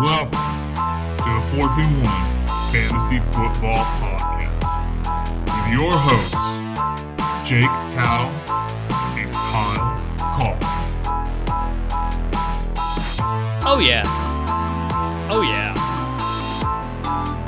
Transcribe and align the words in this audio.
Welcome 0.00 0.30
to 0.30 1.28
the 1.28 1.42
421 1.52 2.08
Fantasy 2.72 3.20
Football 3.30 3.84
Podcast 4.00 4.56
with 5.44 5.66
your 5.70 5.92
hosts, 5.92 6.32
Jake 7.46 7.74
Tao 7.92 8.32
and 9.18 9.30
Kyle 9.32 9.92
Call. 10.16 10.56
Oh 13.70 13.78
yeah. 13.84 14.02
Oh 15.30 15.42
yeah. 15.42 15.74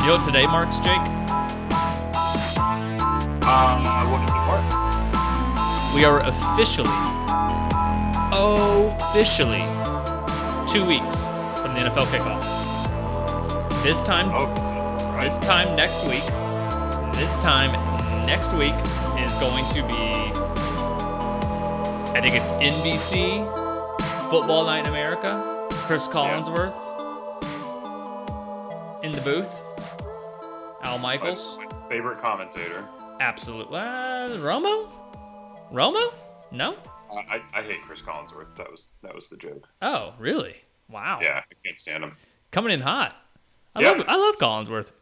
You 0.00 0.06
know 0.06 0.16
what 0.18 0.26
today 0.26 0.46
marks, 0.46 0.76
Jake? 0.80 1.00
Uh, 3.42 3.80
what 4.10 4.20
is 4.22 4.30
it, 4.30 4.44
Mark? 4.44 4.64
We 5.94 6.04
are 6.04 6.20
officially, 6.20 6.90
officially, 9.10 9.64
two 10.70 10.84
weeks 10.84 11.16
from 11.24 11.32
the 11.32 11.33
NFL 11.84 12.06
kickoff. 12.06 13.82
This 13.82 14.00
time, 14.02 14.30
Oh, 14.32 14.46
this 15.20 15.36
time 15.38 15.76
next 15.76 16.02
week, 16.06 16.24
this 17.14 17.30
time 17.42 17.72
next 18.26 18.52
week 18.54 18.72
is 19.20 19.30
going 19.34 19.64
to 19.74 19.82
be, 19.86 20.32
I 22.16 22.20
think 22.22 22.34
it's 22.36 22.48
NBC, 22.62 23.44
Football 24.30 24.64
Night 24.64 24.80
in 24.80 24.86
America, 24.86 25.66
Chris 25.70 26.06
Collinsworth 26.08 26.74
in 29.04 29.12
the 29.12 29.20
booth, 29.20 29.50
Al 30.82 30.98
Michaels. 30.98 31.58
my 31.58 31.88
favorite 31.90 32.22
commentator. 32.22 32.82
Absolutely. 33.20 33.78
Uh, 33.78 34.28
Romo? 34.38 34.88
Romo? 35.70 36.12
No? 36.50 36.74
I, 37.14 37.42
I 37.52 37.62
hate 37.62 37.82
Chris 37.82 38.00
Collinsworth. 38.00 38.56
That 38.56 38.70
was 38.70 38.94
that 39.02 39.14
was 39.14 39.28
the 39.28 39.36
joke. 39.36 39.68
Oh, 39.82 40.14
really? 40.18 40.56
Wow. 40.94 41.18
Yeah, 41.20 41.40
I 41.40 41.54
can't 41.66 41.76
stand 41.76 42.04
him. 42.04 42.16
Coming 42.52 42.72
in 42.72 42.80
hot. 42.80 43.16
I 43.74 43.80
Yeah. 43.82 43.90
love 43.90 44.04
I 44.06 44.16
love 44.16 44.38
Collinsworth. 44.38 44.92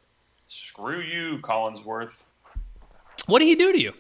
Screw 0.47 1.01
you, 1.03 1.39
Collinsworth. 1.43 2.25
What 3.27 3.41
did 3.41 3.45
he 3.49 3.55
do 3.55 3.73
to 3.73 3.79
you? 3.79 3.93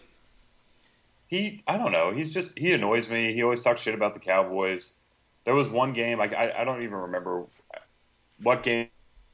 He, 1.26 1.62
I 1.66 1.76
don't 1.76 1.92
know. 1.92 2.10
He's 2.10 2.32
just 2.32 2.58
he 2.58 2.72
annoys 2.72 3.10
me. 3.10 3.34
He 3.34 3.42
always 3.42 3.62
talks 3.62 3.82
shit 3.82 3.94
about 3.94 4.14
the 4.14 4.20
Cowboys. 4.20 4.92
There 5.44 5.54
was 5.54 5.68
one 5.68 5.92
game 5.92 6.18
I, 6.18 6.28
I, 6.28 6.62
I 6.62 6.64
don't 6.64 6.82
even 6.82 6.96
remember 6.96 7.44
what 8.42 8.62
game 8.62 8.86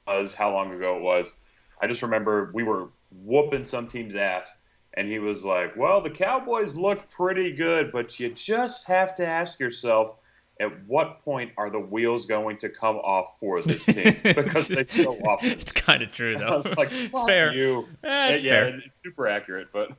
it 0.08 0.10
was, 0.10 0.34
how 0.34 0.52
long 0.52 0.72
ago 0.72 0.97
it 0.97 1.02
was. 1.02 1.32
I 1.80 1.86
just 1.86 2.02
remember 2.02 2.50
we 2.54 2.64
were 2.64 2.88
whooping 3.22 3.66
some 3.66 3.86
team's 3.86 4.16
ass, 4.16 4.52
and 4.94 5.08
he 5.08 5.20
was 5.20 5.44
like, 5.44 5.77
"Well, 5.77 6.00
the 6.00 6.10
Cowboys 6.10 6.75
look 6.75 7.08
pretty 7.08 7.52
good, 7.52 7.92
but 7.92 8.19
you 8.19 8.30
just 8.30 8.88
have 8.88 9.14
to 9.14 9.25
ask 9.25 9.60
yourself." 9.60 10.16
At 10.60 10.86
what 10.86 11.22
point 11.24 11.52
are 11.56 11.70
the 11.70 11.78
wheels 11.78 12.26
going 12.26 12.56
to 12.58 12.68
come 12.68 12.96
off 12.96 13.38
for 13.38 13.62
this 13.62 13.86
team? 13.86 14.16
Because 14.22 14.66
they 14.68 14.82
so 14.84 15.14
often. 15.20 15.50
It's 15.50 15.70
kind 15.72 16.02
of 16.02 16.10
true 16.10 16.34
I 16.36 16.38
though. 16.40 16.56
was 16.56 16.66
like, 16.76 16.88
it's 16.90 17.20
fair. 17.26 17.52
you." 17.54 17.86
Eh, 18.02 18.34
it's 18.34 18.42
yeah, 18.42 18.50
fair. 18.64 18.80
it's 18.84 19.00
super 19.00 19.28
accurate, 19.28 19.68
but 19.72 19.90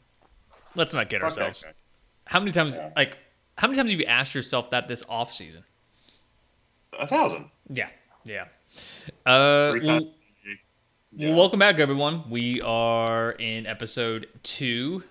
Let's 0.75 0.93
not 0.93 1.09
get 1.09 1.23
ourselves. 1.23 1.63
How 2.25 2.39
many 2.39 2.51
times 2.51 2.75
Yeah. 2.75 2.91
like 2.95 3.17
how 3.57 3.67
many 3.67 3.77
times 3.77 3.89
have 3.91 3.99
you 3.99 4.05
asked 4.05 4.35
yourself 4.35 4.69
that 4.71 4.87
this 4.87 5.03
off 5.09 5.33
season? 5.33 5.63
a 6.97 7.07
thousand. 7.07 7.45
Yeah. 7.69 7.89
Yeah. 8.25 8.45
Uh 9.25 9.73
well, 9.81 10.13
well, 11.13 11.33
welcome 11.35 11.59
back 11.59 11.79
everyone. 11.79 12.29
We 12.29 12.61
are 12.61 13.31
in 13.31 13.65
episode 13.65 14.27
2 14.43 15.03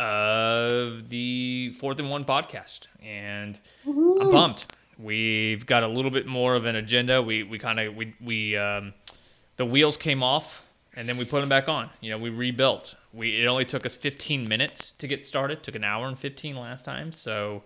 of 0.00 1.10
the 1.10 1.74
Fourth 1.78 1.98
and 1.98 2.08
One 2.08 2.24
podcast 2.24 2.86
and 3.02 3.60
I'm 3.86 4.30
pumped. 4.30 4.74
We've 4.98 5.64
got 5.66 5.82
a 5.82 5.88
little 5.88 6.10
bit 6.10 6.26
more 6.26 6.54
of 6.54 6.64
an 6.64 6.76
agenda. 6.76 7.20
We 7.22 7.42
we 7.42 7.58
kind 7.58 7.78
of 7.78 7.94
we 7.94 8.14
we 8.20 8.56
um, 8.56 8.94
the 9.56 9.66
wheels 9.66 9.98
came 9.98 10.22
off 10.22 10.62
and 10.96 11.06
then 11.06 11.18
we 11.18 11.26
put 11.26 11.40
them 11.40 11.50
back 11.50 11.68
on. 11.68 11.90
You 12.00 12.10
know, 12.10 12.18
we 12.18 12.30
rebuilt. 12.30 12.94
We 13.12 13.42
it 13.42 13.46
only 13.46 13.66
took 13.66 13.84
us 13.84 13.94
15 13.94 14.48
minutes 14.48 14.92
to 14.98 15.06
get 15.06 15.26
started. 15.26 15.62
Took 15.62 15.74
an 15.74 15.84
hour 15.84 16.08
and 16.08 16.18
15 16.18 16.56
last 16.56 16.84
time. 16.84 17.12
So 17.12 17.62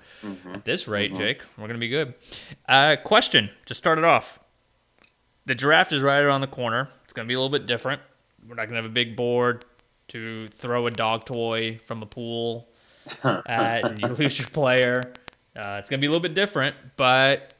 at 0.55 0.65
this 0.65 0.89
rate, 0.89 1.15
Jake, 1.15 1.41
we're 1.57 1.69
gonna 1.69 1.79
be 1.79 1.89
good. 1.89 2.15
Uh, 2.69 2.97
question 3.05 3.49
to 3.67 3.75
start 3.75 3.99
it 3.99 4.05
off. 4.05 4.41
The 5.47 5.55
draft 5.55 5.93
is 5.93 6.03
right 6.03 6.21
around 6.23 6.41
the 6.41 6.49
corner. 6.49 6.89
It's 7.05 7.13
gonna 7.13 7.29
be 7.29 7.35
a 7.35 7.39
little 7.39 7.57
bit 7.57 7.67
different. 7.69 8.03
We're 8.49 8.57
not 8.57 8.65
gonna 8.67 8.83
have 8.83 8.91
a 8.91 8.95
big 8.95 9.15
board 9.15 9.65
to 10.09 10.49
throw 10.59 10.87
a 10.87 10.91
dog 10.91 11.25
toy 11.25 11.81
from 11.87 12.03
a 12.03 12.07
pool 12.07 12.69
at 13.25 13.85
and 13.89 14.01
you 14.01 14.09
lose 14.09 14.39
your 14.39 14.49
player. 14.49 15.03
Uh, 15.57 15.79
it's 15.81 15.89
gonna 15.89 16.01
be 16.01 16.07
a 16.07 16.11
little 16.11 16.23
bit 16.23 16.35
different, 16.35 16.75
but 16.97 17.55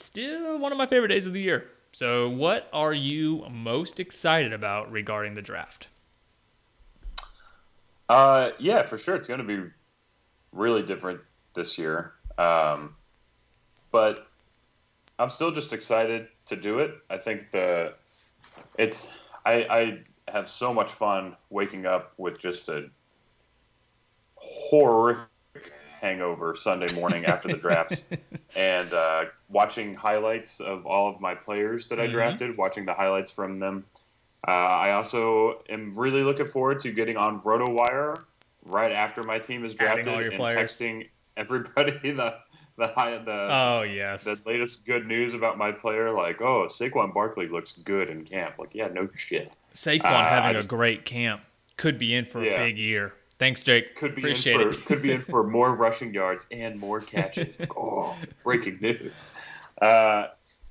still 0.00 0.58
one 0.58 0.72
of 0.72 0.78
my 0.78 0.86
favorite 0.86 1.08
days 1.08 1.26
of 1.26 1.32
the 1.32 1.40
year. 1.40 1.70
So, 1.92 2.28
what 2.28 2.68
are 2.72 2.92
you 2.92 3.46
most 3.50 4.00
excited 4.00 4.52
about 4.52 4.90
regarding 4.90 5.34
the 5.34 5.42
draft? 5.42 5.86
Uh, 8.08 8.50
yeah, 8.58 8.84
for 8.84 8.98
sure. 8.98 9.14
It's 9.14 9.28
going 9.28 9.38
to 9.38 9.44
be 9.44 9.70
really 10.52 10.82
different 10.82 11.20
this 11.54 11.78
year. 11.78 12.14
Um, 12.36 12.96
but 13.92 14.26
I'm 15.20 15.30
still 15.30 15.52
just 15.52 15.72
excited 15.72 16.26
to 16.46 16.56
do 16.56 16.80
it. 16.80 16.96
I 17.08 17.16
think 17.16 17.52
the 17.52 17.94
it's 18.76 19.08
I, 19.46 19.54
I 19.70 19.98
have 20.28 20.48
so 20.48 20.72
much 20.72 20.90
fun 20.92 21.36
waking 21.50 21.86
up 21.86 22.12
with 22.16 22.38
just 22.38 22.68
a 22.68 22.88
horrific 24.36 25.28
hangover 26.00 26.54
Sunday 26.54 26.92
morning 26.94 27.24
after 27.24 27.48
the 27.48 27.56
drafts 27.56 28.04
and 28.56 28.92
uh, 28.92 29.24
watching 29.48 29.94
highlights 29.94 30.60
of 30.60 30.86
all 30.86 31.08
of 31.08 31.20
my 31.20 31.34
players 31.34 31.88
that 31.88 32.00
I 32.00 32.06
Mhm. 32.06 32.12
drafted, 32.12 32.56
watching 32.56 32.84
the 32.84 32.94
highlights 32.94 33.30
from 33.30 33.58
them. 33.58 33.84
Uh, 34.46 34.50
I 34.50 34.92
also 34.92 35.62
am 35.70 35.94
really 35.96 36.22
looking 36.22 36.46
forward 36.46 36.80
to 36.80 36.92
getting 36.92 37.16
on 37.16 37.40
RotoWire 37.40 38.24
right 38.64 38.92
after 38.92 39.22
my 39.22 39.38
team 39.38 39.64
is 39.64 39.74
drafted 39.74 40.06
and 40.32 40.36
players. 40.36 40.72
texting 40.72 41.08
everybody 41.36 41.92
the 42.12 42.38
the 42.78 42.88
high 42.88 43.16
the 43.18 43.30
Oh 43.50 43.82
yes, 43.82 44.24
the 44.24 44.38
latest 44.46 44.84
good 44.84 45.06
news 45.06 45.32
about 45.34 45.56
my 45.58 45.70
player. 45.72 46.10
Like, 46.12 46.40
oh, 46.40 46.66
Saquon 46.68 47.12
Barkley 47.14 47.46
looks 47.48 47.72
good 47.72 48.10
in 48.10 48.24
camp. 48.24 48.54
Like, 48.58 48.70
yeah, 48.74 48.88
no 48.88 49.08
shit. 49.16 49.54
Saquon 49.74 50.04
uh, 50.04 50.28
having 50.28 50.48
I 50.48 50.50
a 50.50 50.54
just- 50.54 50.68
great 50.68 51.04
camp 51.04 51.42
could 51.76 51.98
be 51.98 52.14
in 52.14 52.24
for 52.24 52.42
a 52.42 52.56
big 52.56 52.76
year. 52.78 53.14
Thanks, 53.38 53.62
Jake. 53.62 53.96
Could 53.96 54.14
be 54.14 54.22
Appreciate 54.22 54.60
in 54.60 54.72
for 54.72 54.78
it. 54.78 54.84
could 54.86 55.02
be 55.02 55.10
in 55.10 55.20
for 55.22 55.42
more 55.48 55.74
rushing 55.74 56.14
yards 56.14 56.46
and 56.52 56.78
more 56.78 57.00
catches. 57.00 57.58
oh, 57.76 58.16
breaking 58.44 58.78
news. 58.80 59.24
Uh, 59.82 60.28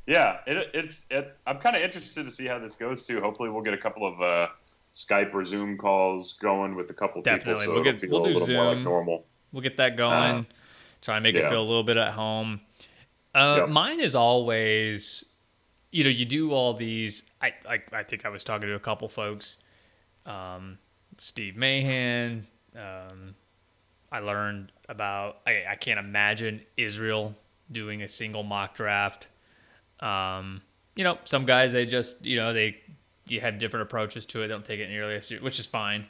yeah, 0.07 0.37
it, 0.47 0.69
it's. 0.73 1.05
It, 1.11 1.35
I'm 1.45 1.59
kind 1.59 1.75
of 1.75 1.81
interested 1.81 2.23
to 2.23 2.31
see 2.31 2.45
how 2.45 2.59
this 2.59 2.75
goes 2.75 3.05
too. 3.05 3.19
Hopefully, 3.21 3.49
we'll 3.49 3.63
get 3.63 3.73
a 3.73 3.77
couple 3.77 4.07
of 4.07 4.21
uh, 4.21 4.47
Skype 4.93 5.33
or 5.33 5.43
Zoom 5.43 5.77
calls 5.77 6.33
going 6.33 6.75
with 6.75 6.89
a 6.89 6.93
couple 6.93 7.21
Definitely. 7.21 7.65
people, 7.65 7.65
so 7.65 7.71
We'll 7.71 7.81
it'll 7.81 7.91
get- 7.93 8.01
feel 8.01 8.09
we'll 8.11 8.25
a 8.25 8.27
do 8.33 8.39
little 8.39 8.55
more 8.55 8.65
like 8.67 8.75
Zoom. 8.75 8.83
normal. 8.85 9.25
We'll 9.51 9.61
get 9.61 9.77
that 9.77 9.97
going. 9.97 10.45
Try 11.03 11.17
and 11.17 11.23
make 11.23 11.35
it 11.35 11.49
feel 11.49 11.59
a 11.61 11.67
little 11.67 11.83
bit 11.83 11.97
at 11.97 12.13
home. 12.13 12.61
Uh, 13.35 13.57
Yep. 13.59 13.69
Mine 13.69 13.99
is 13.99 14.15
always, 14.15 15.25
you 15.91 16.03
know, 16.03 16.09
you 16.09 16.23
do 16.23 16.51
all 16.53 16.73
these. 16.73 17.23
I, 17.41 17.53
I 17.69 17.81
I 17.91 18.03
think 18.03 18.25
I 18.25 18.29
was 18.29 18.43
talking 18.43 18.67
to 18.67 18.75
a 18.75 18.79
couple 18.79 19.09
folks, 19.09 19.57
um, 20.25 20.77
Steve 21.17 21.57
Mahan. 21.57 22.47
Um, 22.75 23.35
I 24.11 24.19
learned 24.19 24.71
about. 24.87 25.39
I, 25.45 25.65
I 25.71 25.75
can't 25.75 25.99
imagine 25.99 26.61
Israel 26.77 27.35
doing 27.71 28.03
a 28.03 28.07
single 28.07 28.43
mock 28.43 28.75
draft. 28.75 29.27
Um, 29.99 30.61
you 30.95 31.03
know, 31.03 31.17
some 31.25 31.45
guys 31.45 31.73
they 31.73 31.85
just 31.85 32.23
you 32.23 32.37
know 32.37 32.53
they 32.53 32.77
you 33.27 33.41
have 33.41 33.59
different 33.59 33.83
approaches 33.83 34.25
to 34.27 34.39
it. 34.39 34.47
They 34.47 34.53
don't 34.53 34.63
take 34.65 34.79
it 34.79 34.87
nearly 34.89 35.15
as 35.15 35.27
serious, 35.27 35.43
which 35.43 35.59
is 35.59 35.65
fine. 35.67 36.05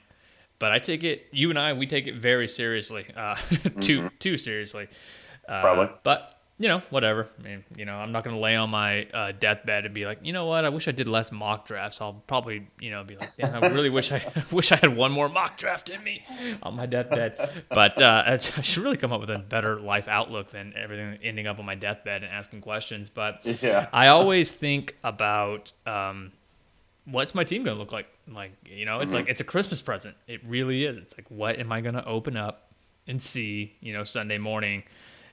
But 0.64 0.72
I 0.72 0.80
take 0.80 1.04
it. 1.04 1.26
You 1.34 1.50
and 1.50 1.60
I, 1.60 1.74
we 1.74 1.86
take 1.86 2.08
it 2.08 2.16
very 2.16 2.48
seriously. 2.48 3.06
Uh, 3.18 3.36
too 3.82 4.10
too 4.20 4.38
seriously. 4.38 4.88
Uh, 5.46 5.60
Probably. 5.60 5.90
But 6.04 6.40
you 6.58 6.70
know, 6.70 6.82
whatever. 6.90 7.28
I 7.38 7.42
mean, 7.42 7.66
you 7.76 7.84
know, 7.84 7.96
I'm 7.96 8.14
not 8.14 8.24
gonna 8.24 8.40
lay 8.40 8.56
on 8.56 8.70
my 8.70 9.06
uh, 9.14 9.34
deathbed 9.38 9.84
and 9.84 9.94
be 9.94 10.06
like, 10.06 10.20
you 10.24 10.32
know 10.32 10.46
what? 10.46 10.64
I 10.64 10.70
wish 10.70 10.88
I 10.88 10.92
did 10.92 11.10
less 11.10 11.34
mock 11.34 11.68
drafts. 11.68 12.00
I'll 12.00 12.24
probably, 12.28 12.66
you 12.80 12.92
know, 12.92 13.04
be 13.04 13.18
like, 13.18 13.34
yeah, 13.38 13.60
I 13.62 13.68
really 13.68 13.90
wish 13.90 14.14
I 14.14 14.24
wish 14.54 14.72
I 14.72 14.78
had 14.78 14.96
one 14.96 15.12
more 15.12 15.28
mock 15.28 15.58
draft 15.58 15.90
in 15.90 16.02
me 16.02 16.24
on 16.64 16.78
my 16.78 16.86
deathbed. 16.86 17.66
But 17.70 18.02
uh, 18.02 18.24
I 18.26 18.34
I 18.36 18.38
should 18.38 18.84
really 18.84 18.96
come 18.96 19.12
up 19.12 19.20
with 19.20 19.32
a 19.32 19.40
better 19.40 19.82
life 19.82 20.08
outlook 20.08 20.50
than 20.52 20.74
everything 20.78 21.20
ending 21.24 21.46
up 21.46 21.60
on 21.60 21.66
my 21.66 21.76
deathbed 21.76 22.24
and 22.24 22.32
asking 22.32 22.62
questions. 22.62 23.10
But 23.10 23.42
Yeah. 23.62 23.90
I 23.92 24.08
always 24.08 24.54
think 24.54 24.96
about 25.04 25.74
um, 25.86 26.32
what's 27.06 27.36
my 27.36 27.44
team 27.44 27.64
gonna 27.64 27.78
look 27.80 27.92
like. 27.92 28.08
Like, 28.32 28.52
you 28.66 28.86
know, 28.86 29.00
it's 29.00 29.10
Mm-hmm. 29.10 29.16
like 29.16 29.30
it's 29.30 29.42
a 29.42 29.44
Christmas 29.46 29.82
present. 29.82 30.16
It 30.28 30.42
really 30.46 30.86
is. 30.86 30.98
It's 30.98 31.18
like, 31.18 31.30
what 31.30 31.60
am 31.60 31.72
I 31.72 31.82
gonna 31.82 32.04
open 32.06 32.38
up 32.38 32.72
and 33.08 33.22
see? 33.22 33.74
You 33.82 33.94
know, 33.94 34.04
Sunday 34.04 34.38
morning, 34.38 34.84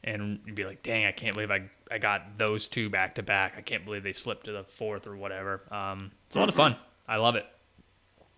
and 0.04 0.40
be 0.54 0.64
like, 0.64 0.82
dang, 0.82 1.04
I 1.06 1.12
can't 1.12 1.34
believe 1.34 1.50
I 1.50 1.62
I 1.90 1.98
got 1.98 2.38
those 2.38 2.68
two 2.68 2.88
back 2.90 3.14
to 3.16 3.22
back. 3.22 3.54
I 3.58 3.62
can't 3.62 3.84
believe 3.84 4.02
they 4.02 4.12
slipped 4.12 4.44
to 4.46 4.52
the 4.52 4.64
fourth 4.64 5.06
or 5.06 5.16
whatever. 5.16 5.60
Um, 5.70 6.10
it's 6.26 6.36
a 6.36 6.38
lot 6.40 6.48
of 6.48 6.54
Mm-hmm. 6.54 6.74
fun. 6.74 6.76
I 7.08 7.16
love 7.16 7.34
it. 7.36 7.46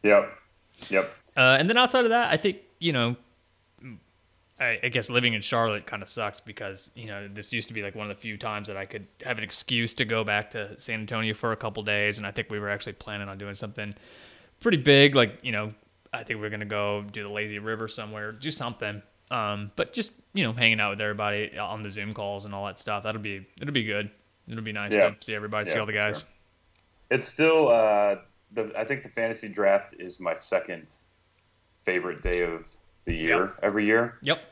Yep. 0.02 0.32
Yep. 0.88 1.14
Uh, 1.36 1.40
and 1.58 1.68
then 1.68 1.76
outside 1.78 2.04
of 2.04 2.10
that, 2.10 2.30
I 2.32 2.36
think 2.36 2.58
you 2.78 2.92
know, 2.92 3.16
I, 4.62 4.78
I 4.84 4.88
guess 4.88 5.10
living 5.10 5.34
in 5.34 5.40
Charlotte 5.40 5.86
kind 5.86 6.02
of 6.02 6.08
sucks 6.08 6.40
because 6.40 6.90
you 6.94 7.06
know 7.06 7.28
this 7.28 7.52
used 7.52 7.68
to 7.68 7.74
be 7.74 7.82
like 7.82 7.94
one 7.94 8.10
of 8.10 8.16
the 8.16 8.20
few 8.20 8.36
times 8.36 8.68
that 8.68 8.76
I 8.76 8.84
could 8.84 9.06
have 9.24 9.38
an 9.38 9.44
excuse 9.44 9.94
to 9.96 10.04
go 10.04 10.24
back 10.24 10.50
to 10.52 10.78
San 10.80 11.00
Antonio 11.00 11.34
for 11.34 11.52
a 11.52 11.56
couple 11.56 11.82
days, 11.82 12.18
and 12.18 12.26
I 12.26 12.30
think 12.30 12.50
we 12.50 12.58
were 12.58 12.68
actually 12.70 12.94
planning 12.94 13.28
on 13.28 13.38
doing 13.38 13.54
something 13.54 13.94
pretty 14.60 14.78
big, 14.78 15.14
like 15.14 15.38
you 15.42 15.52
know, 15.52 15.74
I 16.12 16.22
think 16.24 16.40
we 16.40 16.46
are 16.46 16.50
gonna 16.50 16.64
go 16.64 17.02
do 17.12 17.22
the 17.22 17.28
lazy 17.28 17.58
river 17.58 17.88
somewhere, 17.88 18.32
do 18.32 18.50
something. 18.50 19.02
Um, 19.30 19.70
but 19.76 19.92
just 19.92 20.12
you 20.34 20.44
know, 20.44 20.52
hanging 20.52 20.80
out 20.80 20.90
with 20.90 21.00
everybody 21.00 21.58
on 21.58 21.82
the 21.82 21.90
Zoom 21.90 22.12
calls 22.14 22.44
and 22.44 22.54
all 22.54 22.66
that 22.66 22.78
stuff. 22.78 23.02
That'll 23.04 23.20
be 23.20 23.46
it'll 23.60 23.74
be 23.74 23.84
good. 23.84 24.10
It'll 24.48 24.62
be 24.62 24.72
nice 24.72 24.92
Yeah. 24.92 25.10
to 25.10 25.16
see 25.20 25.34
everybody, 25.34 25.70
see 25.70 25.78
all 25.78 25.86
the 25.86 25.92
guys. 25.92 26.20
sure. 26.20 26.28
It's 27.10 27.26
still 27.26 27.68
uh, 27.68 28.16
the. 28.52 28.72
I 28.76 28.84
think 28.84 29.02
the 29.02 29.08
fantasy 29.08 29.48
draft 29.48 29.94
is 29.98 30.18
my 30.20 30.34
second 30.34 30.94
favorite 31.84 32.22
day 32.22 32.42
of 32.42 32.68
the 33.04 33.14
year 33.14 33.40
Yep. 33.46 33.58
every 33.62 33.84
year 33.86 34.18
Yep. 34.22 34.42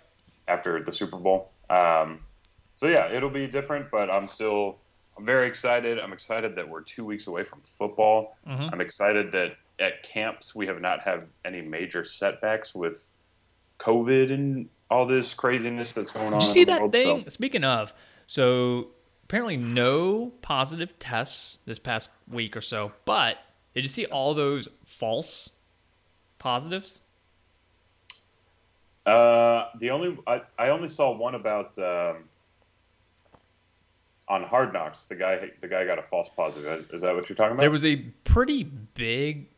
after 0.49 0.82
the 0.82 0.93
Super 0.93 1.17
Bowl. 1.17 1.50
Um, 1.69 2.20
so 2.75 2.87
yeah, 2.87 3.11
it'll 3.12 3.31
be 3.31 3.47
different, 3.47 3.91
but 3.91 4.11
I'm 4.11 4.26
still. 4.29 4.79
I'm 5.19 5.26
very 5.26 5.47
excited. 5.49 5.99
I'm 5.99 6.12
excited 6.14 6.55
that 6.56 6.67
we're 6.67 6.81
two 6.81 7.05
weeks 7.05 7.26
away 7.26 7.44
from 7.44 7.61
football. 7.61 8.37
Mhm. 8.49 8.73
I'm 8.73 8.81
excited 8.81 9.32
that 9.32 9.56
at 9.79 10.02
camps 10.02 10.55
we 10.55 10.67
have 10.67 10.81
not 10.81 11.00
had 11.00 11.26
any 11.44 11.61
major 11.61 12.05
setbacks 12.05 12.75
with 12.75 13.06
COVID 13.81 14.32
and 14.32 14.69
all 14.91 15.05
this 15.06 15.35
craziness 15.35 15.93
that's 15.93 16.11
going 16.11 16.32
on. 16.32 16.32
Did 16.32 16.43
you 16.43 16.49
in 16.49 16.52
see 16.55 16.64
the 16.64 16.73
that 16.73 16.81
world, 16.81 16.93
thing? 16.93 17.23
so- 17.25 17.29
Speaking 17.29 17.64
of, 17.64 17.93
so 18.26 18.88
apparently 19.25 19.56
no 19.58 20.32
positive 20.43 20.99
tests 20.99 21.58
this 21.67 21.79
past 21.79 22.08
week 22.26 22.56
or 22.56 22.61
so, 22.62 22.93
but 23.05 23.38
did 23.75 23.85
you 23.85 23.88
see 23.88 24.06
all 24.06 24.32
those 24.35 24.69
false 24.87 25.50
positives? 26.38 27.00
Uh, 29.11 29.69
the 29.79 29.91
only 29.91 30.19
I, 30.27 30.43
I 30.59 30.69
only 30.69 30.89
saw 30.89 31.17
one 31.17 31.35
about 31.35 31.79
um, 31.79 32.25
on 34.29 34.43
Hard 34.43 34.73
Knocks. 34.73 35.05
The 35.05 35.17
guy 35.17 35.51
the 35.61 35.69
guy 35.69 35.85
got 35.85 35.99
a 35.99 36.03
false 36.03 36.29
positive. 36.29 36.73
Is, 36.73 36.87
is 36.93 37.01
that 37.03 37.15
what 37.15 37.29
you're 37.29 37.37
talking 37.37 37.53
about? 37.53 37.61
There 37.61 37.71
was 37.71 37.85
a 37.85 37.97
pretty 38.25 38.65
big 38.65 39.49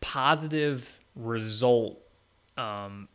positive 0.00 0.88
result, 1.16 2.00
um, 2.56 3.08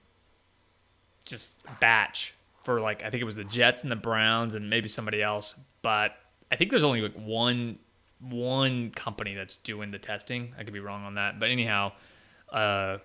just 1.26 1.56
batch 1.80 2.34
for 2.64 2.82
like 2.82 3.04
I 3.04 3.10
think 3.10 3.22
it 3.22 3.26
was 3.26 3.38
the 3.38 3.46
Jets 3.46 3.84
and 3.84 3.92
the 3.92 3.96
Browns 3.96 4.56
and 4.56 4.70
maybe 4.70 4.90
somebody 4.90 5.24
else, 5.24 5.56
but 5.82 6.18
I 6.52 6.58
think 6.58 6.70
there's 6.72 6.84
only 6.84 7.02
like 7.02 7.16
one 7.16 7.80
one 8.20 8.92
company 8.92 9.34
that's 9.34 9.58
doing 9.58 9.92
the 9.92 9.98
testing. 9.98 10.54
I 10.58 10.64
could 10.64 10.74
be 10.74 10.80
wrong 10.80 11.06
on 11.06 11.16
that, 11.16 11.40
but 11.40 11.50
anyhow, 11.50 11.94
a 12.50 13.00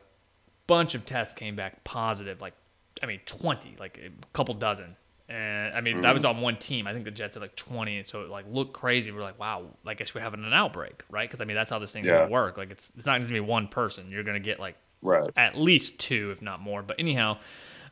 bunch 0.67 0.95
of 0.95 1.05
tests 1.07 1.35
came 1.35 1.57
back 1.57 1.85
positive. 1.85 2.41
Like 2.41 2.55
I 3.03 3.07
mean, 3.07 3.21
twenty, 3.27 3.77
like 3.79 3.99
a 3.99 4.11
couple 4.33 4.55
dozen. 4.55 4.97
And 5.29 5.75
I 5.75 5.81
mean, 5.81 6.03
that 6.03 6.15
was 6.15 6.25
on 6.25 6.41
one 6.41 6.57
team. 6.57 6.87
I 6.87 6.93
think 6.93 7.05
the 7.05 7.11
Jets 7.11 7.35
had 7.35 7.43
like 7.43 7.57
20, 7.57 7.97
and 7.99 8.07
so 8.07 8.23
it 8.23 8.31
like 8.31 8.45
looked 8.49 8.73
crazy. 8.75 9.11
We're 9.11 9.23
like, 9.23 9.41
wow, 9.41 9.65
I 9.85 9.95
guess 9.95 10.15
we're 10.15 10.21
having 10.21 10.45
an 10.45 10.53
outbreak, 10.53 11.03
right? 11.11 11.29
Because 11.29 11.41
I 11.43 11.45
mean, 11.47 11.57
that's 11.57 11.69
how 11.69 11.81
this 11.81 11.91
thing's 11.91 12.07
Yeah. 12.07 12.21
gonna 12.21 12.31
work. 12.31 12.57
Like, 12.57 12.71
it's 12.71 12.93
it's 12.97 13.07
not 13.07 13.19
gonna 13.21 13.33
be 13.33 13.41
one 13.41 13.67
person. 13.67 14.09
You're 14.09 14.23
gonna 14.23 14.39
get 14.39 14.61
like 14.61 14.77
right. 15.03 15.29
at 15.37 15.59
least 15.59 15.99
two, 15.99 16.31
if 16.31 16.43
not 16.43 16.61
more. 16.61 16.81
But 16.85 17.01
anyhow, 17.01 17.39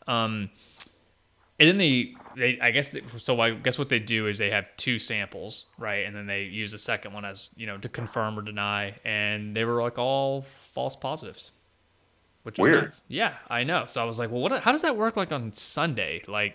um, 0.06 0.48
and 1.58 1.68
then 1.68 1.78
they, 1.78 2.14
they 2.36 2.60
I 2.60 2.70
guess, 2.70 2.88
they, 2.88 3.02
so 3.18 3.40
I 3.40 3.50
guess 3.50 3.78
what 3.78 3.88
they 3.88 3.98
do 3.98 4.28
is 4.28 4.38
they 4.38 4.50
have 4.50 4.66
two 4.76 5.00
samples, 5.00 5.66
right? 5.76 6.06
And 6.06 6.14
then 6.14 6.26
they 6.26 6.42
use 6.44 6.70
the 6.70 6.78
second 6.78 7.12
one 7.12 7.24
as 7.24 7.48
you 7.56 7.66
know 7.66 7.78
to 7.78 7.88
confirm 7.88 8.38
or 8.38 8.42
deny, 8.42 8.94
and 9.04 9.56
they 9.56 9.64
were 9.64 9.82
like 9.82 9.98
all 9.98 10.46
false 10.72 10.94
positives, 10.94 11.50
which 12.44 12.58
was 12.58 12.68
Weird. 12.68 12.84
nuts. 12.84 13.02
Yeah, 13.08 13.34
I 13.50 13.64
know. 13.64 13.84
So 13.86 14.00
I 14.00 14.04
was 14.04 14.18
like, 14.18 14.30
well, 14.30 14.40
what? 14.40 14.58
How 14.62 14.72
does 14.72 14.82
that 14.82 14.96
work? 14.96 15.16
Like 15.16 15.32
on 15.32 15.52
Sunday, 15.52 16.22
like, 16.28 16.54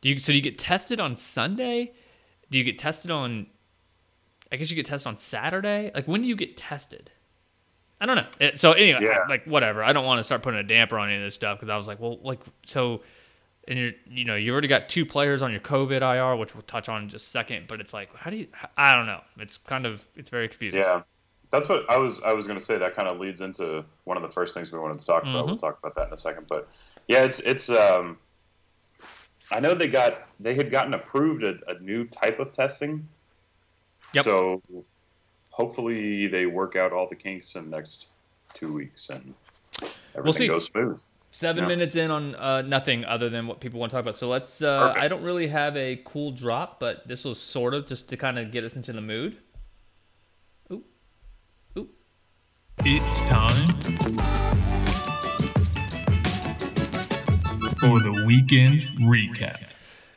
do 0.00 0.08
you 0.10 0.18
so 0.18 0.32
do 0.32 0.36
you 0.36 0.42
get 0.42 0.58
tested 0.58 1.00
on 1.00 1.16
Sunday? 1.16 1.92
Do 2.50 2.58
you 2.58 2.64
get 2.64 2.78
tested 2.78 3.10
on? 3.10 3.46
I 4.50 4.56
guess 4.56 4.70
you 4.70 4.76
get 4.76 4.86
tested 4.86 5.06
on 5.08 5.18
Saturday. 5.18 5.90
Like, 5.94 6.08
when 6.08 6.22
do 6.22 6.26
you 6.28 6.36
get 6.36 6.56
tested? 6.56 7.10
I 8.00 8.06
don't 8.06 8.16
know. 8.16 8.26
It- 8.40 8.58
so 8.60 8.72
anyway, 8.72 9.00
Yeah. 9.02 9.24
like 9.28 9.44
whatever. 9.44 9.82
I 9.82 9.92
don't 9.92 10.06
want 10.06 10.18
to 10.20 10.24
start 10.24 10.42
putting 10.42 10.60
a 10.60 10.62
damper 10.62 10.98
on 10.98 11.08
any 11.08 11.16
of 11.16 11.22
this 11.22 11.34
stuff 11.34 11.58
because 11.58 11.68
I 11.68 11.76
was 11.76 11.86
like, 11.88 11.98
well, 12.00 12.18
like 12.22 12.40
so, 12.64 13.02
and 13.66 13.78
you're 13.78 13.92
you 14.06 14.24
know 14.24 14.36
you 14.36 14.52
already 14.52 14.68
got 14.68 14.88
two 14.88 15.04
players 15.04 15.42
on 15.42 15.50
your 15.50 15.60
COVID 15.60 16.00
IR, 16.00 16.36
which 16.36 16.54
we'll 16.54 16.62
touch 16.62 16.88
on 16.88 17.02
in 17.02 17.08
just 17.10 17.26
a 17.26 17.30
second. 17.30 17.66
But 17.68 17.80
it's 17.80 17.92
like, 17.92 18.14
how 18.16 18.30
do 18.30 18.36
you? 18.36 18.46
I 18.78 18.94
don't 18.94 19.06
know. 19.06 19.20
It's 19.38 19.58
kind 19.58 19.84
of 19.84 20.02
it's 20.16 20.30
very 20.30 20.48
confusing. 20.48 20.80
Yeah, 20.80 21.02
that's 21.50 21.68
what 21.68 21.88
I 21.90 21.96
was. 21.96 22.20
I 22.20 22.32
was 22.32 22.46
going 22.46 22.58
to 22.58 22.64
say. 22.64 22.76
That 22.78 22.94
kind 22.94 23.08
of 23.08 23.18
leads 23.20 23.40
into 23.40 23.84
one 24.04 24.16
of 24.16 24.22
the 24.22 24.28
first 24.28 24.54
things 24.54 24.70
we 24.72 24.78
wanted 24.78 25.00
to 25.00 25.06
talk 25.06 25.22
about. 25.22 25.44
Mhm. 25.44 25.46
We'll 25.46 25.56
talk 25.56 25.78
about 25.78 25.94
that 25.96 26.08
in 26.08 26.12
a 26.12 26.16
second. 26.16 26.46
But 26.48 26.68
yeah, 27.06 27.24
it's 27.24 27.40
it's. 27.40 27.68
Um, 27.70 28.18
I 29.50 29.60
know 29.60 29.74
they 29.74 29.88
got 29.88 30.26
they 30.40 30.54
had 30.54 30.70
gotten 30.70 30.92
approved 30.94 31.42
a, 31.42 31.58
a 31.68 31.78
new 31.80 32.04
type 32.06 32.38
of 32.38 32.52
testing. 32.52 33.08
Yep. 34.14 34.24
So 34.24 34.62
hopefully 35.50 36.26
they 36.28 36.46
work 36.46 36.76
out 36.76 36.92
all 36.92 37.06
the 37.08 37.16
kinks 37.16 37.56
in 37.56 37.70
the 37.70 37.76
next 37.76 38.06
two 38.54 38.72
weeks 38.72 39.10
and 39.10 39.34
everything 40.14 40.38
see. 40.38 40.46
goes 40.48 40.66
smooth. 40.66 41.02
Seven 41.30 41.64
Yeah. 41.64 41.68
minutes 41.68 41.94
in 41.96 42.10
on 42.10 42.34
uh, 42.36 42.62
nothing 42.62 43.04
other 43.04 43.28
than 43.28 43.46
what 43.46 43.60
people 43.60 43.78
want 43.80 43.90
to 43.90 43.96
talk 43.96 44.02
about. 44.02 44.16
So 44.16 44.28
let's. 44.28 44.62
Uh. 44.62 44.94
I 44.96 45.08
don't 45.08 45.22
really 45.22 45.46
have 45.48 45.76
a 45.76 46.00
cool 46.04 46.30
drop, 46.30 46.80
but 46.80 47.06
this 47.06 47.24
was 47.24 47.38
sort 47.40 47.74
of 47.74 47.86
just 47.86 48.08
to 48.10 48.16
kind 48.16 48.38
of 48.38 48.50
get 48.50 48.64
us 48.64 48.76
into 48.76 48.92
the 48.94 49.02
mood. 49.02 49.36
Ooh, 50.72 50.82
ooh. 51.76 51.88
It's 52.90 53.18
time 53.28 53.66
for 57.76 58.00
the 58.00 58.24
weekend 58.26 58.80
recap. 59.02 59.62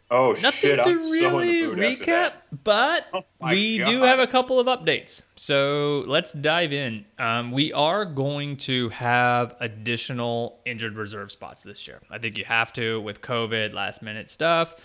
Oh 0.10 0.30
Nothing 0.42 0.52
shit! 0.52 0.76
to 0.78 0.84
I'm 0.84 1.02
so 1.02 1.08
in 1.18 1.22
really 1.22 1.62
the 1.64 1.68
mood 1.68 1.80
after 1.84 2.04
recap, 2.06 2.06
that. 2.06 2.64
but 2.64 3.08
Oh 3.14 3.24
my 3.42 3.52
we 3.52 3.80
do 3.80 4.04
have 4.04 4.20
a 4.20 4.28
couple 4.28 4.58
of 4.58 4.68
updates. 4.68 5.24
So 5.36 6.06
let's 6.08 6.32
dive 6.32 6.72
in. 6.72 7.04
Um, 7.20 7.52
we 7.52 7.74
are 7.74 8.06
going 8.06 8.56
to 8.58 8.88
have 8.88 9.58
additional 9.60 10.62
injured 10.66 10.96
reserve 10.96 11.30
spots 11.34 11.64
this 11.64 11.86
year. 11.86 12.00
I 12.10 12.20
think 12.20 12.38
you 12.38 12.46
have 12.46 12.72
to 12.74 13.02
with 13.02 13.22
COVID, 13.22 13.74
last 13.74 14.02
minute 14.02 14.30
stuff. 14.30 14.78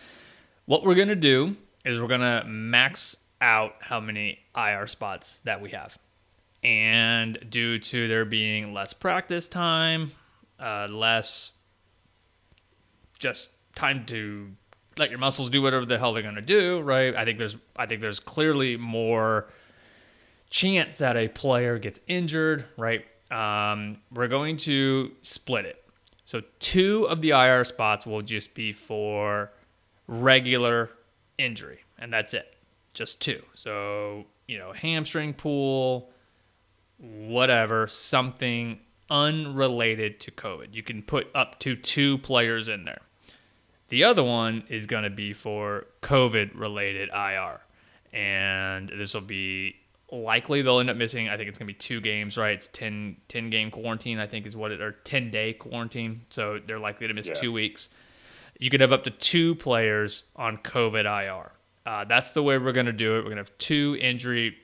What 0.64 0.82
we're 0.82 0.96
going 0.96 1.06
to 1.06 1.14
do 1.14 1.54
is 1.84 2.00
we're 2.00 2.08
going 2.08 2.20
to 2.20 2.42
max 2.48 3.16
out 3.40 3.74
how 3.78 4.00
many 4.00 4.40
IR 4.56 4.88
spots 4.88 5.40
that 5.44 5.60
we 5.60 5.70
have. 5.70 5.96
And 6.66 7.38
due 7.48 7.78
to 7.78 8.08
there 8.08 8.24
being 8.24 8.74
less 8.74 8.92
practice 8.92 9.46
time, 9.46 10.10
uh, 10.58 10.88
less 10.90 11.52
just 13.20 13.50
time 13.76 14.04
to 14.06 14.50
let 14.98 15.10
your 15.10 15.20
muscles 15.20 15.48
do 15.48 15.62
whatever 15.62 15.86
the 15.86 15.96
hell 15.96 16.12
they're 16.12 16.24
to 16.34 16.40
do, 16.40 16.80
right? 16.80 17.14
I 17.14 17.24
think 17.24 17.38
there's 17.38 17.54
I 17.76 17.86
think 17.86 18.00
there's 18.00 18.18
clearly 18.18 18.76
more 18.76 19.46
chance 20.50 20.98
that 20.98 21.16
a 21.16 21.28
player 21.28 21.78
gets 21.78 22.00
injured, 22.08 22.64
right? 22.76 23.04
Um, 23.30 23.98
we're 24.12 24.26
going 24.26 24.56
to 24.58 25.12
split 25.20 25.66
it. 25.66 25.84
So 26.24 26.42
two 26.58 27.04
of 27.08 27.22
the 27.22 27.30
IR 27.30 27.64
spots 27.64 28.06
will 28.06 28.22
just 28.22 28.54
be 28.54 28.72
for 28.72 29.52
regular 30.08 30.90
injury, 31.38 31.78
and 31.96 32.12
that's 32.12 32.34
it. 32.34 32.56
Just 32.92 33.20
two. 33.20 33.40
So, 33.54 34.24
you 34.48 34.58
know, 34.58 34.72
hamstring 34.72 35.32
pull, 35.32 36.10
whatever, 36.98 37.86
something 37.86 38.80
unrelated 39.10 40.20
to 40.20 40.30
COVID. 40.30 40.68
You 40.74 40.82
can 40.82 41.02
put 41.02 41.28
up 41.34 41.58
to 41.60 41.76
two 41.76 42.18
players 42.18 42.68
in 42.68 42.84
there. 42.84 43.00
The 43.88 44.04
other 44.04 44.24
one 44.24 44.64
is 44.68 44.86
going 44.86 45.04
to 45.04 45.10
be 45.10 45.32
for 45.32 45.86
COVID 46.02 46.58
related 46.58 47.08
IR. 47.10 47.60
And 48.12 48.88
this 48.88 49.14
will 49.14 49.20
be 49.20 49.76
likely 50.10 50.62
they'll 50.62 50.80
end 50.80 50.90
up 50.90 50.96
missing. 50.96 51.28
I 51.28 51.36
think 51.36 51.48
it's 51.48 51.58
going 51.58 51.68
to 51.68 51.72
be 51.72 51.78
two 51.78 52.00
games, 52.00 52.36
right? 52.36 52.54
It's 52.54 52.68
10, 52.72 53.16
10 53.28 53.50
game 53.50 53.70
quarantine, 53.70 54.18
I 54.18 54.26
think 54.26 54.46
is 54.46 54.56
what 54.56 54.72
it, 54.72 54.80
or 54.80 54.92
10 55.04 55.30
day 55.30 55.52
quarantine. 55.52 56.22
So 56.30 56.58
they're 56.66 56.78
likely 56.78 57.06
to 57.06 57.14
miss 57.14 57.28
Yeah. 57.28 57.34
two 57.34 57.52
weeks. 57.52 57.88
You 58.58 58.70
could 58.70 58.80
have 58.80 58.92
up 58.92 59.04
to 59.04 59.10
two 59.10 59.54
players 59.54 60.24
on 60.34 60.56
COVID 60.58 61.04
IR. 61.04 61.52
Uh, 61.84 62.04
that's 62.04 62.30
the 62.30 62.42
way 62.42 62.58
we're 62.58 62.72
going 62.72 62.86
to 62.86 62.92
do 62.92 63.14
it. 63.14 63.18
We're 63.18 63.22
going 63.30 63.36
to 63.36 63.42
have 63.42 63.58
two 63.58 63.96
injury, 64.00 64.56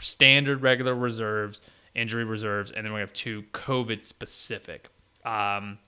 standard 0.00 0.62
regular 0.62 0.94
reserves, 0.94 1.60
injury 1.94 2.24
reserves, 2.24 2.70
and 2.70 2.84
then 2.84 2.92
we 2.92 3.00
have 3.00 3.12
two 3.12 3.42
COVID 3.52 4.04
specific. 4.04 4.88
Um, 5.24 5.78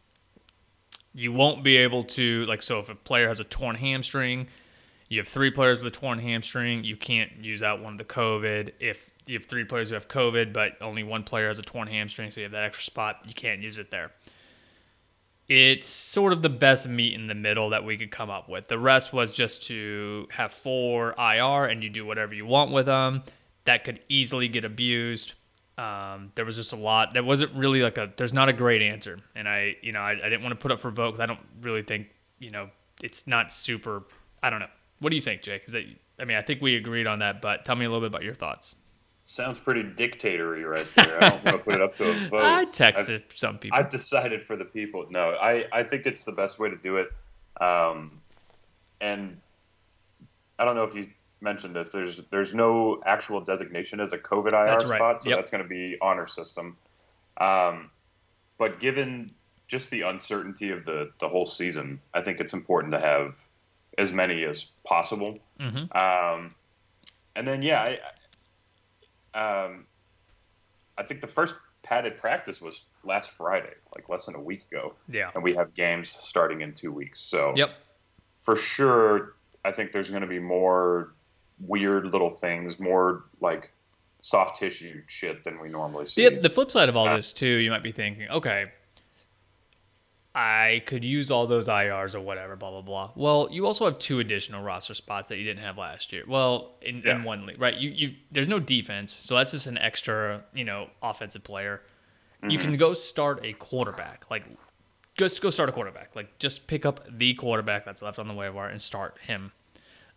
you 1.14 1.33
won't 1.33 1.64
be 1.64 1.76
able 1.76 2.04
to 2.04 2.45
like 2.47 2.62
so 2.62 2.78
if 2.78 2.88
a 2.88 2.95
player 2.95 3.28
has 3.28 3.40
a 3.40 3.45
torn 3.45 3.75
hamstring 3.75 4.47
you 5.09 5.18
have 5.18 5.28
three 5.28 5.50
players 5.50 5.83
with 5.83 5.95
a 5.95 5.99
torn 5.99 6.18
hamstring 6.18 6.85
you 6.85 6.97
can't 6.97 7.33
use 7.40 7.62
out 7.62 7.83
one 7.83 7.92
of 7.92 7.99
the 7.99 8.04
covid. 8.04 8.73
If 8.78 9.11
you 9.26 9.38
have 9.38 9.47
three 9.47 9.64
players 9.64 9.88
who 9.88 9.95
have 9.95 10.09
covid 10.09 10.52
but 10.52 10.73
only 10.80 11.02
one 11.02 11.25
player 11.25 11.49
has 11.49 11.59
a 11.59 11.62
torn 11.62 11.88
hamstring 11.88 12.30
so 12.30 12.40
you 12.40 12.45
have 12.45 12.52
that 12.52 12.64
extra 12.64 12.85
spot 12.85 13.23
you 13.26 13.35
can't 13.35 13.61
use 13.61 13.78
it 13.78 13.90
there. 13.90 14.12
It's 15.49 15.88
sort 15.88 16.35
of 16.35 16.42
the 16.42 16.50
best 16.50 16.88
meat 16.88 17.14
in 17.14 17.26
the 17.26 17.35
middle 17.35 17.71
that 17.71 17.83
we 17.83 17.97
could 17.97 18.11
come 18.11 18.28
up 18.28 18.50
with. 18.50 18.68
The 18.68 18.78
rest 18.78 19.14
was 19.14 19.33
just 19.33 19.62
to 19.64 20.28
have 20.30 20.52
four 20.52 21.14
ir 21.18 21.64
and 21.64 21.83
you 21.83 21.88
do 21.88 22.04
whatever 22.04 22.35
you 22.35 22.45
want 22.45 22.71
with 22.71 22.87
them 22.87 23.23
that 23.65 23.85
could 23.85 24.00
easily 24.09 24.49
get 24.49 24.65
abused 24.65 25.35
Um, 25.79 26.33
there 26.35 26.45
was 26.45 26.57
just 26.57 26.73
a 26.73 26.77
lot. 26.77 27.15
that 27.15 27.25
wasn't 27.25 27.55
really 27.55 27.83
like 27.83 27.99
a. 27.99 28.12
There's 28.17 28.33
not 28.33 28.49
a 28.49 28.53
great 28.53 28.83
answer, 28.83 29.19
and 29.37 29.49
I, 29.49 29.77
you 29.81 29.93
know, 29.93 30.00
I, 30.00 30.12
I 30.12 30.29
didn't 30.29 30.43
want 30.43 30.53
to 30.53 30.61
put 30.61 30.73
up 30.73 30.81
for 30.81 30.91
vote 30.91 31.12
because 31.12 31.21
I 31.21 31.27
don't 31.27 31.38
really 31.62 31.83
think, 31.83 32.09
you 32.41 32.50
know, 32.50 32.69
it's 33.00 33.27
not 33.29 33.53
super. 33.53 34.03
I 34.43 34.50
don't 34.50 34.59
know. 34.59 34.67
What 34.99 35.11
do 35.11 35.17
you 35.17 35.23
think, 35.23 35.43
Jake? 35.43 35.62
Is 35.67 35.73
that? 35.73 35.85
I 36.19 36.25
mean, 36.25 36.37
I 36.37 36.43
think 36.43 36.61
we 36.61 36.75
agreed 36.75 37.07
on 37.07 37.21
that, 37.21 37.41
but 37.41 37.65
tell 37.65 37.77
me 37.77 37.85
a 37.85 37.88
little 37.88 38.00
bit 38.00 38.09
about 38.09 38.25
your 38.25 38.35
thoughts. 38.35 38.75
Sounds 39.23 39.59
pretty 39.59 39.85
dictatory 39.85 40.65
right 40.65 40.87
there. 40.97 41.23
I 41.23 41.29
don't 41.31 41.45
want 41.45 41.57
to 41.59 41.62
put 41.62 41.75
it 41.75 41.83
up 41.83 41.95
to 41.99 42.11
a 42.11 42.15
vote. 42.29 42.43
I 42.43 42.65
texted 42.65 43.23
I've, 43.31 43.37
some 43.37 43.59
people. 43.59 43.79
I've 43.79 43.91
decided 43.91 44.43
for 44.43 44.57
the 44.57 44.65
people. 44.65 45.07
No, 45.11 45.37
I, 45.41 45.67
I 45.71 45.83
think 45.85 46.07
it's 46.07 46.25
the 46.25 46.33
best 46.33 46.59
way 46.59 46.71
to 46.71 46.77
do 46.77 46.97
it. 46.97 47.09
Um, 47.62 48.21
and 49.00 49.38
I 50.59 50.65
don't 50.65 50.75
know 50.75 50.85
if 50.85 50.95
you 50.95 51.09
mentioned 51.40 51.75
this. 51.76 51.92
There's 51.92 52.21
there's 52.30 52.54
no 52.54 53.00
actual 53.07 53.40
designation 53.40 54.00
as 54.00 54.12
a 54.12 54.18
COVID 54.18 54.52
IR 54.52 54.76
right. 54.78 54.83
spot, 54.87 55.21
so 55.21 55.28
Yep. 55.30 55.38
that's 55.38 55.50
going 55.50 55.62
to 55.62 55.68
be 55.68 55.97
honor 56.00 56.26
system. 56.26 56.76
Um, 57.38 57.90
but 58.59 58.80
given 58.80 59.33
just 59.68 59.90
the 59.90 60.02
uncertainty 60.02 60.71
of 60.71 60.85
the 60.85 61.12
the 61.21 61.28
whole 61.28 61.47
season, 61.47 62.00
I 62.14 62.23
think 62.23 62.40
it's 62.40 62.52
important 62.52 62.92
to 62.92 63.00
have 63.00 63.38
as 63.97 64.12
many 64.12 64.45
as 64.45 64.64
possible. 64.85 65.38
Mhm. 65.61 65.95
Um, 65.97 66.54
and 67.37 67.47
then 67.47 67.62
yeah, 67.62 67.97
I, 69.35 69.64
um, 69.64 69.87
I 70.97 71.02
think 71.02 71.21
the 71.21 71.26
first 71.26 71.54
padded 71.83 72.18
practice 72.18 72.61
was 72.61 72.83
last 73.04 73.30
Friday, 73.30 73.73
like 73.95 74.09
less 74.09 74.26
than 74.26 74.35
a 74.35 74.40
week 74.40 74.64
ago, 74.71 74.95
Yeah. 75.07 75.30
and 75.35 75.42
we 75.42 75.54
have 75.54 75.75
games 75.75 76.11
starting 76.11 76.61
in 76.61 76.75
two 76.75 76.92
weeks. 76.92 77.21
So 77.21 77.54
Yep. 77.57 77.71
for 78.40 78.57
sure, 78.57 79.35
I 79.64 79.73
think 79.73 79.92
there's 79.92 80.11
going 80.11 80.23
to 80.23 80.28
be 80.28 80.38
more 80.38 81.14
weird 81.61 82.07
little 82.07 82.31
things, 82.31 82.79
more 82.79 83.25
like 83.41 83.73
soft 84.21 84.59
tissue 84.59 85.03
shit 85.07 85.45
than 85.45 85.61
we 85.61 85.69
normally 85.69 86.07
see. 86.07 86.29
The, 86.29 86.41
the 86.41 86.50
flip 86.50 86.71
side 86.71 86.88
of 86.88 86.97
all 86.97 87.09
Uh, 87.09 87.17
this 87.17 87.33
too, 87.33 87.47
you 87.47 87.71
might 87.71 87.83
be 87.83 87.93
thinking, 87.93 88.29
okay, 88.31 88.67
I 90.35 90.83
could 90.87 91.05
use 91.05 91.31
all 91.31 91.47
those 91.47 91.67
IRs 91.69 92.15
or 92.15 92.21
whatever, 92.21 92.55
blah 92.55 92.71
blah 92.71 92.83
blah. 92.83 93.11
Well, 93.17 93.49
you 93.50 93.67
also 93.67 93.85
have 93.87 93.99
two 93.99 94.21
additional 94.21 94.62
roster 94.62 94.95
spots 94.95 95.29
that 95.31 95.38
you 95.38 95.45
didn't 95.45 95.62
have 95.65 95.79
last 95.79 96.12
year. 96.12 96.23
Well, 96.29 96.75
in, 96.83 97.03
Yeah. 97.05 97.17
in 97.17 97.25
one 97.25 97.47
league, 97.47 97.61
right? 97.61 97.75
You 97.75 97.91
you 97.91 98.15
there's 98.31 98.47
no 98.47 98.61
defense, 98.61 99.19
so 99.21 99.35
that's 99.35 99.50
just 99.50 99.67
an 99.67 99.79
extra, 99.79 100.45
you 100.55 100.65
know, 100.65 100.91
offensive 101.03 101.43
player. 101.43 101.83
You 102.43 102.50
Mm-hmm. 102.59 102.62
can 102.69 102.77
go 102.77 102.95
start 102.95 103.41
a 103.45 103.53
quarterback, 103.55 104.27
like 104.31 104.45
just 105.17 105.43
go 105.43 105.50
start 105.50 105.69
a 105.71 105.73
quarterback, 105.73 106.15
like 106.15 106.38
just 106.38 106.69
pick 106.69 106.87
up 106.87 107.00
the 107.11 107.35
quarterback 107.35 107.85
that's 107.85 108.00
left 108.03 108.21
on 108.21 108.29
the 108.29 108.35
waiver 108.35 108.55
wire 108.55 108.69
and 108.69 108.81
start 108.81 109.17
him. 109.21 109.50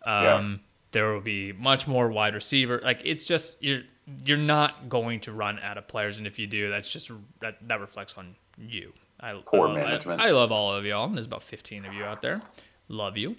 Yeah. 0.06 0.54
There 0.92 1.12
will 1.12 1.20
be 1.20 1.52
much 1.52 1.86
more 1.86 2.08
wide 2.08 2.34
receiver. 2.34 2.80
Like 2.84 3.00
it's 3.04 3.24
just 3.24 3.56
you're 3.60 3.80
you're 4.24 4.36
not 4.38 4.88
going 4.88 5.20
to 5.20 5.32
run 5.32 5.58
out 5.60 5.78
of 5.78 5.88
players, 5.88 6.18
and 6.18 6.26
if 6.26 6.38
you 6.38 6.46
do, 6.46 6.70
that's 6.70 6.90
just 6.90 7.10
that 7.40 7.56
that 7.68 7.80
reflects 7.80 8.14
on 8.16 8.34
you. 8.58 8.92
I, 9.20 9.40
Poor 9.46 9.68
I 9.68 9.70
love- 9.72 9.76
I- 9.76 9.82
management. 9.84 10.20
I, 10.20 10.30
love 10.30 10.52
all 10.52 10.74
of 10.74 10.84
y'all. 10.84 11.08
There's 11.08 11.26
about 11.26 11.42
15 11.44 11.84
of 11.84 11.94
you 11.94 12.02
out 12.04 12.22
there. 12.22 12.42
Love 12.88 13.16
you. 13.16 13.36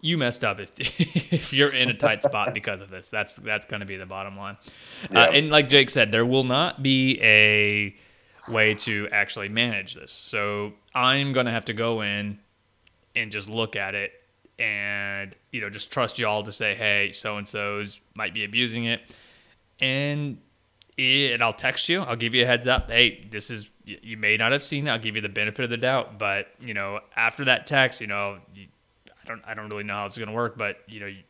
You 0.00 0.18
messed 0.18 0.44
up 0.44 0.58
if 0.60 0.70
if 1.32 1.52
you're 1.52 1.72
in 1.74 1.88
a 1.90 1.94
tight 1.94 2.22
spot 2.22 2.52
because 2.54 2.80
of 2.80 2.90
this. 2.90 3.08
That's 3.08 3.34
that's 3.34 3.66
going 3.66 3.80
to 3.80 3.86
be 3.86 3.96
the 3.96 4.06
bottom 4.06 4.36
line. 4.36 4.56
Yeah. 5.10 5.24
Uh, 5.24 5.30
and 5.30 5.50
like 5.50 5.68
Jake 5.68 5.90
said, 5.90 6.10
there 6.12 6.26
will 6.26 6.44
not 6.44 6.82
be 6.82 7.20
a 7.22 7.94
way 8.50 8.74
to 8.74 9.08
actually 9.12 9.48
manage 9.48 9.94
this. 9.94 10.10
So 10.10 10.72
I'm 10.94 11.32
going 11.32 11.46
to 11.46 11.52
have 11.52 11.66
to 11.66 11.72
go 11.74 12.00
in 12.02 12.38
and 13.14 13.30
just 13.30 13.48
look 13.48 13.76
at 13.76 13.94
it 13.94 14.12
and 14.60 15.34
you 15.52 15.60
know 15.60 15.70
just 15.70 15.90
trust 15.90 16.18
y'all 16.18 16.42
to 16.42 16.52
say 16.52 16.74
hey 16.74 17.10
so 17.12 17.38
and 17.38 17.48
so's 17.48 17.98
might 18.14 18.34
be 18.34 18.44
abusing 18.44 18.84
it 18.84 19.00
and 19.80 20.38
it, 20.98 21.40
I'll 21.40 21.54
text 21.54 21.88
you 21.88 22.02
I'll 22.02 22.14
give 22.14 22.34
you 22.34 22.44
a 22.44 22.46
heads 22.46 22.66
up 22.66 22.90
hey 22.90 23.26
this 23.30 23.50
is 23.50 23.68
you 23.84 24.18
may 24.18 24.36
not 24.36 24.52
have 24.52 24.62
seen 24.62 24.86
it 24.86 24.90
I'll 24.90 24.98
give 24.98 25.16
you 25.16 25.22
the 25.22 25.30
benefit 25.30 25.64
of 25.64 25.70
the 25.70 25.78
doubt 25.78 26.18
but 26.18 26.48
you 26.60 26.74
know 26.74 27.00
after 27.16 27.46
that 27.46 27.66
text 27.66 28.02
you 28.02 28.06
know 28.06 28.38
you, 28.54 28.66
I 29.24 29.28
don't 29.28 29.42
I 29.46 29.54
don't 29.54 29.70
really 29.70 29.82
know 29.82 29.94
how 29.94 30.04
it's 30.04 30.18
gonna 30.18 30.32
work 30.32 30.58
but 30.58 30.76
you 30.86 31.00
know 31.00 31.06
you, 31.06 31.22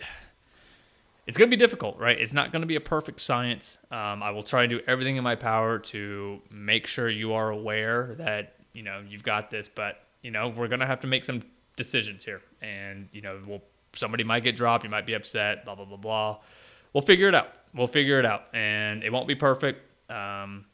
it's 1.26 1.38
going 1.38 1.48
to 1.48 1.56
be 1.56 1.58
difficult, 1.58 1.98
right? 1.98 2.20
It's 2.20 2.34
not 2.34 2.52
going 2.52 2.60
to 2.60 2.66
be 2.66 2.76
a 2.76 2.82
perfect 2.82 3.18
science. 3.18 3.78
Um, 3.90 4.22
I 4.22 4.30
will 4.30 4.42
try 4.42 4.64
and 4.64 4.68
do 4.68 4.80
everything 4.86 5.16
in 5.16 5.24
my 5.24 5.36
power 5.36 5.78
to 5.78 6.38
make 6.50 6.86
sure 6.86 7.08
you 7.08 7.32
are 7.32 7.48
aware 7.48 8.14
that 8.18 8.56
you 8.74 8.82
know 8.82 9.02
you've 9.08 9.22
got 9.22 9.50
this, 9.50 9.66
but 9.66 10.02
you 10.22 10.30
know 10.30 10.50
we're 10.50 10.68
going 10.68 10.80
to 10.80 10.86
have 10.86 11.00
to 11.00 11.06
make 11.06 11.24
some 11.24 11.42
decisions 11.76 12.24
here, 12.24 12.42
and 12.62 13.08
you 13.12 13.20
know 13.20 13.40
we'll 13.46 13.62
somebody 13.94 14.24
might 14.24 14.42
get 14.42 14.56
dropped, 14.56 14.84
you 14.84 14.90
might 14.90 15.06
be 15.06 15.14
upset, 15.14 15.64
blah 15.64 15.74
blah 15.74 15.84
blah 15.84 15.96
blah. 15.96 16.38
We'll 16.92 17.02
figure 17.02 17.28
it 17.28 17.34
out. 17.34 17.48
We'll 17.74 17.86
figure 17.86 18.18
it 18.18 18.26
out, 18.26 18.44
and 18.52 19.02
it 19.02 19.12
won't 19.12 19.26
be 19.26 19.34
perfect. 19.34 19.80
Um, 20.10 20.66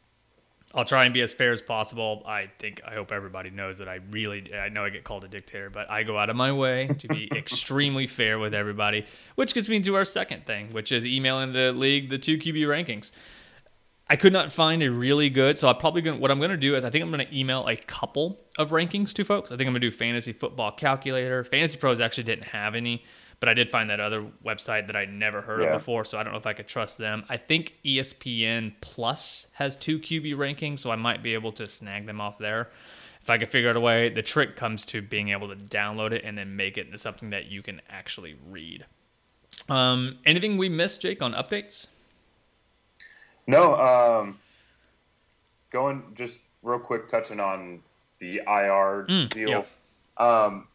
I'll 0.73 0.85
try 0.85 1.05
and 1.05 1.13
be 1.13 1.21
as 1.23 1.33
fair 1.33 1.51
as 1.53 1.61
possible. 1.61 2.23
I 2.27 2.49
think 2.61 2.81
I 2.87 2.95
hope 2.95 3.11
everybody 3.11 3.51
knows 3.51 3.79
that 3.79 3.89
I 3.89 3.99
really 4.11 4.55
I 4.55 4.69
know 4.69 4.85
I 4.85 4.91
get 4.91 5.03
called 5.03 5.25
a 5.25 5.29
dictator, 5.29 5.69
but 5.69 5.91
I 5.91 6.05
go 6.05 6.17
out 6.17 6.31
of 6.31 6.37
my 6.37 6.53
way 6.53 6.89
to 6.99 7.09
be 7.09 7.29
extremely 7.37 8.07
fair 8.07 8.39
with 8.39 8.55
everybody, 8.55 9.05
which 9.35 9.53
gets 9.53 9.69
me 9.69 9.81
to 9.81 9.97
our 9.97 10.05
second 10.05 10.47
thing, 10.47 10.73
which 10.73 10.93
is 10.93 11.05
emailing 11.05 11.53
the 11.53 11.73
league 11.73 12.09
the 12.09 12.19
two 12.19 12.39
QB 12.39 12.67
rankings. 12.67 13.11
I 14.11 14.17
could 14.17 14.33
not 14.33 14.53
find 14.53 14.83
a 14.83 14.91
really 14.91 15.31
good, 15.31 15.57
so 15.57 15.69
I 15.69 15.73
probably 15.73 16.03
gonna 16.03 16.19
what 16.19 16.33
I'm 16.33 16.41
gonna 16.41 16.57
do 16.57 16.75
is 16.75 16.85
I 16.85 16.91
think 16.91 17.05
I'm 17.05 17.13
gonna 17.13 17.29
email 17.33 17.67
a 17.69 17.77
couple 17.77 18.41
of 18.59 18.71
rankings 18.71 19.13
to 19.15 19.25
folks. 19.25 19.53
I 19.53 19.57
think 19.57 19.69
I'm 19.69 19.73
gonna 19.73 19.79
do 19.79 19.91
fantasy 19.93 20.33
football 20.33 20.73
calculator. 20.73 21.45
Fantasy 21.45 21.79
Pros 21.79 22.01
actually 22.01 22.25
didn't 22.25 22.47
have 22.49 22.75
any, 22.75 23.05
but 23.39 23.49
I 23.49 23.55
did 23.55 23.71
find 23.71 23.89
that 23.89 24.01
other 24.01 24.27
website 24.45 24.89
that 24.89 24.97
I'd 24.97 25.13
never 25.13 25.41
heard 25.41 25.63
Yeah. 25.63 25.69
of 25.69 25.79
before, 25.79 26.05
so 26.05 26.19
I 26.19 26.25
don't 26.25 26.33
know 26.33 26.39
if 26.41 26.47
I 26.47 26.53
could 26.55 26.67
trust 26.67 26.99
them. 26.99 27.25
I 27.29 27.37
think 27.37 27.75
ESPN 27.85 28.73
Plus 28.81 29.47
has 29.53 29.77
two 29.77 30.01
QB 30.01 30.35
rankings, 30.35 30.81
so 30.81 30.91
I 30.91 30.97
might 30.97 31.23
be 31.23 31.33
able 31.35 31.53
to 31.53 31.69
snag 31.69 32.07
them 32.07 32.21
off 32.21 32.37
there. 32.39 32.69
If 33.23 33.31
I 33.31 33.39
can 33.39 33.47
figure 33.49 33.71
out 33.71 33.77
a 33.77 33.81
way, 33.81 34.09
the 34.09 34.23
trick 34.23 34.57
comes 34.57 34.85
to 34.87 35.03
being 35.03 35.29
able 35.29 35.49
to 35.49 35.55
download 35.57 36.11
it 36.11 36.25
and 36.25 36.37
then 36.37 36.57
make 36.57 36.79
it 36.79 36.87
into 36.87 36.99
something 36.99 37.31
that 37.31 37.47
you 37.47 37.63
can 37.63 37.81
actually 37.89 38.35
read. 38.49 38.87
Um, 39.69 40.19
anything 40.27 40.57
we 40.59 40.69
missed, 40.69 41.01
Jake, 41.01 41.23
on 41.23 41.33
updates? 41.35 41.87
No, 43.51 43.75
um, 43.77 44.39
going 45.71 46.03
just 46.15 46.39
real 46.63 46.79
quick, 46.79 47.09
touching 47.09 47.41
on 47.41 47.81
the 48.19 48.37
IR 48.47 49.07
Mm, 49.09 49.29
deal. 49.31 49.67
Um, 50.17 50.67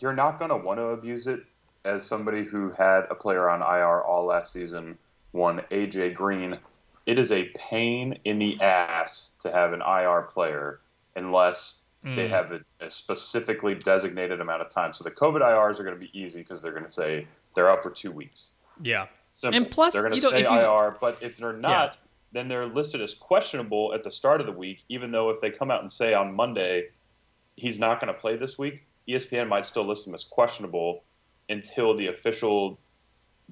you're 0.00 0.14
not 0.14 0.38
going 0.38 0.50
to 0.50 0.56
want 0.56 0.78
to 0.78 0.84
abuse 0.86 1.26
it 1.26 1.40
as 1.84 2.04
somebody 2.04 2.44
who 2.44 2.70
had 2.72 3.04
a 3.10 3.14
player 3.14 3.48
on 3.48 3.60
IR 3.62 4.02
all 4.02 4.24
last 4.24 4.52
season, 4.52 4.98
one 5.32 5.60
AJ 5.70 6.14
Green. 6.14 6.58
It 7.06 7.18
is 7.18 7.32
a 7.32 7.44
pain 7.56 8.18
in 8.24 8.38
the 8.38 8.60
ass 8.60 9.30
to 9.40 9.50
have 9.52 9.72
an 9.72 9.82
IR 9.82 10.22
player 10.22 10.80
unless 11.16 11.80
they 12.02 12.26
Mm. 12.26 12.30
have 12.30 12.52
a, 12.52 12.60
a 12.80 12.90
specifically 12.90 13.74
designated 13.74 14.40
amount 14.40 14.60
of 14.60 14.68
time. 14.68 14.92
So 14.92 15.04
the 15.04 15.10
COVID 15.10 15.40
IRs 15.40 15.80
are 15.80 15.84
going 15.84 15.94
to 15.94 16.00
be 16.00 16.10
easy 16.18 16.40
because 16.40 16.60
they're 16.60 16.72
going 16.72 16.84
to 16.84 16.90
say 16.90 17.26
they're 17.54 17.70
out 17.70 17.82
for 17.82 17.90
two 17.90 18.10
weeks. 18.12 18.50
Yeah. 18.82 19.06
Simple. 19.30 19.56
And 19.62 19.70
plus, 19.70 19.94
they're 19.94 20.02
going 20.02 20.12
to 20.12 20.16
you 20.18 20.22
know, 20.22 20.28
stay 20.28 20.40
you- 20.42 20.48
IR, 20.60 20.96
but 21.00 21.18
if 21.22 21.38
they're 21.38 21.54
not, 21.54 21.96
then 22.34 22.48
they're 22.48 22.66
listed 22.66 23.00
as 23.00 23.14
questionable 23.14 23.94
at 23.94 24.02
the 24.02 24.10
start 24.10 24.40
of 24.40 24.46
the 24.46 24.52
week. 24.52 24.82
Even 24.88 25.10
though 25.10 25.30
if 25.30 25.40
they 25.40 25.50
come 25.50 25.70
out 25.70 25.80
and 25.80 25.90
say 25.90 26.12
on 26.12 26.34
Monday 26.34 26.88
he's 27.56 27.78
not 27.78 28.00
going 28.00 28.12
to 28.12 28.20
play 28.20 28.36
this 28.36 28.58
week, 28.58 28.84
ESPN 29.08 29.48
might 29.48 29.64
still 29.64 29.84
list 29.84 30.06
him 30.06 30.14
as 30.14 30.24
questionable 30.24 31.04
until 31.48 31.96
the 31.96 32.08
official 32.08 32.78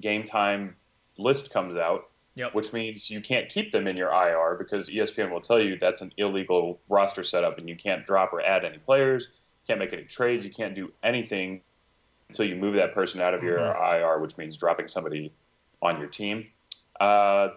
game 0.01 0.23
time 0.23 0.75
list 1.17 1.51
comes 1.51 1.75
out. 1.75 2.09
Yep. 2.35 2.55
Which 2.55 2.73
means 2.73 3.09
you 3.11 3.21
can't 3.21 3.47
keep 3.47 3.71
them 3.71 3.87
in 3.87 3.95
your 3.95 4.09
IR 4.11 4.55
because 4.57 4.89
ESPN 4.89 5.31
will 5.31 5.39
tell 5.39 5.59
you 5.61 5.77
that's 5.77 6.01
an 6.01 6.11
illegal 6.17 6.79
roster 6.89 7.23
setup 7.23 7.59
and 7.59 7.69
you 7.69 7.75
can't 7.75 8.05
drop 8.05 8.33
or 8.33 8.41
add 8.41 8.65
any 8.65 8.79
players, 8.79 9.29
can't 9.67 9.79
make 9.79 9.93
any 9.93 10.03
trades, 10.03 10.43
you 10.43 10.51
can't 10.51 10.73
do 10.73 10.91
anything 11.03 11.61
until 12.29 12.47
you 12.47 12.55
move 12.55 12.73
that 12.73 12.93
person 12.95 13.21
out 13.21 13.35
of 13.35 13.43
your 13.43 13.59
Mhm. 13.59 13.79
IR, 13.79 14.19
which 14.19 14.35
means 14.37 14.57
dropping 14.57 14.87
somebody 14.87 15.31
on 15.81 15.99
your 15.99 16.07
team. 16.07 16.47
Uh, 16.99 17.49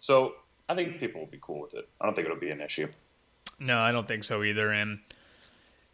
so 0.00 0.34
I 0.68 0.74
think 0.74 0.98
people 0.98 1.20
will 1.20 1.28
be 1.28 1.38
cool 1.40 1.60
with 1.60 1.74
it. 1.74 1.88
I 2.00 2.06
don't 2.06 2.14
think 2.14 2.24
it'll 2.24 2.38
be 2.40 2.50
an 2.50 2.60
issue. 2.60 2.88
No, 3.60 3.78
I 3.78 3.92
don't 3.92 4.08
think 4.08 4.24
so 4.24 4.42
either. 4.42 4.70
And 4.72 4.98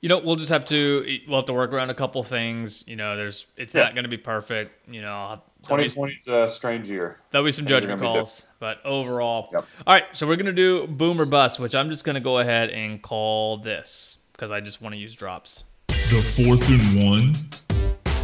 you 0.00 0.08
know, 0.08 0.18
we'll 0.18 0.36
just 0.36 0.50
have 0.50 0.66
to 0.66 1.18
we'll 1.26 1.38
have 1.40 1.46
to 1.46 1.52
work 1.52 1.72
around 1.72 1.90
a 1.90 1.94
couple 1.94 2.22
things. 2.22 2.84
You 2.86 2.96
know, 2.96 3.16
there's 3.16 3.46
it's 3.56 3.74
Yeah. 3.74 3.84
not 3.84 3.94
going 3.94 4.04
to 4.04 4.08
be 4.10 4.16
perfect. 4.16 4.88
You 4.88 5.02
know, 5.02 5.12
I'll- 5.12 5.44
2020 5.64 6.12
is 6.12 6.28
a 6.28 6.48
strange 6.48 6.88
year. 6.88 7.18
there'll 7.32 7.44
be 7.44 7.50
some 7.50 7.64
Things 7.64 7.80
judgment 7.80 8.00
calls, 8.00 8.44
but 8.60 8.78
overall, 8.84 9.48
Yep. 9.52 9.66
all 9.86 9.94
right. 9.94 10.04
So 10.12 10.24
we're 10.24 10.36
gonna 10.36 10.52
do 10.52 10.86
boom 10.86 11.20
or 11.20 11.26
bust, 11.26 11.58
which 11.58 11.74
I'm 11.74 11.90
just 11.90 12.04
gonna 12.04 12.20
go 12.20 12.38
ahead 12.38 12.70
and 12.70 13.02
call 13.02 13.56
this 13.56 14.18
because 14.32 14.52
I 14.52 14.60
just 14.60 14.80
want 14.80 14.94
to 14.94 14.98
use 15.00 15.16
drops. 15.16 15.64
The 15.88 16.22
fourth 16.36 16.68
and 16.70 17.02
one 17.04 17.34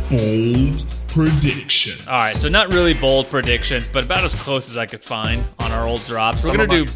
bold 0.09 0.87
prediction. 1.13 1.99
All 2.09 2.15
right, 2.15 2.35
so 2.37 2.49
not 2.49 2.73
really 2.73 2.95
bold 2.95 3.29
predictions, 3.29 3.87
but 3.87 4.05
about 4.05 4.25
as 4.25 4.35
close 4.35 4.71
as 4.71 4.79
I 4.79 4.87
could 4.87 5.05
find 5.05 5.45
on 5.59 5.71
our 5.71 5.87
old 5.87 6.05
drops. 6.07 6.45
We're 6.45 6.57
gonna 6.57 6.67
do 6.67 6.87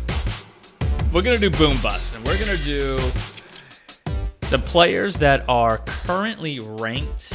we're 1.12 1.23
gonna 1.23 1.37
do 1.37 1.50
boom 1.50 1.76
bust, 1.82 2.14
and 2.14 2.25
we're 2.25 2.38
gonna 2.38 2.56
do 2.58 2.96
the 4.50 4.58
players 4.58 5.16
that 5.18 5.44
are 5.49 5.78
currently 5.78 6.58
ranked. 6.61 7.32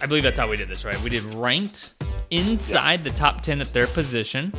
I 0.00 0.06
believe 0.06 0.22
that's 0.22 0.38
how 0.38 0.48
we 0.48 0.56
did 0.56 0.68
this, 0.68 0.84
right? 0.84 1.00
We 1.02 1.10
did 1.10 1.34
ranked 1.34 1.94
inside 2.30 3.04
the 3.04 3.10
top 3.10 3.42
ten 3.42 3.60
at 3.60 3.72
their 3.72 3.86
position 3.86 4.52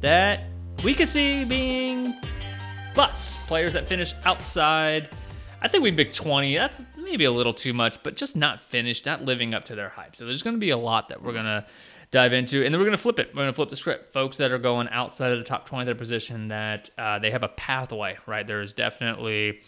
that 0.00 0.44
we 0.82 0.94
could 0.94 1.08
see 1.08 1.44
being 1.44 2.14
bus 2.94 3.36
players 3.46 3.74
that 3.74 3.86
finish 3.86 4.14
outside. 4.24 5.08
I 5.60 5.68
think 5.68 5.84
we 5.84 5.92
picked 5.92 6.16
20. 6.16 6.56
That's 6.56 6.82
maybe 7.02 7.24
a 7.24 7.32
little 7.32 7.54
too 7.54 7.72
much, 7.72 8.02
but 8.02 8.16
just 8.16 8.36
not 8.36 8.62
finished, 8.62 9.06
not 9.06 9.24
living 9.24 9.54
up 9.54 9.64
to 9.66 9.74
their 9.74 9.88
hype. 9.88 10.16
So 10.16 10.24
there's 10.24 10.42
going 10.42 10.56
to 10.56 10.60
be 10.60 10.70
a 10.70 10.76
lot 10.76 11.08
that 11.08 11.22
we're 11.22 11.32
going 11.32 11.44
to 11.44 11.66
dive 12.10 12.32
into, 12.32 12.64
and 12.64 12.72
then 12.72 12.80
we're 12.80 12.86
going 12.86 12.96
to 12.96 13.02
flip 13.02 13.18
it. 13.18 13.28
We're 13.28 13.42
going 13.42 13.48
to 13.48 13.54
flip 13.54 13.70
the 13.70 13.76
script. 13.76 14.12
Folks 14.12 14.36
that 14.36 14.52
are 14.52 14.58
going 14.58 14.88
outside 14.90 15.32
of 15.32 15.38
the 15.38 15.44
top 15.44 15.66
20 15.66 15.82
of 15.82 15.86
their 15.86 15.94
position 15.94 16.48
that 16.48 16.90
uh, 16.98 17.18
they 17.18 17.30
have 17.30 17.42
a 17.42 17.48
pathway, 17.48 18.18
right? 18.26 18.46
There's 18.46 18.72
definitely, 18.72 19.60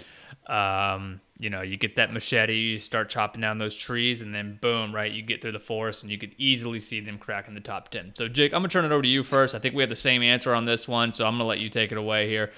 um, 0.46 1.20
you 1.38 1.48
know, 1.48 1.62
you 1.62 1.76
get 1.76 1.96
that 1.96 2.12
machete, 2.12 2.54
you 2.54 2.78
start 2.78 3.08
chopping 3.08 3.40
down 3.40 3.58
those 3.58 3.74
trees, 3.74 4.20
and 4.20 4.34
then 4.34 4.58
boom, 4.60 4.94
right? 4.94 5.10
You 5.10 5.22
get 5.22 5.40
through 5.40 5.52
the 5.52 5.58
forest, 5.58 6.02
and 6.02 6.12
you 6.12 6.18
could 6.18 6.34
easily 6.36 6.78
see 6.78 7.00
them 7.00 7.18
cracking 7.18 7.54
the 7.54 7.60
top 7.60 7.88
10. 7.88 8.12
So, 8.14 8.28
Jake, 8.28 8.52
I'm 8.52 8.60
going 8.60 8.68
to 8.68 8.72
turn 8.72 8.84
it 8.84 8.92
over 8.92 9.02
to 9.02 9.08
you 9.08 9.22
first. 9.22 9.54
I 9.54 9.58
think 9.58 9.74
we 9.74 9.82
have 9.82 9.90
the 9.90 9.96
same 9.96 10.22
answer 10.22 10.54
on 10.54 10.66
this 10.66 10.86
one, 10.86 11.12
so 11.12 11.24
I'm 11.24 11.32
going 11.32 11.40
to 11.40 11.44
let 11.46 11.60
you 11.60 11.70
take 11.70 11.92
it 11.92 11.98
away 11.98 12.28
here. 12.28 12.52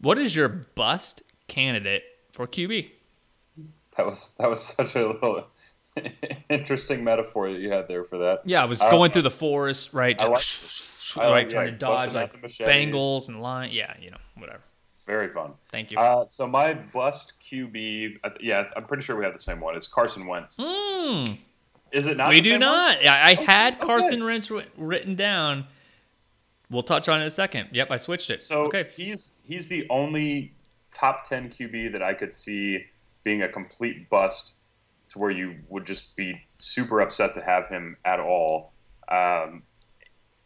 What 0.00 0.18
is 0.18 0.34
your 0.34 0.48
bust 0.48 1.22
candidate 1.46 2.02
for 2.32 2.46
QB? 2.46 2.90
That 3.96 4.06
was 4.06 4.32
that 4.38 4.48
was 4.50 4.62
such 4.76 4.94
a 4.96 5.06
little 5.08 5.46
interesting 6.48 7.04
metaphor 7.04 7.50
that 7.52 7.60
you 7.60 7.70
had 7.70 7.88
there 7.88 8.04
for 8.04 8.18
that. 8.18 8.40
Yeah, 8.44 8.62
I 8.62 8.66
was 8.66 8.78
going 8.78 9.12
through 9.12 9.22
the 9.22 9.30
forest, 9.30 9.92
right? 9.92 10.20
I 10.20 10.26
Just, 10.26 11.16
like- 11.16 11.26
I 11.26 11.30
right, 11.30 11.30
like- 11.42 11.50
trying 11.50 11.66
yeah, 11.66 11.70
to 11.72 11.78
dodge 11.78 12.14
like. 12.14 12.42
Bengals 12.42 13.28
and 13.28 13.40
line. 13.40 13.70
Yeah, 13.72 13.94
you 14.00 14.10
know, 14.10 14.16
whatever. 14.36 14.60
Very 15.06 15.28
fun. 15.28 15.52
Thank 15.70 15.90
you. 15.90 15.98
Uh, 15.98 16.24
so 16.26 16.46
my 16.46 16.72
bust 16.74 17.34
QB, 17.48 18.16
yeah, 18.40 18.68
I'm 18.74 18.84
pretty 18.84 19.02
sure 19.02 19.16
we 19.16 19.24
have 19.24 19.34
the 19.34 19.38
same 19.38 19.60
one. 19.60 19.76
It's 19.76 19.86
Carson 19.86 20.26
Wentz. 20.26 20.56
Mm, 20.56 21.36
Is 21.92 22.06
it 22.06 22.16
not? 22.16 22.30
we 22.30 22.36
the 22.36 22.40
do 22.40 22.48
same 22.52 22.60
one? 22.60 22.70
not. 22.70 23.02
Yeah, 23.02 23.12
I 23.14 23.32
Okay, 23.34 23.44
had 23.44 23.74
okay. 23.74 23.86
Carson 23.86 24.24
Wentz 24.24 24.50
written 24.78 25.14
down. 25.14 25.66
We'll 26.70 26.82
touch 26.82 27.10
on 27.10 27.18
it 27.18 27.22
in 27.22 27.26
a 27.26 27.30
second. 27.30 27.68
Yep, 27.72 27.90
I 27.90 27.98
switched 27.98 28.30
it. 28.30 28.40
So 28.40 28.62
okay. 28.64 28.88
he's 28.96 29.34
he's 29.44 29.68
the 29.68 29.86
only 29.90 30.52
top 30.90 31.28
ten 31.28 31.50
QB 31.50 31.92
that 31.92 32.02
I 32.02 32.14
could 32.14 32.32
see 32.32 32.86
being 33.24 33.42
a 33.42 33.48
complete 33.48 34.08
bust 34.10 34.52
to 35.08 35.18
where 35.18 35.30
you 35.30 35.56
would 35.68 35.84
just 35.84 36.16
be 36.16 36.40
super 36.54 37.00
upset 37.00 37.34
to 37.34 37.42
have 37.42 37.68
him 37.68 37.96
at 38.04 38.20
all. 38.20 38.72
Um, 39.08 39.62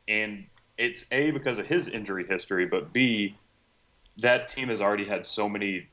and 0.07 0.47
it's 0.79 1.05
a 1.11 1.33
because 1.33 1.59
of 1.59 1.67
his 1.67 1.89
injury 1.89 2.25
history, 2.27 2.67
but 2.67 2.93
b 2.93 3.37
that 4.19 4.49
team 4.49 4.69
has 4.69 4.81
already 4.81 5.05
had 5.05 5.25
so 5.25 5.49
many 5.49 5.87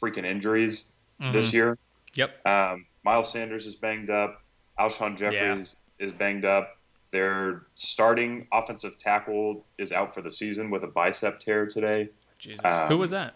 freaking 0.00 0.24
injuries 0.24 0.92
this 1.32 1.50
Mhm. 1.50 1.52
year. 1.52 1.78
Yep. 2.14 2.46
Um, 2.46 2.86
Miles 3.04 3.30
Sanders 3.30 3.66
is 3.66 3.76
banged 3.76 4.10
up. 4.10 4.42
Alshon 4.78 5.16
Jeffries 5.16 5.76
is 5.98 6.12
banged 6.12 6.44
up. 6.44 6.76
Their 7.10 7.66
starting 7.74 8.46
offensive 8.52 8.98
tackle 8.98 9.64
is 9.78 9.92
out 9.92 10.12
for 10.12 10.22
the 10.22 10.30
season 10.30 10.70
with 10.70 10.84
a 10.84 10.88
bicep 10.88 11.40
tear 11.40 11.66
today. 11.66 12.08
Jesus. 12.38 12.64
um, 12.64 12.88
Who 12.88 12.98
was 12.98 13.10
that? 13.10 13.34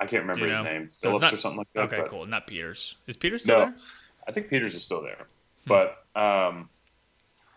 I 0.00 0.06
can't 0.06 0.22
remember 0.22 0.42
you 0.46 0.48
his 0.48 0.58
know? 0.58 0.64
name, 0.64 0.88
So 0.88 1.08
Phillips 1.08 1.22
not- 1.22 1.32
or 1.32 1.36
something 1.36 1.58
like 1.58 1.72
that. 1.74 1.80
Okay, 1.84 1.96
but 2.02 2.10
cool. 2.10 2.26
Not 2.26 2.46
Peters. 2.46 2.96
Is 3.06 3.16
Peters 3.16 3.42
still 3.42 3.58
No, 3.58 3.64
there? 3.66 3.74
I 4.28 4.32
think 4.32 4.48
Peters 4.50 4.74
is 4.74 4.82
still 4.84 5.02
there. 5.02 5.26
Hmm. 5.66 5.68
But 5.68 6.04
um, 6.20 6.68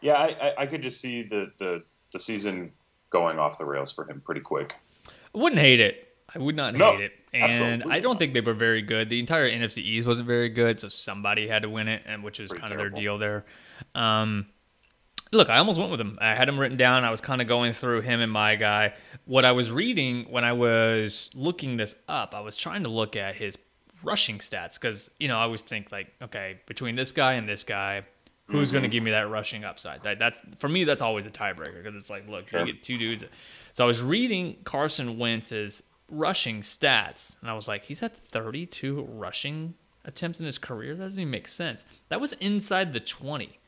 yeah, 0.01 0.13
I, 0.13 0.27
I, 0.27 0.53
I 0.59 0.65
could 0.65 0.81
just 0.81 1.01
see 1.01 1.23
the, 1.23 1.51
the 1.57 1.83
the 2.13 2.19
season 2.19 2.71
going 3.09 3.37
off 3.39 3.57
the 3.57 3.65
rails 3.65 3.91
for 3.91 4.09
him 4.09 4.21
pretty 4.21 4.41
quick. 4.41 4.73
I 5.07 5.37
wouldn't 5.37 5.61
hate 5.61 5.79
it. 5.79 6.07
I 6.33 6.39
would 6.39 6.55
not 6.55 6.75
No, 6.75 6.91
hate 6.91 7.01
it. 7.01 7.11
And 7.33 7.83
I 7.83 7.99
don't 7.99 8.13
not. 8.13 8.19
think 8.19 8.33
they 8.33 8.41
were 8.41 8.53
very 8.53 8.81
good. 8.81 9.09
The 9.09 9.19
entire 9.19 9.49
NFC 9.49 9.79
East 9.79 10.07
wasn't 10.07 10.27
very 10.27 10.49
good, 10.49 10.79
so 10.79 10.89
somebody 10.89 11.47
had 11.47 11.61
to 11.63 11.69
win 11.69 11.87
it, 11.87 12.03
and 12.05 12.23
which 12.23 12.39
is 12.39 12.49
Pretty 12.49 12.61
kind 12.61 12.73
of 12.73 12.79
their 12.79 12.89
deal 12.89 13.17
there. 13.17 13.45
Um, 13.95 14.47
look, 15.31 15.49
I 15.49 15.57
almost 15.57 15.79
went 15.79 15.91
with 15.91 16.01
him. 16.01 16.17
I 16.21 16.35
had 16.35 16.49
him 16.49 16.59
written 16.59 16.77
down. 16.77 17.03
I 17.03 17.11
was 17.11 17.21
kind 17.21 17.41
of 17.41 17.47
going 17.47 17.73
through 17.73 18.01
him 18.01 18.21
and 18.21 18.31
my 18.31 18.55
guy. 18.55 18.93
What 19.25 19.45
I 19.45 19.51
was 19.51 19.71
reading 19.71 20.25
when 20.29 20.43
I 20.43 20.53
was 20.53 21.29
looking 21.35 21.77
this 21.77 21.95
up, 22.07 22.33
I 22.33 22.41
was 22.41 22.57
trying 22.57 22.83
to 22.83 22.89
look 22.89 23.15
at 23.15 23.35
his 23.35 23.57
rushing 24.03 24.39
stats 24.39 24.75
because 24.75 25.11
you 25.19 25.27
know 25.27 25.37
I 25.37 25.43
always 25.43 25.61
think 25.61 25.91
like, 25.91 26.07
okay, 26.21 26.59
between 26.65 26.95
this 26.95 27.11
guy 27.11 27.33
and 27.33 27.47
this 27.47 27.63
guy, 27.63 28.03
who's 28.47 28.71
going 28.71 28.81
to 28.81 28.87
mm-hmm. 28.87 28.93
give 28.93 29.03
me 29.03 29.11
that 29.11 29.29
rushing 29.29 29.63
upside? 29.63 30.03
That, 30.03 30.19
that's 30.19 30.39
for 30.57 30.69
me. 30.69 30.83
That's 30.83 31.01
always 31.01 31.25
a 31.25 31.31
tiebreaker 31.31 31.77
because 31.77 31.95
it's 31.95 32.09
like, 32.09 32.27
look, 32.27 32.47
Sure. 32.47 32.65
you 32.65 32.73
get 32.73 32.83
two 32.83 32.97
dudes. 32.97 33.23
So 33.73 33.83
I 33.83 33.87
was 33.87 34.01
reading 34.01 34.57
Carson 34.63 35.17
Wentz's 35.17 35.83
rushing 36.09 36.61
stats, 36.61 37.35
and 37.41 37.49
I 37.49 37.53
was 37.53 37.67
like, 37.67 37.85
he's 37.85 37.99
had 37.99 38.15
32 38.15 39.07
rushing 39.11 39.75
attempts 40.05 40.39
in 40.39 40.45
his 40.45 40.57
career. 40.57 40.95
That 40.95 41.05
doesn't 41.05 41.21
even 41.21 41.31
make 41.31 41.47
sense. 41.47 41.85
That 42.09 42.19
was 42.19 42.33
inside 42.33 42.93
the 42.93 42.99
20. 42.99 43.59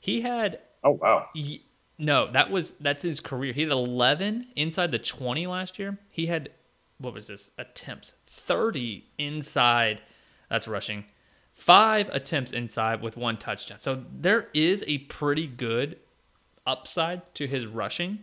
He 0.00 0.22
had 0.22 0.60
Oh 0.82 0.92
wow, 0.92 1.28
Ye- 1.34 1.64
No, 1.98 2.30
that 2.32 2.50
was 2.50 2.72
that's 2.80 3.02
his 3.02 3.20
career. 3.20 3.52
He 3.52 3.62
had 3.62 3.70
11 3.70 4.46
inside 4.56 4.90
the 4.90 4.98
20 4.98 5.46
last 5.46 5.78
year. 5.78 5.98
He 6.10 6.26
had 6.26 6.50
what 6.98 7.14
was 7.14 7.26
this 7.26 7.50
attempts? 7.58 8.12
30 8.26 9.04
inside. 9.18 10.02
That's 10.50 10.68
rushing. 10.68 11.04
Five 11.54 12.08
attempts 12.10 12.52
inside 12.52 13.02
with 13.02 13.16
one 13.16 13.36
touchdown. 13.36 13.78
So 13.78 14.02
there 14.18 14.48
is 14.54 14.82
a 14.86 14.98
pretty 14.98 15.46
good 15.46 15.98
upside 16.66 17.34
to 17.34 17.46
his 17.46 17.66
rushing, 17.66 18.18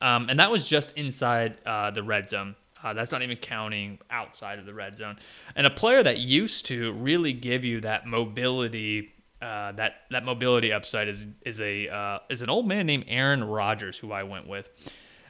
um, 0.00 0.28
and 0.28 0.38
that 0.40 0.50
was 0.50 0.64
just 0.64 0.92
inside 0.96 1.56
uh, 1.66 1.90
the 1.90 2.02
red 2.02 2.28
zone. 2.28 2.54
Uh, 2.82 2.92
that's 2.92 3.10
not 3.10 3.22
even 3.22 3.36
counting 3.38 3.98
outside 4.10 4.58
of 4.58 4.66
the 4.66 4.74
red 4.74 4.96
zone. 4.96 5.16
And 5.56 5.66
a 5.66 5.70
player 5.70 6.02
that 6.02 6.18
used 6.18 6.66
to 6.66 6.92
really 6.92 7.32
give 7.32 7.64
you 7.64 7.80
that 7.80 8.06
mobility, 8.06 9.12
uh, 9.42 9.72
that 9.72 10.02
that 10.10 10.24
mobility 10.24 10.72
upside 10.72 11.08
is 11.08 11.26
is 11.44 11.60
a 11.60 11.88
uh, 11.88 12.18
is 12.30 12.42
an 12.42 12.48
old 12.48 12.66
man 12.66 12.86
named 12.86 13.04
Aaron 13.08 13.44
Rodgers, 13.44 13.98
who 13.98 14.12
I 14.12 14.22
went 14.22 14.48
with. 14.48 14.68